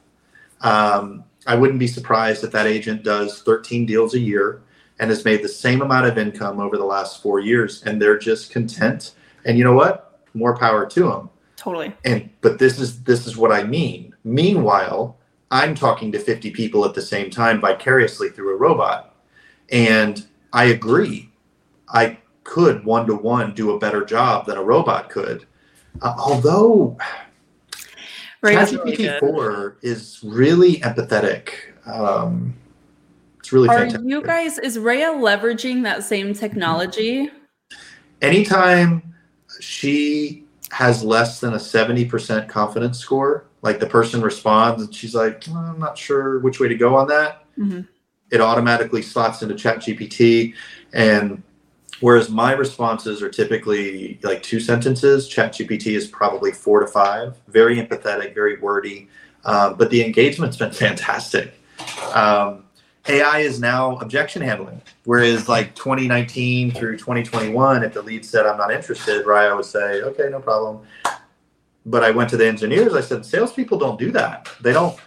Um, 0.61 1.23
I 1.47 1.55
wouldn't 1.55 1.79
be 1.79 1.87
surprised 1.87 2.43
if 2.43 2.51
that 2.51 2.67
agent 2.67 3.03
does 3.03 3.41
13 3.41 3.85
deals 3.85 4.13
a 4.13 4.19
year 4.19 4.61
and 4.99 5.09
has 5.09 5.25
made 5.25 5.41
the 5.41 5.49
same 5.49 5.81
amount 5.81 6.05
of 6.05 6.17
income 6.17 6.59
over 6.59 6.77
the 6.77 6.85
last 6.85 7.21
four 7.21 7.39
years, 7.39 7.83
and 7.83 7.99
they're 7.99 8.19
just 8.19 8.51
content. 8.51 9.15
And 9.45 9.57
you 9.57 9.63
know 9.63 9.73
what? 9.73 10.19
More 10.33 10.55
power 10.55 10.85
to 10.85 11.03
them. 11.03 11.29
Totally. 11.57 11.93
And 12.05 12.29
but 12.41 12.59
this 12.59 12.79
is 12.79 13.03
this 13.03 13.25
is 13.25 13.35
what 13.35 13.51
I 13.51 13.63
mean. 13.63 14.10
Meanwhile, 14.23 15.17
I'm 15.49 15.75
talking 15.75 16.11
to 16.11 16.19
50 16.19 16.51
people 16.51 16.85
at 16.85 16.93
the 16.93 17.01
same 17.01 17.29
time 17.29 17.59
vicariously 17.59 18.29
through 18.29 18.53
a 18.53 18.57
robot, 18.57 19.15
and 19.69 20.25
I 20.53 20.65
agree. 20.65 21.29
I 21.89 22.19
could 22.43 22.85
one 22.85 23.05
to 23.07 23.15
one 23.15 23.53
do 23.53 23.71
a 23.71 23.79
better 23.79 24.05
job 24.05 24.45
than 24.45 24.57
a 24.57 24.63
robot 24.63 25.09
could. 25.09 25.45
Uh, 26.01 26.13
although 26.17 26.97
ChatGPT 28.43 29.19
four 29.19 29.77
is 29.81 30.19
really 30.23 30.77
empathetic. 30.77 31.49
Um, 31.85 32.55
it's 33.39 33.51
really 33.51 33.69
Are 33.69 33.79
fantastic. 33.79 34.09
you 34.09 34.21
guys 34.21 34.57
is 34.57 34.77
Raiya 34.77 35.13
leveraging 35.19 35.83
that 35.83 36.03
same 36.03 36.33
technology? 36.33 37.29
Anytime 38.21 39.13
she 39.59 40.45
has 40.71 41.03
less 41.03 41.39
than 41.39 41.53
a 41.53 41.57
70% 41.57 42.47
confidence 42.47 42.99
score, 42.99 43.45
like 43.61 43.79
the 43.79 43.87
person 43.87 44.21
responds 44.21 44.83
and 44.83 44.93
she's 44.93 45.15
like, 45.15 45.43
oh, 45.49 45.55
I'm 45.55 45.79
not 45.79 45.97
sure 45.97 46.39
which 46.39 46.59
way 46.59 46.67
to 46.67 46.75
go 46.75 46.95
on 46.95 47.07
that. 47.07 47.45
Mm-hmm. 47.57 47.81
It 48.31 48.41
automatically 48.41 49.01
slots 49.01 49.41
into 49.41 49.55
ChatGPT 49.55 50.55
and 50.93 51.43
Whereas 52.01 52.29
my 52.29 52.51
responses 52.53 53.21
are 53.21 53.29
typically 53.29 54.19
like 54.23 54.41
two 54.41 54.59
sentences. 54.59 55.29
ChatGPT 55.29 55.95
is 55.95 56.07
probably 56.07 56.51
four 56.51 56.79
to 56.79 56.87
five. 56.87 57.37
Very 57.47 57.77
empathetic, 57.77 58.33
very 58.33 58.59
wordy, 58.59 59.07
uh, 59.45 59.73
but 59.73 59.91
the 59.91 60.03
engagement's 60.03 60.57
been 60.57 60.71
fantastic. 60.73 61.53
Um, 62.13 62.65
AI 63.07 63.39
is 63.39 63.59
now 63.59 63.97
objection 63.97 64.41
handling, 64.41 64.81
whereas 65.05 65.47
like 65.47 65.75
2019 65.75 66.71
through 66.71 66.97
2021, 66.97 67.83
if 67.83 67.93
the 67.93 68.01
lead 68.01 68.25
said 68.25 68.45
I'm 68.45 68.57
not 68.57 68.71
interested, 68.71 69.25
Raiya 69.25 69.55
would 69.55 69.65
say, 69.65 70.01
"Okay, 70.01 70.27
no 70.29 70.39
problem." 70.39 70.81
But 71.85 72.03
I 72.03 72.11
went 72.11 72.29
to 72.29 72.37
the 72.37 72.47
engineers. 72.47 72.93
I 72.93 73.01
said, 73.01 73.25
"Salespeople 73.25 73.79
don't 73.79 73.99
do 73.99 74.11
that. 74.11 74.49
They 74.61 74.73
don't. 74.73 74.97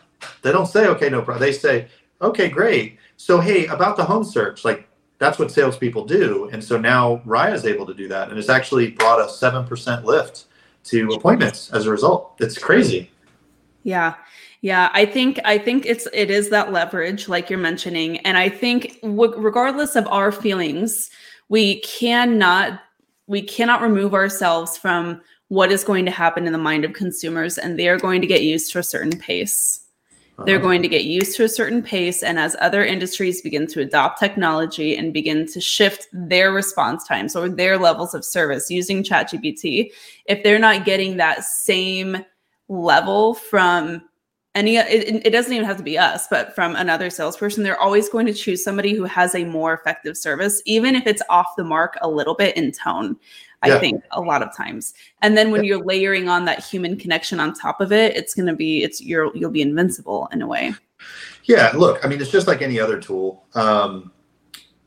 They 0.42 0.52
don't 0.52 0.66
say, 0.66 0.86
okay, 0.88 1.08
no 1.08 1.22
problem. 1.22 1.40
They 1.40 1.52
say, 1.52 1.88
okay, 2.20 2.48
great. 2.48 2.98
So 3.16 3.40
hey, 3.40 3.66
about 3.66 3.96
the 3.96 4.04
home 4.04 4.24
search, 4.24 4.64
like 4.64 4.88
that's 5.18 5.38
what 5.38 5.50
salespeople 5.50 6.04
do. 6.04 6.48
And 6.52 6.62
so 6.62 6.78
now 6.78 7.22
Raiya 7.26 7.54
is 7.54 7.64
able 7.64 7.86
to 7.86 7.94
do 7.94 8.08
that. 8.08 8.28
And 8.28 8.38
it's 8.38 8.48
actually 8.48 8.90
brought 8.90 9.20
a 9.20 9.24
7% 9.24 10.04
lift 10.04 10.46
to 10.84 11.12
appointments 11.12 11.70
as 11.70 11.86
a 11.86 11.90
result. 11.90 12.34
It's 12.40 12.58
crazy. 12.58 13.10
Yeah. 13.84 14.14
Yeah, 14.60 14.90
I 14.94 15.04
think 15.04 15.38
I 15.44 15.58
think 15.58 15.84
it's 15.84 16.08
it 16.14 16.30
is 16.30 16.48
that 16.48 16.72
leverage 16.72 17.28
like 17.28 17.50
you're 17.50 17.58
mentioning 17.58 18.16
and 18.18 18.38
I 18.38 18.48
think 18.48 18.98
w- 19.02 19.34
regardless 19.36 19.94
of 19.94 20.06
our 20.08 20.32
feelings, 20.32 21.10
we 21.50 21.80
cannot 21.80 22.80
we 23.26 23.42
cannot 23.42 23.82
remove 23.82 24.14
ourselves 24.14 24.78
from 24.78 25.20
what 25.48 25.70
is 25.70 25.84
going 25.84 26.04
to 26.04 26.10
happen 26.10 26.46
in 26.46 26.52
the 26.52 26.58
mind 26.58 26.84
of 26.84 26.92
consumers 26.92 27.58
and 27.58 27.78
they 27.78 27.88
are 27.88 27.98
going 27.98 28.20
to 28.20 28.26
get 28.26 28.42
used 28.42 28.72
to 28.72 28.78
a 28.78 28.82
certain 28.82 29.18
pace. 29.18 29.80
they're 30.46 30.56
uh-huh. 30.56 30.64
going 30.64 30.82
to 30.82 30.88
get 30.88 31.04
used 31.04 31.36
to 31.36 31.44
a 31.44 31.48
certain 31.48 31.82
pace. 31.82 32.22
And 32.22 32.38
as 32.38 32.56
other 32.60 32.84
industries 32.84 33.40
begin 33.40 33.66
to 33.68 33.80
adopt 33.80 34.18
technology 34.18 34.96
and 34.96 35.12
begin 35.12 35.46
to 35.46 35.60
shift 35.60 36.08
their 36.12 36.50
response 36.50 37.06
times 37.06 37.36
or 37.36 37.48
their 37.48 37.78
levels 37.78 38.14
of 38.14 38.24
service 38.24 38.68
using 38.70 39.04
ChatGPT, 39.04 39.92
if 40.26 40.42
they're 40.42 40.58
not 40.58 40.84
getting 40.84 41.18
that 41.18 41.44
same 41.44 42.24
level 42.68 43.34
from 43.34 44.02
any 44.54 44.76
it, 44.76 45.26
it, 45.26 45.30
doesn't 45.30 45.52
even 45.52 45.64
have 45.64 45.76
to 45.76 45.82
be 45.82 45.98
us 45.98 46.26
but 46.28 46.54
from 46.54 46.76
another 46.76 47.10
salesperson 47.10 47.62
they're 47.62 47.80
always 47.80 48.08
going 48.08 48.26
to 48.26 48.32
choose 48.32 48.62
somebody 48.62 48.94
who 48.94 49.04
has 49.04 49.34
a 49.34 49.44
more 49.44 49.74
effective 49.74 50.16
service 50.16 50.62
even 50.64 50.94
if 50.94 51.06
it's 51.06 51.22
off 51.28 51.56
the 51.56 51.64
mark 51.64 51.96
a 52.02 52.08
little 52.08 52.34
bit 52.34 52.56
in 52.56 52.70
tone 52.70 53.16
yeah. 53.66 53.76
i 53.76 53.78
think 53.78 54.02
a 54.12 54.20
lot 54.20 54.42
of 54.42 54.54
times 54.56 54.94
and 55.22 55.36
then 55.36 55.50
when 55.50 55.64
yeah. 55.64 55.68
you're 55.68 55.84
layering 55.84 56.28
on 56.28 56.44
that 56.44 56.64
human 56.64 56.96
connection 56.96 57.40
on 57.40 57.52
top 57.52 57.80
of 57.80 57.92
it 57.92 58.16
it's 58.16 58.34
going 58.34 58.46
to 58.46 58.54
be 58.54 58.82
it's 58.82 59.00
you're 59.00 59.34
you'll 59.36 59.50
be 59.50 59.62
invincible 59.62 60.28
in 60.32 60.42
a 60.42 60.46
way 60.46 60.72
yeah 61.44 61.72
look 61.74 62.04
i 62.04 62.08
mean 62.08 62.20
it's 62.20 62.30
just 62.30 62.46
like 62.46 62.62
any 62.62 62.78
other 62.78 63.00
tool 63.00 63.44
um, 63.54 64.10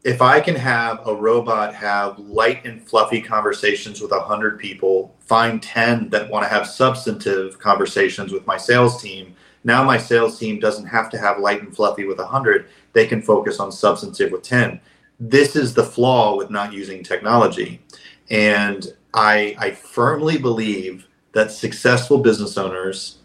if 0.03 0.21
I 0.21 0.39
can 0.39 0.55
have 0.55 1.05
a 1.05 1.13
robot 1.13 1.75
have 1.75 2.17
light 2.17 2.65
and 2.65 2.81
fluffy 2.81 3.21
conversations 3.21 3.99
with 3.99 4.11
100 4.11 4.57
people, 4.57 5.13
find 5.19 5.61
10 5.61 6.09
that 6.11 6.29
want 6.29 6.45
to 6.45 6.49
have 6.49 6.65
substantive 6.65 7.59
conversations 7.59 8.31
with 8.31 8.47
my 8.47 8.55
sales 8.55 9.01
team, 9.01 9.35
now 9.63 9.83
my 9.83 9.97
sales 9.97 10.39
team 10.39 10.59
doesn't 10.59 10.85
have 10.85 11.09
to 11.11 11.17
have 11.17 11.39
light 11.39 11.61
and 11.61 11.75
fluffy 11.75 12.05
with 12.05 12.17
100. 12.17 12.67
They 12.93 13.07
can 13.07 13.21
focus 13.21 13.59
on 13.59 13.71
substantive 13.71 14.31
with 14.31 14.43
10. 14.43 14.79
This 15.19 15.55
is 15.55 15.73
the 15.73 15.83
flaw 15.83 16.35
with 16.35 16.49
not 16.49 16.73
using 16.73 17.03
technology. 17.03 17.81
And 18.29 18.93
I, 19.13 19.55
I 19.57 19.71
firmly 19.71 20.37
believe 20.37 21.07
that 21.33 21.51
successful 21.51 22.19
business 22.19 22.57
owners 22.57 23.17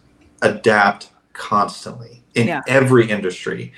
adapt 0.43 1.11
constantly 1.33 2.23
in 2.35 2.49
yeah. 2.49 2.63
every 2.67 3.09
industry. 3.09 3.73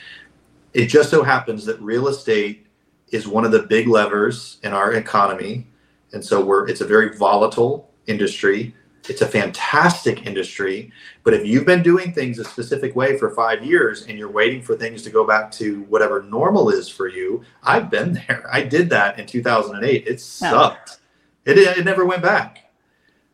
It 0.72 0.86
just 0.86 1.10
so 1.10 1.22
happens 1.22 1.64
that 1.66 1.80
real 1.80 2.08
estate 2.08 2.66
is 3.10 3.28
one 3.28 3.44
of 3.44 3.52
the 3.52 3.62
big 3.62 3.86
levers 3.86 4.58
in 4.62 4.72
our 4.72 4.94
economy. 4.94 5.66
And 6.12 6.24
so 6.24 6.44
we're 6.44 6.68
it's 6.68 6.80
a 6.80 6.86
very 6.86 7.16
volatile 7.16 7.90
industry. 8.06 8.74
It's 9.08 9.20
a 9.20 9.28
fantastic 9.28 10.26
industry. 10.26 10.90
But 11.24 11.34
if 11.34 11.46
you've 11.46 11.66
been 11.66 11.82
doing 11.82 12.12
things 12.12 12.38
a 12.38 12.44
specific 12.44 12.96
way 12.96 13.18
for 13.18 13.30
five 13.30 13.64
years 13.64 14.06
and 14.06 14.18
you're 14.18 14.30
waiting 14.30 14.62
for 14.62 14.76
things 14.76 15.02
to 15.02 15.10
go 15.10 15.26
back 15.26 15.50
to 15.52 15.82
whatever 15.82 16.22
normal 16.22 16.70
is 16.70 16.88
for 16.88 17.06
you, 17.06 17.44
I've 17.62 17.90
been 17.90 18.12
there. 18.28 18.48
I 18.50 18.62
did 18.62 18.88
that 18.90 19.18
in 19.18 19.26
2008. 19.26 20.06
It 20.06 20.12
oh. 20.12 20.16
sucked. 20.16 20.98
It, 21.44 21.58
it 21.58 21.84
never 21.84 22.06
went 22.06 22.22
back. 22.22 22.72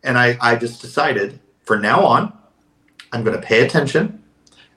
And 0.03 0.18
I, 0.18 0.37
I 0.41 0.57
just 0.57 0.81
decided 0.81 1.39
for 1.62 1.79
now 1.79 2.05
on, 2.05 2.33
I'm 3.12 3.23
going 3.23 3.39
to 3.39 3.47
pay 3.47 3.64
attention 3.64 4.23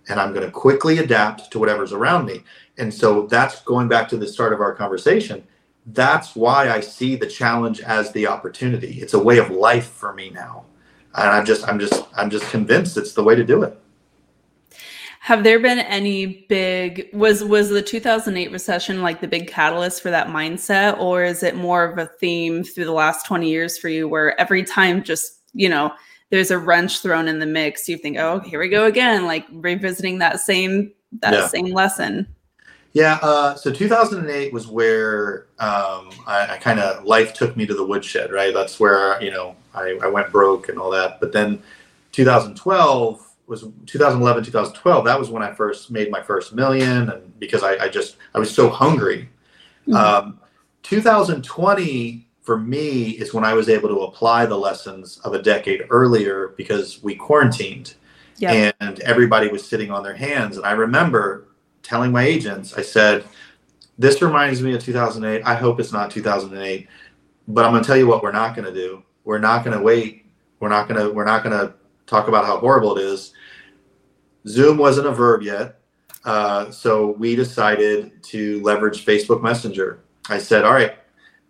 and 0.10 0.20
I'm 0.20 0.34
going 0.34 0.46
to 0.46 0.52
quickly 0.52 1.00
adapt 1.00 1.52
to 1.52 1.60
whatever's 1.60 1.94
around 1.94 2.26
me. 2.26 2.44
And 2.78 2.94
so 2.94 3.26
that's 3.28 3.62
going 3.62 3.88
back 3.88 4.10
to 4.10 4.18
the 4.18 4.28
start 4.28 4.54
of 4.54 4.60
our 4.60 4.76
conversation. 4.76 5.44
That's 5.88 6.36
why 6.36 6.70
I 6.70 6.82
see 6.82 7.16
the 7.16 7.28
challenge 7.28 7.82
as 7.82 8.12
the 8.12 8.28
opportunity. 8.28 9.02
It's 9.02 9.14
a 9.14 9.20
way 9.20 9.38
of 9.38 9.50
life 9.50 9.88
for 9.88 10.14
me 10.14 10.30
now 10.30 10.66
and 11.16 11.30
I'm 11.30 11.46
just 11.46 11.68
I'm 11.68 11.80
just 11.80 12.04
I'm 12.16 12.30
just 12.30 12.50
convinced 12.50 12.98
it's 12.98 13.14
the 13.14 13.24
way 13.24 13.36
to 13.36 13.44
do 13.44 13.64
it. 13.64 13.78
Have 15.20 15.46
there 15.46 15.60
been 15.60 15.80
any 15.80 16.46
big 16.50 17.10
was 17.14 17.44
was 17.44 17.70
the 17.70 17.82
2008 17.82 18.52
recession 18.52 19.02
like 19.02 19.22
the 19.22 19.28
big 19.28 19.48
catalyst 19.48 20.02
for 20.02 20.10
that 20.10 20.28
mindset 20.28 21.00
or 21.00 21.24
is 21.24 21.44
it 21.44 21.56
more 21.56 21.86
of 21.86 21.98
a 21.98 22.08
theme 22.20 22.64
through 22.64 22.86
the 22.86 22.92
last 22.92 23.26
20 23.26 23.50
years 23.50 23.78
for 23.78 23.88
you 23.88 24.08
where 24.08 24.40
every 24.40 24.64
time 24.64 25.02
just, 25.02 25.40
you 25.54 25.70
know, 25.70 25.94
there's 26.30 26.52
a 26.52 26.58
wrench 26.58 27.00
thrown 27.00 27.28
in 27.28 27.40
the 27.40 27.46
mix, 27.46 27.88
you 27.88 27.96
think, 27.98 28.18
"Oh, 28.18 28.40
here 28.40 28.60
we 28.60 28.68
go 28.68 28.86
again," 28.86 29.26
like 29.26 29.46
revisiting 29.52 30.18
that 30.18 30.40
same 30.40 30.92
that 31.22 31.34
yeah. 31.34 31.48
same 31.48 31.68
lesson. 31.68 32.28
Yeah, 32.94 33.20
uh, 33.22 33.56
so 33.56 33.72
2008 33.72 34.52
was 34.52 34.68
where 34.68 35.48
um, 35.60 36.10
I, 36.28 36.48
I 36.52 36.58
kind 36.60 36.80
of 36.80 37.06
life 37.06 37.34
took 37.34 37.56
me 37.56 37.66
to 37.66 37.74
the 37.74 37.86
woodshed, 37.86 38.32
right? 38.32 38.54
That's 38.54 38.80
where 38.80 39.22
you 39.22 39.32
know 39.32 39.56
I, 39.74 39.98
I 40.04 40.08
went 40.08 40.32
broke 40.32 40.70
and 40.70 40.78
all 40.78 40.90
that. 40.92 41.20
But 41.20 41.32
then 41.32 41.62
2012 42.12 43.30
was 43.48 43.62
2011, 43.86 44.44
2012. 44.44 45.06
That 45.06 45.20
was 45.20 45.30
when 45.30 45.44
I 45.44 45.52
first 45.54 45.92
made 45.92 46.10
my 46.10 46.22
first 46.22 46.54
million, 46.54 47.10
and 47.10 47.40
because 47.40 47.64
I, 47.64 47.86
I 47.86 47.90
just 47.90 48.18
I 48.34 48.40
was 48.40 48.54
so 48.54 48.70
hungry. 48.70 49.30
Mm-hmm. 49.88 49.96
Um, 49.96 50.40
2020 50.84 52.28
for 52.42 52.60
me 52.60 53.12
is 53.12 53.34
when 53.34 53.44
I 53.44 53.54
was 53.54 53.70
able 53.70 53.90
to 53.90 54.02
apply 54.02 54.46
the 54.46 54.58
lessons 54.58 55.20
of 55.20 55.34
a 55.34 55.42
decade 55.42 55.86
earlier 55.90 56.50
because 56.58 57.02
we 57.02 57.16
quarantined. 57.16 57.96
Yep. 58.38 58.76
And 58.80 59.00
everybody 59.02 59.48
was 59.48 59.66
sitting 59.66 59.92
on 59.92 60.04
their 60.04 60.16
hands. 60.16 60.58
And 60.58 60.66
I 60.66 60.72
remember 60.72 61.48
telling 61.84 62.12
my 62.12 62.24
agents, 62.24 62.74
I 62.74 62.82
said, 62.82 63.24
This 63.98 64.22
reminds 64.22 64.62
me 64.62 64.74
of 64.74 64.84
2008. 64.84 65.44
I 65.46 65.56
hope 65.56 65.80
it's 65.80 65.94
not 65.94 66.12
2008. 66.12 66.88
But 67.48 67.66
I'm 67.66 67.72
going 67.72 67.84
to 67.84 67.88
tell 67.88 67.98
you 67.98 68.08
what 68.08 68.24
we're 68.24 68.32
not 68.32 68.56
going 68.56 68.66
to 68.66 68.74
do. 68.74 69.04
We're 69.24 69.40
not 69.40 69.64
going 69.64 69.78
to 69.78 69.84
wait. 69.84 70.26
We're 70.60 70.70
not 70.70 70.88
going 70.88 71.00
to, 71.00 71.12
we're 71.12 71.26
not 71.26 71.44
going 71.44 71.58
to 71.58 71.74
talk 72.06 72.28
about 72.28 72.46
how 72.46 72.58
horrible 72.58 72.98
it 72.98 73.04
is. 73.04 73.34
Zoom 74.48 74.78
wasn't 74.78 75.08
a 75.08 75.12
verb 75.12 75.42
yet. 75.42 75.80
Uh, 76.26 76.72
so 76.72 77.12
we 77.12 77.36
decided 77.36 78.24
to 78.24 78.62
leverage 78.62 79.06
Facebook 79.06 79.42
Messenger. 79.42 80.00
I 80.30 80.38
said, 80.38 80.64
all 80.64 80.74
right, 80.74 80.98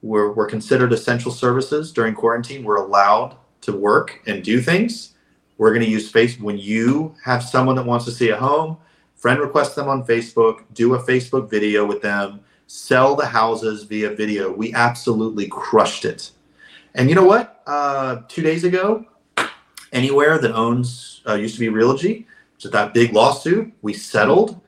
we're, 0.02 0.32
we're 0.34 0.48
considered 0.48 0.94
essential 0.94 1.32
services 1.32 1.92
during 1.92 2.16
quarantine. 2.16 2.64
We're 2.64 2.78
allowed 2.78 3.38
to 3.62 3.72
work 3.72 4.22
and 4.28 4.44
do 4.44 4.62
things. 4.62 5.14
We're 5.58 5.70
going 5.70 5.86
to 5.86 5.90
use 5.90 6.12
Facebook. 6.12 6.42
When 6.42 6.58
you 6.58 7.16
have 7.24 7.44
someone 7.44 7.76
that 7.76 7.86
wants 7.86 8.06
to 8.06 8.12
see 8.12 8.30
a 8.30 8.38
home, 8.38 8.78
friend 9.16 9.40
request 9.40 9.76
them 9.76 9.88
on 9.88 10.04
Facebook, 10.06 10.64
do 10.74 10.96
a 10.96 11.04
Facebook 11.04 11.50
video 11.50 11.86
with 11.86 12.02
them, 12.02 12.42
sell 12.68 13.16
the 13.16 13.26
houses 13.26 13.84
via 13.84 14.10
video. 14.10 14.52
We 14.52 14.74
absolutely 14.74 15.48
crushed 15.48 16.04
it. 16.04 16.32
And 16.96 17.10
you 17.10 17.16
know 17.16 17.26
what? 17.26 17.62
Uh, 17.66 18.22
two 18.28 18.42
days 18.42 18.64
ago, 18.64 19.06
Anywhere 19.94 20.40
that 20.40 20.56
owns 20.56 21.22
uh, 21.28 21.36
used 21.36 21.54
to 21.54 21.60
be 21.60 21.68
Realogy, 21.68 22.26
so 22.58 22.68
that 22.70 22.96
big 22.96 23.14
lawsuit, 23.14 23.72
we 23.84 23.94
settled. 23.94 24.60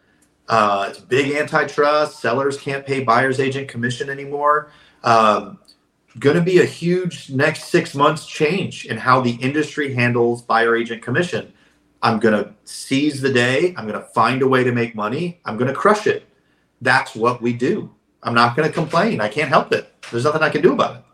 Uh, 0.48 0.90
it's 0.92 1.00
big 1.00 1.36
antitrust. 1.36 2.20
Sellers 2.20 2.60
can't 2.60 2.86
pay 2.86 3.04
buyer's 3.04 3.40
agent 3.40 3.68
commission 3.68 4.12
anymore. 4.12 4.70
Um, 5.04 5.58
going 6.20 6.36
to 6.36 6.44
be 6.44 6.60
a 6.60 6.66
huge 6.66 7.32
next 7.32 7.66
six 7.66 7.96
months 7.96 8.28
change 8.28 8.86
in 8.86 8.98
how 8.98 9.20
the 9.20 9.32
industry 9.32 9.96
handles 9.96 10.44
buyer 10.44 10.76
agent 10.76 11.02
commission. 11.02 11.52
I'm 12.04 12.20
going 12.20 12.44
to 12.44 12.54
seize 12.64 13.20
the 13.20 13.34
day. 13.34 13.74
I'm 13.76 13.88
going 13.88 14.00
to 14.00 14.08
find 14.10 14.44
a 14.44 14.48
way 14.48 14.64
to 14.64 14.72
make 14.72 14.94
money. 14.94 15.42
I'm 15.44 15.58
going 15.58 15.70
to 15.70 15.74
crush 15.74 16.06
it. 16.06 16.28
That's 16.82 17.16
what 17.16 17.42
we 17.42 17.52
do. 17.52 17.90
I'm 18.22 18.36
not 18.36 18.56
going 18.56 18.68
to 18.68 18.74
complain. 18.74 19.22
I 19.22 19.28
can't 19.28 19.50
help 19.50 19.72
it. 19.72 19.92
There's 20.12 20.26
nothing 20.26 20.44
I 20.44 20.50
can 20.50 20.62
do 20.62 20.74
about 20.74 20.98
it. 20.98 21.05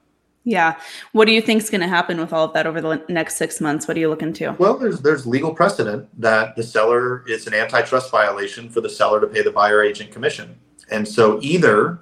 Yeah. 0.44 0.80
What 1.12 1.26
do 1.26 1.34
you 1.34 1.42
think 1.42 1.62
is 1.62 1.70
going 1.70 1.82
to 1.82 1.88
happen 1.88 2.20
with 2.20 2.34
all 2.34 2.46
of 2.46 2.54
that 2.54 2.66
over 2.66 2.82
the 2.82 3.04
next 3.10 3.38
six 3.38 3.62
months? 3.62 3.88
What 3.88 3.96
are 3.96 4.00
you 4.00 4.10
looking 4.10 4.34
to? 4.34 4.52
Well, 4.58 4.78
there's 4.78 5.02
there's 5.02 5.28
legal 5.28 5.54
precedent 5.54 6.10
that 6.20 6.56
the 6.56 6.64
seller 6.64 7.24
is 7.28 7.46
an 7.48 7.54
antitrust 7.54 8.10
violation 8.10 8.70
for 8.70 8.82
the 8.82 8.90
seller 8.90 9.22
to 9.22 9.28
pay 9.28 9.44
the 9.44 9.52
buyer 9.52 9.84
agent 9.84 10.12
commission. 10.12 10.58
And 10.90 11.08
so 11.08 11.40
either 11.42 12.02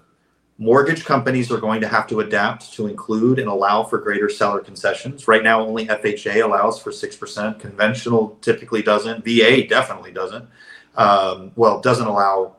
mortgage 0.57 1.05
companies 1.05 1.51
are 1.51 1.57
going 1.57 1.81
to 1.81 1.87
have 1.87 2.05
to 2.07 2.19
adapt 2.19 2.73
to 2.73 2.87
include 2.87 3.39
and 3.39 3.47
allow 3.47 3.83
for 3.83 3.97
greater 3.97 4.29
seller 4.29 4.59
concessions. 4.59 5.27
Right 5.27 5.41
now, 5.41 5.61
only 5.61 5.87
FHA 5.87 6.43
allows 6.43 6.79
for 6.81 6.91
6%. 6.91 7.59
Conventional 7.59 8.37
typically 8.41 8.81
doesn't. 8.81 9.23
VA 9.23 9.65
definitely 9.65 10.11
doesn't. 10.11 10.47
Um, 10.95 11.53
well, 11.55 11.79
doesn't 11.79 12.07
allow 12.07 12.55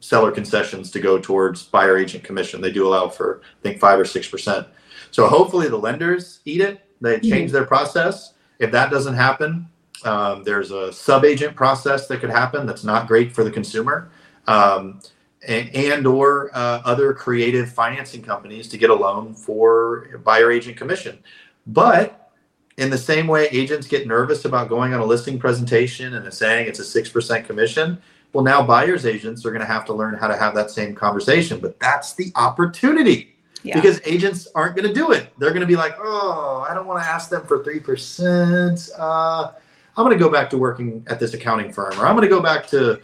seller 0.00 0.32
concessions 0.32 0.90
to 0.90 1.00
go 1.00 1.18
towards 1.18 1.62
buyer 1.62 1.96
agent 1.96 2.24
commission. 2.24 2.60
They 2.60 2.72
do 2.72 2.86
allow 2.86 3.08
for, 3.08 3.40
I 3.42 3.62
think, 3.62 3.78
5 3.78 4.00
or 4.00 4.04
6%. 4.04 4.66
So 5.10 5.28
hopefully 5.28 5.68
the 5.68 5.76
lenders 5.76 6.40
eat 6.44 6.60
it. 6.60 6.80
They 7.00 7.16
mm-hmm. 7.16 7.28
change 7.28 7.52
their 7.52 7.64
process. 7.64 8.34
If 8.58 8.70
that 8.72 8.90
doesn't 8.90 9.14
happen, 9.14 9.68
um, 10.04 10.44
there's 10.44 10.70
a 10.70 10.92
sub 10.92 11.24
agent 11.24 11.56
process 11.56 12.06
that 12.08 12.20
could 12.20 12.30
happen 12.30 12.66
that's 12.66 12.84
not 12.84 13.06
great 13.06 13.32
for 13.32 13.44
the 13.44 13.50
consumer. 13.50 14.10
Um, 14.46 15.00
and, 15.46 15.74
and, 15.74 16.06
or 16.06 16.50
uh, 16.54 16.82
other 16.84 17.12
creative 17.12 17.70
financing 17.70 18.22
companies 18.22 18.68
to 18.68 18.78
get 18.78 18.90
a 18.90 18.94
loan 18.94 19.34
for 19.34 20.20
buyer 20.24 20.50
agent 20.50 20.76
commission. 20.76 21.18
But 21.66 22.32
in 22.78 22.90
the 22.90 22.98
same 22.98 23.26
way 23.26 23.48
agents 23.48 23.86
get 23.86 24.06
nervous 24.06 24.44
about 24.44 24.68
going 24.68 24.92
on 24.92 25.00
a 25.00 25.04
listing 25.04 25.38
presentation 25.38 26.14
and 26.14 26.34
saying 26.34 26.68
it's 26.68 26.80
a 26.80 27.02
6% 27.02 27.46
commission, 27.46 28.00
well, 28.32 28.44
now 28.44 28.62
buyer's 28.62 29.06
agents 29.06 29.46
are 29.46 29.50
going 29.50 29.60
to 29.60 29.66
have 29.66 29.84
to 29.86 29.94
learn 29.94 30.14
how 30.14 30.26
to 30.26 30.36
have 30.36 30.54
that 30.54 30.70
same 30.70 30.94
conversation. 30.94 31.58
But 31.60 31.78
that's 31.80 32.14
the 32.14 32.32
opportunity 32.34 33.35
yeah. 33.66 33.74
because 33.74 34.00
agents 34.04 34.46
aren't 34.54 34.76
going 34.76 34.86
to 34.86 34.94
do 34.94 35.12
it. 35.12 35.32
They're 35.38 35.50
going 35.50 35.60
to 35.60 35.66
be 35.66 35.76
like, 35.76 35.96
oh, 36.00 36.64
I 36.68 36.74
don't 36.74 36.86
want 36.86 37.02
to 37.02 37.08
ask 37.08 37.30
them 37.30 37.44
for 37.46 37.62
3%. 37.62 38.90
Uh, 38.98 39.52
I'm 39.96 40.04
going 40.04 40.16
to 40.16 40.22
go 40.22 40.30
back 40.30 40.50
to 40.50 40.58
working 40.58 41.04
at 41.08 41.18
this 41.18 41.34
accounting 41.34 41.72
firm 41.72 41.98
or 41.98 42.06
I'm 42.06 42.14
going 42.14 42.28
to 42.28 42.34
go 42.34 42.40
back 42.40 42.66
to, 42.68 43.00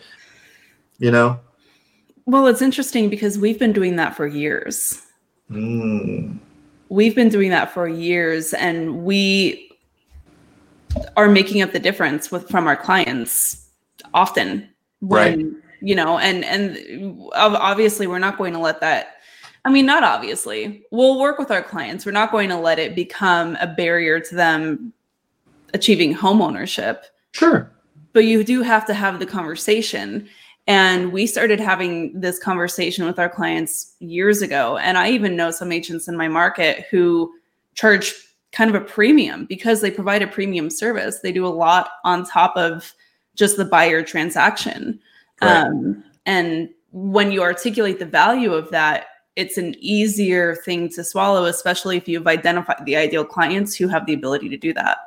you 0.99 1.11
know. 1.11 1.41
Well, 2.27 2.47
it's 2.47 2.63
interesting 2.63 3.09
because 3.09 3.39
we've 3.39 3.59
been 3.59 3.73
doing 3.73 3.97
that 3.97 4.15
for 4.15 4.27
years. 4.27 5.03
Mm. 5.51 6.39
We've 6.89 7.15
been 7.15 7.29
doing 7.29 7.51
that 7.51 7.73
for 7.73 7.89
years 7.89 8.55
and 8.55 9.05
we 9.05 9.71
are 11.17 11.29
making 11.29 11.63
up 11.63 11.73
the 11.73 11.81
difference 11.81 12.31
with 12.31 12.49
from 12.49 12.67
our 12.67 12.77
clients 12.77 13.67
often 14.15 14.69
when 15.01 15.55
right. 15.55 15.63
you 15.81 15.95
know 15.95 16.19
and 16.19 16.45
and 16.45 17.19
obviously 17.33 18.07
we're 18.07 18.19
not 18.19 18.37
going 18.37 18.53
to 18.53 18.59
let 18.59 18.79
that 18.81 19.22
I 19.65 19.71
mean, 19.71 19.87
not 19.87 20.03
obviously. 20.03 20.85
We'll 20.91 21.21
work 21.21 21.39
with 21.39 21.51
our 21.51 21.63
clients. 21.63 22.05
We're 22.05 22.13
not 22.13 22.33
going 22.33 22.49
to 22.49 22.57
let 22.57 22.79
it 22.79 22.95
become 22.95 23.57
a 23.61 23.67
barrier 23.67 24.19
to 24.19 24.35
them 24.35 24.93
achieving 25.73 26.13
home 26.13 26.43
ownership. 26.43 27.05
Sure. 27.33 27.71
But 28.13 28.25
you 28.25 28.45
do 28.45 28.63
have 28.63 28.87
to 28.87 28.95
have 28.95 29.19
the 29.19 29.27
conversation. 29.27 30.29
And 30.67 31.13
we 31.13 31.27
started 31.27 31.61
having 31.61 32.19
this 32.21 32.39
conversation 32.39 33.05
with 33.05 33.19
our 33.19 33.29
clients 33.29 33.95
years 34.01 34.43
ago. 34.43 34.79
And 34.79 34.99
I 34.99 35.11
even 35.11 35.37
know 35.37 35.51
some 35.51 35.73
agents 35.73 36.09
in 36.09 36.17
my 36.17 36.29
market 36.29 36.87
who 36.91 37.33
charge 37.75 38.15
kind 38.53 38.69
of 38.69 38.81
a 38.81 38.85
premium 38.85 39.47
because 39.47 39.81
they 39.81 39.91
provide 39.91 40.23
a 40.23 40.27
premium 40.27 40.71
service. 40.71 41.21
They 41.21 41.33
do 41.33 41.47
a 41.47 41.49
lot 41.49 41.91
on 42.05 42.25
top 42.25 42.57
of 42.57 42.93
just 43.35 43.57
the 43.57 43.65
buyer 43.65 44.03
transaction. 44.03 45.01
Um, 45.41 46.05
and 46.27 46.69
when 46.93 47.33
you 47.33 47.43
articulate 47.43 47.99
the 47.99 48.07
value 48.07 48.53
of 48.53 48.71
that, 48.71 49.07
it's 49.37 49.57
an 49.57 49.75
easier 49.79 50.57
thing 50.57 50.89
to 50.91 51.05
swallow, 51.05 51.45
especially 51.45 51.97
if 51.97 52.07
you've 52.07 52.27
identified 52.27 52.85
the 52.85 52.97
ideal 52.97 53.25
clients 53.25 53.75
who 53.75 53.89
have 53.89 54.07
the 54.07 54.15
ability 54.15 54.49
to 54.49 54.57
do 54.57 54.73
that. 54.75 54.99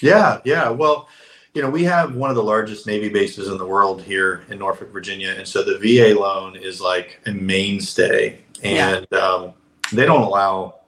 Yeah, 0.00 0.40
yeah. 0.44 0.68
Well, 0.68 1.08
you 1.54 1.62
know, 1.62 1.70
we 1.70 1.84
have 1.84 2.14
one 2.14 2.30
of 2.30 2.36
the 2.36 2.42
largest 2.42 2.86
Navy 2.86 3.08
bases 3.08 3.48
in 3.48 3.58
the 3.58 3.66
world 3.66 4.02
here 4.02 4.44
in 4.50 4.58
Norfolk, 4.58 4.92
Virginia. 4.92 5.34
And 5.36 5.46
so 5.46 5.62
the 5.62 5.78
VA 5.78 6.18
loan 6.18 6.56
is 6.56 6.80
like 6.80 7.20
a 7.26 7.32
mainstay. 7.32 8.40
And 8.62 9.06
yeah. 9.10 9.18
um, 9.18 9.54
they 9.92 10.04
don't 10.04 10.22
allow 10.22 10.80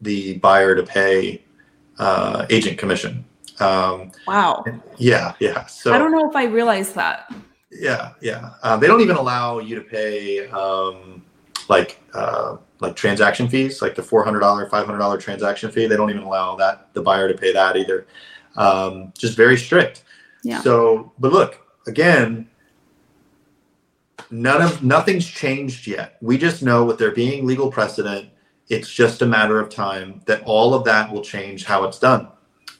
the 0.00 0.38
buyer 0.38 0.74
to 0.74 0.82
pay 0.82 1.42
uh, 1.98 2.46
agent 2.50 2.78
commission. 2.78 3.24
Um, 3.60 4.10
wow. 4.26 4.64
Yeah, 4.96 5.34
yeah. 5.38 5.66
So 5.66 5.92
I 5.92 5.98
don't 5.98 6.12
know 6.12 6.28
if 6.28 6.34
I 6.34 6.44
realized 6.44 6.94
that. 6.94 7.32
Yeah, 7.70 8.12
yeah. 8.20 8.50
Uh, 8.62 8.76
they 8.76 8.86
don't 8.86 9.00
even 9.00 9.16
allow 9.16 9.58
you 9.58 9.76
to 9.76 9.82
pay 9.82 10.48
um, 10.48 11.22
like 11.70 12.02
uh, 12.12 12.56
like 12.80 12.96
transaction 12.96 13.48
fees, 13.48 13.80
like 13.80 13.94
the 13.94 14.02
four 14.02 14.24
hundred 14.24 14.40
dollar, 14.40 14.68
five 14.68 14.84
hundred 14.84 14.98
dollar 14.98 15.16
transaction 15.16 15.70
fee. 15.70 15.86
They 15.86 15.96
don't 15.96 16.10
even 16.10 16.24
allow 16.24 16.56
that 16.56 16.92
the 16.92 17.00
buyer 17.00 17.28
to 17.28 17.38
pay 17.38 17.52
that 17.52 17.76
either. 17.76 18.06
Um, 18.56 19.14
just 19.16 19.36
very 19.36 19.56
strict. 19.56 20.02
Yeah. 20.42 20.60
So, 20.60 21.12
but 21.18 21.32
look 21.32 21.64
again, 21.86 22.50
none 24.30 24.60
of 24.60 24.82
nothing's 24.82 25.26
changed 25.26 25.86
yet. 25.86 26.18
We 26.20 26.36
just 26.36 26.62
know 26.62 26.84
with 26.84 26.98
there 26.98 27.12
being 27.12 27.46
legal 27.46 27.70
precedent, 27.70 28.28
it's 28.68 28.92
just 28.92 29.22
a 29.22 29.26
matter 29.26 29.60
of 29.60 29.70
time 29.70 30.22
that 30.26 30.42
all 30.44 30.74
of 30.74 30.84
that 30.84 31.12
will 31.12 31.22
change 31.22 31.64
how 31.64 31.84
it's 31.84 32.00
done, 32.00 32.28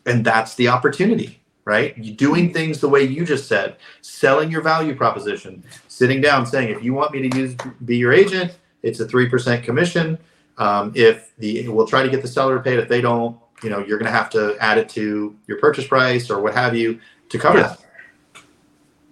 and 0.05 0.25
that's 0.25 0.57
the 0.57 0.69
opportunity 0.69 1.37
right? 1.67 2.17
Doing 2.17 2.53
things 2.53 2.81
the 2.81 2.89
way 2.89 3.05
you 3.05 3.25
just 3.25 3.47
said, 3.47 3.77
selling 4.01 4.51
your 4.51 4.63
value 4.63 4.95
proposition, 4.97 5.63
sitting 5.87 6.21
down 6.21 6.45
saying, 6.45 6.71
if 6.71 6.83
you 6.83 6.95
want 6.95 7.13
me 7.13 7.29
to 7.29 7.39
use 7.39 7.55
be 7.85 7.97
your 7.97 8.13
agent, 8.13 8.59
it's 8.83 9.01
a 9.01 9.07
3% 9.07 9.63
commission. 9.63 10.19
Um, 10.59 10.93
if 10.95 11.33
the 11.39 11.69
we'll 11.69 11.87
try 11.87 12.03
to 12.03 12.11
get 12.11 12.23
the 12.23 12.29
seller 12.29 12.57
to 12.57 12.63
pay 12.63 12.75
it. 12.75 12.81
If 12.81 12.89
they 12.89 13.01
don't, 13.01 13.39
you 13.63 13.71
know, 13.71 13.79
you're 13.79 13.99
going 13.99 14.11
to 14.11 14.17
have 14.17 14.31
to 14.31 14.57
add 14.61 14.79
it 14.79 14.89
to 14.91 15.35
your 15.47 15.59
purchase 15.59 15.87
price 15.87 16.31
or 16.31 16.41
what 16.41 16.55
have 16.55 16.77
you 16.77 17.01
to 17.31 17.39
cover 17.39 17.59
yeah. 17.59 17.69
that. 17.69 17.81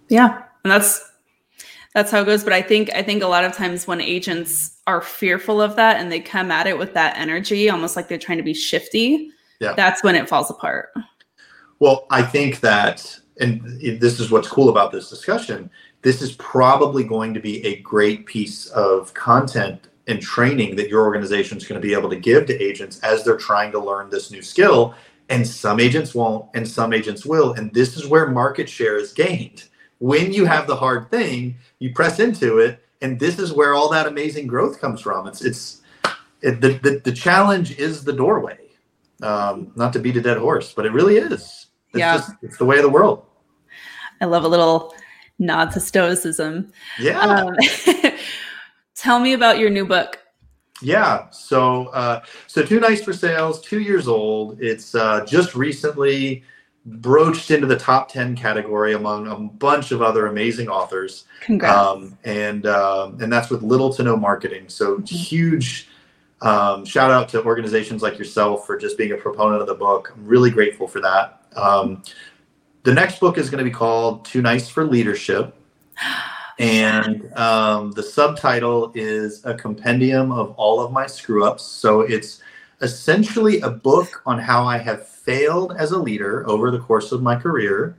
Yeah, 0.08 0.42
and 0.64 0.70
that's 0.70 1.10
that's 1.94 2.10
how 2.10 2.20
it 2.20 2.26
goes. 2.26 2.44
But 2.44 2.52
I 2.52 2.62
think 2.62 2.90
I 2.94 3.02
think 3.02 3.22
a 3.22 3.26
lot 3.26 3.44
of 3.44 3.54
times 3.54 3.86
when 3.86 4.00
agents 4.00 4.78
are 4.86 5.00
fearful 5.00 5.60
of 5.60 5.76
that 5.76 6.00
and 6.00 6.12
they 6.12 6.20
come 6.20 6.50
at 6.50 6.66
it 6.66 6.78
with 6.78 6.94
that 6.94 7.16
energy, 7.16 7.70
almost 7.70 7.96
like 7.96 8.08
they're 8.08 8.18
trying 8.18 8.38
to 8.38 8.44
be 8.44 8.54
shifty, 8.54 9.30
yeah. 9.60 9.72
that's 9.74 10.02
when 10.02 10.14
it 10.14 10.28
falls 10.28 10.50
apart. 10.50 10.90
Well, 11.78 12.06
I 12.10 12.22
think 12.22 12.60
that, 12.60 13.18
and 13.40 13.62
this 14.00 14.20
is 14.20 14.30
what's 14.30 14.48
cool 14.48 14.68
about 14.68 14.92
this 14.92 15.08
discussion 15.08 15.70
this 16.02 16.22
is 16.22 16.32
probably 16.32 17.04
going 17.04 17.34
to 17.34 17.40
be 17.40 17.64
a 17.66 17.80
great 17.80 18.26
piece 18.26 18.66
of 18.66 19.12
content 19.14 19.88
and 20.08 20.22
training 20.22 20.74
that 20.76 20.88
your 20.88 21.04
organization 21.04 21.58
is 21.58 21.66
going 21.66 21.80
to 21.80 21.86
be 21.86 21.92
able 21.92 22.08
to 22.08 22.16
give 22.16 22.46
to 22.46 22.62
agents 22.62 22.98
as 23.00 23.22
they're 23.22 23.36
trying 23.36 23.70
to 23.72 23.78
learn 23.78 24.08
this 24.08 24.30
new 24.30 24.42
skill. 24.42 24.94
And 25.28 25.46
some 25.46 25.78
agents 25.78 26.14
won't, 26.14 26.48
and 26.54 26.66
some 26.66 26.94
agents 26.94 27.26
will. 27.26 27.52
And 27.52 27.72
this 27.74 27.96
is 27.96 28.06
where 28.06 28.28
market 28.28 28.68
share 28.68 28.96
is 28.96 29.12
gained. 29.12 29.64
When 29.98 30.32
you 30.32 30.46
have 30.46 30.66
the 30.66 30.76
hard 30.76 31.10
thing, 31.10 31.56
you 31.80 31.92
press 31.92 32.18
into 32.18 32.58
it, 32.58 32.82
and 33.02 33.20
this 33.20 33.38
is 33.38 33.52
where 33.52 33.74
all 33.74 33.90
that 33.90 34.06
amazing 34.06 34.46
growth 34.46 34.80
comes 34.80 35.02
from. 35.02 35.26
It's 35.26 35.42
it's 35.42 35.82
it, 36.40 36.60
the, 36.60 36.78
the 36.78 37.02
the 37.04 37.12
challenge 37.12 37.78
is 37.78 38.04
the 38.04 38.12
doorway. 38.12 38.58
Um, 39.22 39.72
not 39.74 39.92
to 39.94 39.98
beat 39.98 40.16
a 40.16 40.22
dead 40.22 40.38
horse, 40.38 40.72
but 40.72 40.86
it 40.86 40.92
really 40.92 41.16
is. 41.16 41.66
It's 41.90 41.98
yeah. 41.98 42.16
just 42.16 42.30
it's 42.40 42.56
the 42.56 42.64
way 42.64 42.76
of 42.76 42.84
the 42.84 42.88
world. 42.88 43.26
I 44.20 44.26
love 44.26 44.44
a 44.44 44.48
little 44.48 44.94
nod 45.38 45.70
to 45.72 45.80
stoicism. 45.80 46.72
Yeah. 46.98 47.20
Um, 47.20 47.54
tell 48.94 49.20
me 49.20 49.32
about 49.32 49.58
your 49.58 49.70
new 49.70 49.86
book. 49.86 50.18
Yeah. 50.82 51.28
So, 51.30 51.86
uh, 51.88 52.22
so 52.46 52.64
too 52.64 52.80
nice 52.80 53.02
for 53.02 53.12
sales, 53.12 53.60
two 53.60 53.80
years 53.80 54.08
old. 54.08 54.60
It's 54.60 54.94
uh, 54.94 55.24
just 55.26 55.54
recently 55.54 56.44
broached 56.86 57.50
into 57.50 57.66
the 57.66 57.76
top 57.76 58.10
10 58.10 58.36
category 58.36 58.94
among 58.94 59.26
a 59.26 59.36
bunch 59.36 59.90
of 59.90 60.02
other 60.02 60.26
amazing 60.26 60.68
authors. 60.68 61.24
Congrats. 61.40 61.76
Um, 61.76 62.18
and, 62.24 62.66
um, 62.66 63.20
and 63.20 63.32
that's 63.32 63.50
with 63.50 63.62
little 63.62 63.92
to 63.94 64.02
no 64.02 64.16
marketing. 64.16 64.68
So 64.68 64.96
mm-hmm. 64.96 65.04
huge 65.04 65.88
um, 66.40 66.84
shout 66.84 67.10
out 67.10 67.28
to 67.30 67.42
organizations 67.44 68.02
like 68.02 68.18
yourself 68.18 68.66
for 68.66 68.78
just 68.78 68.96
being 68.96 69.12
a 69.12 69.16
proponent 69.16 69.60
of 69.60 69.66
the 69.66 69.74
book. 69.74 70.12
I'm 70.14 70.26
really 70.26 70.50
grateful 70.50 70.86
for 70.86 71.00
that. 71.00 71.42
Um, 71.56 72.02
the 72.88 72.94
next 72.94 73.20
book 73.20 73.36
is 73.36 73.50
going 73.50 73.58
to 73.58 73.70
be 73.70 73.70
called 73.70 74.24
Too 74.24 74.40
Nice 74.40 74.70
for 74.70 74.84
Leadership. 74.84 75.54
And 76.60 77.32
um, 77.38 77.92
the 77.92 78.02
subtitle 78.02 78.90
is 78.92 79.44
A 79.44 79.54
Compendium 79.54 80.32
of 80.32 80.54
All 80.56 80.80
of 80.80 80.90
My 80.90 81.06
Screw 81.06 81.44
Ups. 81.44 81.62
So 81.62 82.00
it's 82.00 82.40
essentially 82.80 83.60
a 83.60 83.70
book 83.70 84.22
on 84.26 84.40
how 84.40 84.64
I 84.64 84.78
have 84.78 85.06
failed 85.06 85.76
as 85.78 85.92
a 85.92 85.98
leader 85.98 86.44
over 86.48 86.72
the 86.72 86.80
course 86.80 87.12
of 87.12 87.22
my 87.22 87.36
career, 87.36 87.96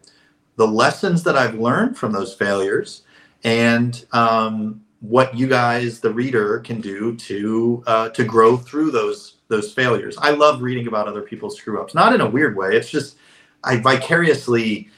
the 0.58 0.68
lessons 0.68 1.24
that 1.24 1.38
I've 1.38 1.56
learned 1.56 1.98
from 1.98 2.12
those 2.12 2.34
failures, 2.34 3.04
and 3.46 4.06
um, 4.12 4.84
what 5.00 5.34
you 5.34 5.48
guys, 5.48 6.02
the 6.02 6.14
reader, 6.14 6.60
can 6.60 6.82
do 6.82 7.16
to 7.16 7.82
uh, 7.88 8.10
to 8.10 8.26
grow 8.26 8.58
through 8.58 8.92
those 8.92 9.36
those 9.48 9.72
failures. 9.72 10.18
I 10.20 10.32
love 10.32 10.62
reading 10.62 10.88
about 10.88 11.08
other 11.08 11.22
people's 11.22 11.56
screw 11.56 11.82
ups, 11.82 11.96
not 11.96 12.14
in 12.14 12.20
a 12.20 12.30
weird 12.30 12.58
way. 12.58 12.76
It's 12.76 12.90
just 12.90 13.16
I 13.64 13.78
vicariously 13.78 14.90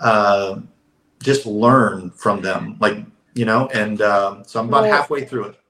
uh, 0.00 0.60
just 1.22 1.46
learn 1.46 2.10
from 2.10 2.42
them, 2.42 2.76
like 2.80 2.98
you 3.34 3.44
know. 3.44 3.68
And 3.68 4.00
uh, 4.00 4.42
so 4.44 4.60
I'm 4.60 4.68
about 4.68 4.84
well, 4.84 4.92
halfway 4.92 5.24
through 5.24 5.46
it. 5.46 5.60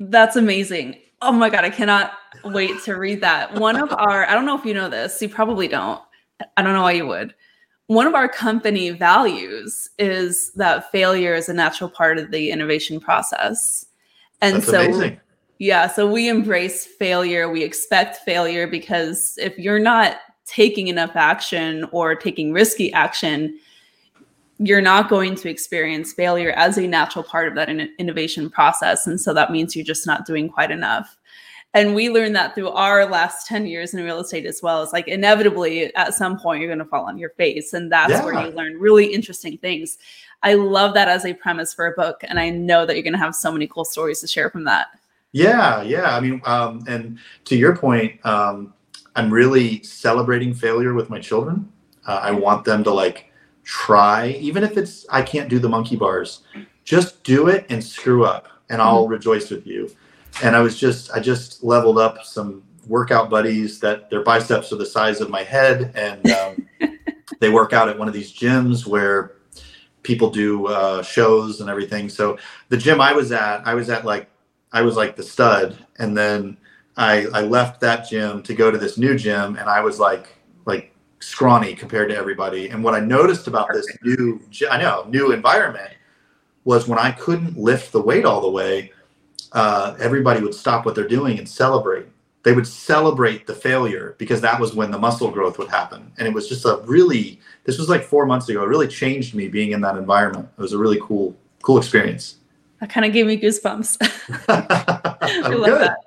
That's 0.00 0.36
amazing. 0.36 0.96
Oh 1.20 1.32
my 1.32 1.50
god, 1.50 1.64
I 1.64 1.70
cannot 1.70 2.12
wait 2.44 2.82
to 2.84 2.94
read 2.94 3.20
that. 3.20 3.54
One 3.54 3.76
of 3.76 3.92
our, 3.92 4.28
I 4.28 4.34
don't 4.34 4.44
know 4.44 4.58
if 4.58 4.64
you 4.64 4.74
know 4.74 4.88
this, 4.88 5.22
you 5.22 5.28
probably 5.28 5.68
don't. 5.68 6.00
I 6.56 6.62
don't 6.62 6.72
know 6.72 6.82
why 6.82 6.92
you 6.92 7.06
would. 7.06 7.34
One 7.86 8.06
of 8.06 8.14
our 8.14 8.28
company 8.28 8.90
values 8.90 9.90
is 9.98 10.50
that 10.54 10.90
failure 10.90 11.34
is 11.34 11.48
a 11.48 11.54
natural 11.54 11.90
part 11.90 12.18
of 12.18 12.30
the 12.30 12.50
innovation 12.50 12.98
process. 12.98 13.86
And 14.40 14.56
That's 14.56 14.66
so 14.66 14.80
amazing. 14.80 15.20
Yeah, 15.58 15.86
so 15.86 16.10
we 16.10 16.28
embrace 16.28 16.86
failure. 16.86 17.48
We 17.48 17.62
expect 17.62 18.16
failure 18.16 18.66
because 18.66 19.38
if 19.40 19.56
you're 19.58 19.78
not 19.78 20.16
taking 20.46 20.88
enough 20.88 21.16
action 21.16 21.86
or 21.92 22.14
taking 22.14 22.52
risky 22.52 22.92
action, 22.92 23.58
you're 24.58 24.80
not 24.80 25.08
going 25.08 25.34
to 25.34 25.48
experience 25.48 26.12
failure 26.12 26.50
as 26.52 26.78
a 26.78 26.86
natural 26.86 27.24
part 27.24 27.48
of 27.48 27.54
that 27.54 27.68
in- 27.68 27.92
innovation 27.98 28.48
process. 28.48 29.06
And 29.06 29.20
so 29.20 29.34
that 29.34 29.50
means 29.50 29.74
you're 29.74 29.84
just 29.84 30.06
not 30.06 30.26
doing 30.26 30.48
quite 30.48 30.70
enough. 30.70 31.16
And 31.74 31.94
we 31.94 32.10
learned 32.10 32.36
that 32.36 32.54
through 32.54 32.68
our 32.68 33.06
last 33.06 33.46
10 33.46 33.66
years 33.66 33.94
in 33.94 34.04
real 34.04 34.20
estate 34.20 34.44
as 34.44 34.60
well. 34.62 34.82
It's 34.82 34.92
like 34.92 35.08
inevitably 35.08 35.94
at 35.96 36.14
some 36.14 36.38
point 36.38 36.60
you're 36.60 36.68
going 36.68 36.78
to 36.80 36.84
fall 36.84 37.06
on 37.06 37.16
your 37.16 37.30
face. 37.30 37.72
And 37.72 37.90
that's 37.90 38.10
yeah. 38.10 38.24
where 38.24 38.46
you 38.46 38.52
learn 38.52 38.78
really 38.78 39.06
interesting 39.06 39.56
things. 39.56 39.96
I 40.42 40.54
love 40.54 40.92
that 40.94 41.08
as 41.08 41.24
a 41.24 41.32
premise 41.32 41.72
for 41.72 41.86
a 41.86 41.92
book. 41.92 42.22
And 42.24 42.38
I 42.38 42.50
know 42.50 42.84
that 42.84 42.94
you're 42.94 43.02
going 43.02 43.14
to 43.14 43.18
have 43.18 43.34
so 43.34 43.50
many 43.50 43.66
cool 43.66 43.86
stories 43.86 44.20
to 44.20 44.26
share 44.26 44.50
from 44.50 44.64
that. 44.64 44.88
Yeah, 45.32 45.80
yeah. 45.82 46.14
I 46.14 46.20
mean, 46.20 46.42
um, 46.44 46.84
and 46.86 47.18
to 47.46 47.56
your 47.56 47.74
point, 47.74 48.24
um, 48.26 48.74
I'm 49.16 49.30
really 49.30 49.82
celebrating 49.82 50.54
failure 50.54 50.94
with 50.94 51.10
my 51.10 51.20
children. 51.20 51.70
Uh, 52.06 52.20
I 52.22 52.30
want 52.32 52.64
them 52.64 52.82
to 52.84 52.90
like 52.90 53.32
try, 53.64 54.28
even 54.40 54.64
if 54.64 54.76
it's 54.76 55.06
I 55.10 55.22
can't 55.22 55.48
do 55.48 55.58
the 55.58 55.68
monkey 55.68 55.96
bars, 55.96 56.42
just 56.84 57.22
do 57.22 57.48
it 57.48 57.66
and 57.68 57.82
screw 57.82 58.24
up, 58.24 58.48
and 58.70 58.80
I'll 58.80 59.04
mm-hmm. 59.04 59.12
rejoice 59.12 59.50
with 59.50 59.66
you. 59.66 59.90
And 60.42 60.56
I 60.56 60.60
was 60.60 60.78
just 60.78 61.12
I 61.12 61.20
just 61.20 61.62
leveled 61.62 61.98
up 61.98 62.24
some 62.24 62.62
workout 62.86 63.30
buddies 63.30 63.78
that 63.80 64.10
their 64.10 64.22
biceps 64.22 64.72
are 64.72 64.76
the 64.76 64.86
size 64.86 65.20
of 65.20 65.30
my 65.30 65.42
head, 65.42 65.92
and 65.94 66.30
um, 66.32 66.68
they 67.40 67.50
work 67.50 67.72
out 67.72 67.88
at 67.88 67.98
one 67.98 68.08
of 68.08 68.14
these 68.14 68.32
gyms 68.32 68.86
where 68.86 69.32
people 70.02 70.30
do 70.30 70.66
uh, 70.66 71.02
shows 71.02 71.60
and 71.60 71.70
everything. 71.70 72.08
So 72.08 72.38
the 72.68 72.76
gym 72.76 73.00
I 73.00 73.12
was 73.12 73.30
at, 73.30 73.66
I 73.66 73.74
was 73.74 73.90
at 73.90 74.04
like 74.04 74.28
I 74.72 74.82
was 74.82 74.96
like 74.96 75.16
the 75.16 75.22
stud, 75.22 75.78
and 75.98 76.16
then 76.16 76.56
I, 76.96 77.26
I 77.32 77.40
left 77.42 77.80
that 77.80 78.08
gym 78.08 78.42
to 78.42 78.54
go 78.54 78.70
to 78.70 78.78
this 78.78 78.98
new 78.98 79.16
gym 79.16 79.56
and 79.56 79.68
I 79.68 79.80
was 79.80 79.98
like 79.98 80.28
like 80.66 80.94
scrawny 81.20 81.74
compared 81.74 82.08
to 82.10 82.16
everybody. 82.16 82.68
And 82.68 82.82
what 82.84 82.94
I 82.94 83.00
noticed 83.00 83.46
about 83.46 83.68
this 83.72 83.86
new 84.02 84.40
I 84.70 84.80
know 84.80 85.06
new 85.08 85.32
environment 85.32 85.92
was 86.64 86.86
when 86.86 86.98
I 86.98 87.12
couldn't 87.12 87.56
lift 87.56 87.92
the 87.92 88.00
weight 88.00 88.24
all 88.24 88.40
the 88.40 88.50
way, 88.50 88.92
uh, 89.52 89.96
everybody 89.98 90.40
would 90.40 90.54
stop 90.54 90.84
what 90.84 90.94
they're 90.94 91.08
doing 91.08 91.38
and 91.38 91.48
celebrate. 91.48 92.06
They 92.44 92.52
would 92.52 92.66
celebrate 92.66 93.46
the 93.46 93.54
failure 93.54 94.16
because 94.18 94.40
that 94.40 94.60
was 94.60 94.74
when 94.74 94.90
the 94.90 94.98
muscle 94.98 95.30
growth 95.30 95.58
would 95.58 95.68
happen. 95.68 96.12
And 96.18 96.26
it 96.26 96.34
was 96.34 96.48
just 96.48 96.64
a 96.64 96.82
really, 96.84 97.40
this 97.64 97.78
was 97.78 97.88
like 97.88 98.02
four 98.02 98.26
months 98.26 98.48
ago. 98.48 98.62
It 98.62 98.68
really 98.68 98.88
changed 98.88 99.34
me 99.34 99.48
being 99.48 99.72
in 99.72 99.80
that 99.82 99.96
environment. 99.96 100.48
It 100.58 100.60
was 100.60 100.72
a 100.72 100.78
really 100.78 100.98
cool, 101.00 101.36
cool 101.62 101.78
experience. 101.78 102.36
That 102.80 102.90
kind 102.90 103.06
of 103.06 103.12
gave 103.12 103.26
me 103.26 103.40
goosebumps. 103.40 103.96
I 104.48 105.48
love 105.48 105.66
good. 105.66 105.82
that. 105.82 105.98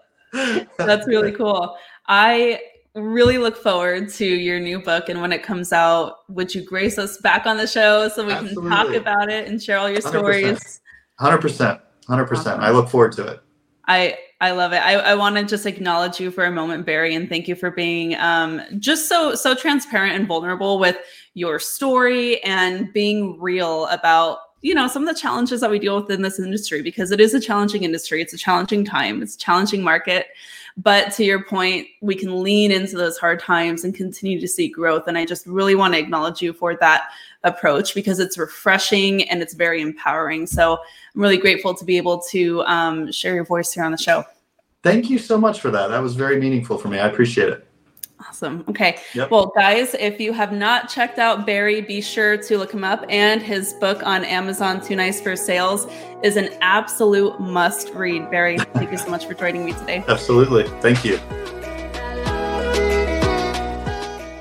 That's 0.78 1.08
really 1.08 1.32
cool. 1.32 1.78
I 2.08 2.60
really 2.96 3.38
look 3.38 3.58
forward 3.58 4.10
to 4.10 4.26
your 4.26 4.60
new 4.60 4.80
book 4.80 5.10
and 5.10 5.20
when 5.20 5.34
it 5.34 5.44
comes 5.44 5.74
out 5.74 6.30
would 6.30 6.56
you 6.56 6.64
grace 6.64 6.98
us 6.98 7.18
back 7.18 7.46
on 7.46 7.58
the 7.58 7.68
show 7.68 8.08
so 8.08 8.26
we 8.26 8.32
Absolutely. 8.32 8.70
can 8.70 8.72
talk 8.72 8.96
about 8.96 9.30
it 9.30 9.50
and 9.50 9.62
share 9.62 9.78
all 9.78 9.90
your 9.90 10.00
stories? 10.00 10.80
100% 11.20 11.82
100%. 12.08 12.60
I 12.60 12.72
look 12.72 12.88
forward 12.88 13.12
to 13.14 13.28
it. 13.28 13.42
I 13.88 14.18
i 14.42 14.52
love 14.52 14.74
it. 14.74 14.78
I, 14.78 14.96
I 14.96 15.16
want 15.16 15.38
to 15.38 15.44
just 15.44 15.66
acknowledge 15.66 16.20
you 16.20 16.30
for 16.30 16.46
a 16.46 16.52
moment 16.52 16.86
barry 16.86 17.16
and 17.16 17.30
thank 17.30 17.48
you 17.48 17.56
for 17.56 17.72
being 17.72 18.16
um, 18.16 18.62
just 18.80 19.08
so 19.08 19.36
so 19.36 19.56
transparent 19.56 20.16
and 20.16 20.28
vulnerable 20.28 20.80
with 20.80 20.98
your 21.34 21.60
story 21.60 22.44
and 22.44 22.92
being 22.94 23.40
real 23.40 23.86
about 23.88 24.40
you 24.66 24.74
know 24.74 24.88
some 24.88 25.08
of 25.08 25.14
the 25.14 25.20
challenges 25.20 25.62
that 25.62 25.70
we 25.70 25.80
deal 25.80 26.02
with 26.02 26.10
in 26.10 26.22
this 26.22 26.40
industry 26.40 26.82
because 26.82 27.12
it 27.12 27.20
is 27.20 27.34
a 27.34 27.40
challenging 27.40 27.84
industry 27.84 28.22
it's 28.22 28.34
a 28.34 28.38
challenging 28.38 28.84
time 28.84 29.22
it's 29.22 29.36
a 29.36 29.40
challenging 29.40 29.84
market 29.84 30.28
but 30.78 31.14
to 31.14 31.24
your 31.24 31.44
point, 31.44 31.88
we 32.02 32.16
can 32.16 32.44
lean 32.44 32.70
into 32.70 32.98
those 32.98 33.18
hard 33.18 33.40
times 33.40 33.86
and 33.86 33.96
continue 33.96 34.42
to 34.42 34.48
see 34.48 34.68
growth. 34.68 35.08
And 35.08 35.18
I 35.18 35.26
just 35.26 35.48
really 35.48 35.74
want 35.74 35.94
to 35.94 36.00
acknowledge 36.00 36.42
you 36.42 36.52
for 36.52 36.76
that 36.76 37.12
approach 37.46 37.96
because 37.96 38.20
it's 38.20 38.38
refreshing 38.38 39.24
and 39.30 39.42
it's 39.42 39.54
very 39.54 39.82
empowering. 39.82 40.46
So 40.46 40.74
I'm 40.74 41.22
really 41.22 41.38
grateful 41.38 41.74
to 41.76 41.86
be 41.86 41.96
able 41.96 42.20
to 42.32 42.62
um, 42.64 43.10
share 43.12 43.36
your 43.36 43.46
voice 43.46 43.72
here 43.72 43.86
on 43.86 43.92
the 43.92 43.98
show. 43.98 44.26
Thank 44.84 45.10
you 45.10 45.18
so 45.18 45.38
much 45.38 45.62
for 45.62 45.72
that. 45.72 45.88
That 45.88 46.02
was 46.02 46.16
very 46.16 46.40
meaningful 46.40 46.78
for 46.78 46.90
me. 46.90 47.00
I 47.00 47.08
appreciate 47.08 47.50
it. 47.50 47.66
Awesome. 48.20 48.64
Okay. 48.70 48.98
Yep. 49.14 49.30
Well, 49.30 49.52
guys, 49.56 49.94
if 49.96 50.20
you 50.20 50.32
have 50.34 50.52
not 50.52 50.90
checked 50.90 51.20
out 51.20 51.46
Barry, 51.46 51.82
be 51.82 52.02
sure 52.02 52.38
to 52.38 52.58
look 52.58 52.74
him 52.74 52.84
up. 52.84 53.06
And 53.10 53.42
his 53.42 53.74
book 53.74 54.02
on 54.04 54.24
Amazon, 54.24 54.82
Too 54.82 54.96
Nice 54.96 55.20
for 55.20 55.36
Sales, 55.36 55.86
is 56.24 56.38
an 56.38 56.50
absolute 56.62 57.40
must 57.40 57.94
read. 57.94 58.32
Barry, 58.32 58.58
thank 58.58 58.92
you 58.92 58.98
so 58.98 59.10
much 59.10 59.26
for 59.26 59.34
joining 59.34 59.66
me 59.66 59.74
today. 59.74 60.04
Absolutely. 60.08 60.64
Thank 60.82 61.04
you. 61.04 61.18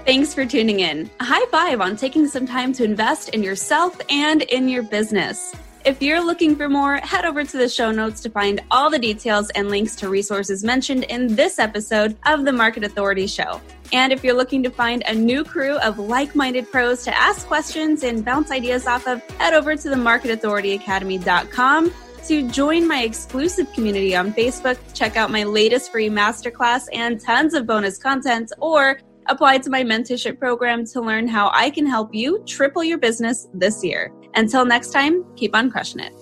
Thanks 0.06 0.34
for 0.34 0.46
tuning 0.46 0.80
in. 0.80 1.10
A 1.20 1.24
high 1.24 1.46
five 1.50 1.80
on 1.80 1.96
taking 1.96 2.28
some 2.28 2.46
time 2.46 2.72
to 2.74 2.84
invest 2.84 3.30
in 3.30 3.42
yourself 3.42 3.98
and 4.10 4.42
in 4.42 4.68
your 4.68 4.82
business. 4.82 5.54
If 5.84 6.00
you're 6.00 6.24
looking 6.24 6.56
for 6.56 6.66
more, 6.66 6.96
head 6.96 7.26
over 7.26 7.44
to 7.44 7.56
the 7.58 7.68
show 7.68 7.90
notes 7.90 8.22
to 8.22 8.30
find 8.30 8.62
all 8.70 8.88
the 8.88 8.98
details 8.98 9.50
and 9.50 9.68
links 9.68 9.94
to 9.96 10.08
resources 10.08 10.64
mentioned 10.64 11.04
in 11.04 11.34
this 11.34 11.58
episode 11.58 12.16
of 12.24 12.46
the 12.46 12.52
Market 12.52 12.84
Authority 12.84 13.26
Show. 13.26 13.60
And 13.92 14.10
if 14.10 14.24
you're 14.24 14.34
looking 14.34 14.62
to 14.62 14.70
find 14.70 15.02
a 15.06 15.12
new 15.12 15.44
crew 15.44 15.76
of 15.80 15.98
like 15.98 16.34
minded 16.34 16.72
pros 16.72 17.04
to 17.04 17.14
ask 17.14 17.46
questions 17.46 18.02
and 18.02 18.24
bounce 18.24 18.50
ideas 18.50 18.86
off 18.86 19.06
of, 19.06 19.22
head 19.32 19.52
over 19.52 19.76
to 19.76 19.90
the 19.90 19.96
marketauthorityacademy.com 19.96 21.92
to 22.28 22.50
join 22.50 22.88
my 22.88 23.02
exclusive 23.02 23.70
community 23.74 24.16
on 24.16 24.32
Facebook, 24.32 24.78
check 24.94 25.18
out 25.18 25.30
my 25.30 25.44
latest 25.44 25.92
free 25.92 26.08
masterclass 26.08 26.86
and 26.94 27.20
tons 27.20 27.52
of 27.52 27.66
bonus 27.66 27.98
content, 27.98 28.50
or 28.58 28.98
apply 29.26 29.58
to 29.58 29.68
my 29.68 29.82
mentorship 29.82 30.38
program 30.38 30.86
to 30.86 31.02
learn 31.02 31.28
how 31.28 31.50
I 31.52 31.68
can 31.68 31.86
help 31.86 32.14
you 32.14 32.42
triple 32.46 32.82
your 32.82 32.96
business 32.96 33.48
this 33.52 33.84
year. 33.84 34.10
Until 34.36 34.64
next 34.64 34.90
time, 34.90 35.24
keep 35.36 35.54
on 35.54 35.70
crushing 35.70 36.00
it. 36.00 36.12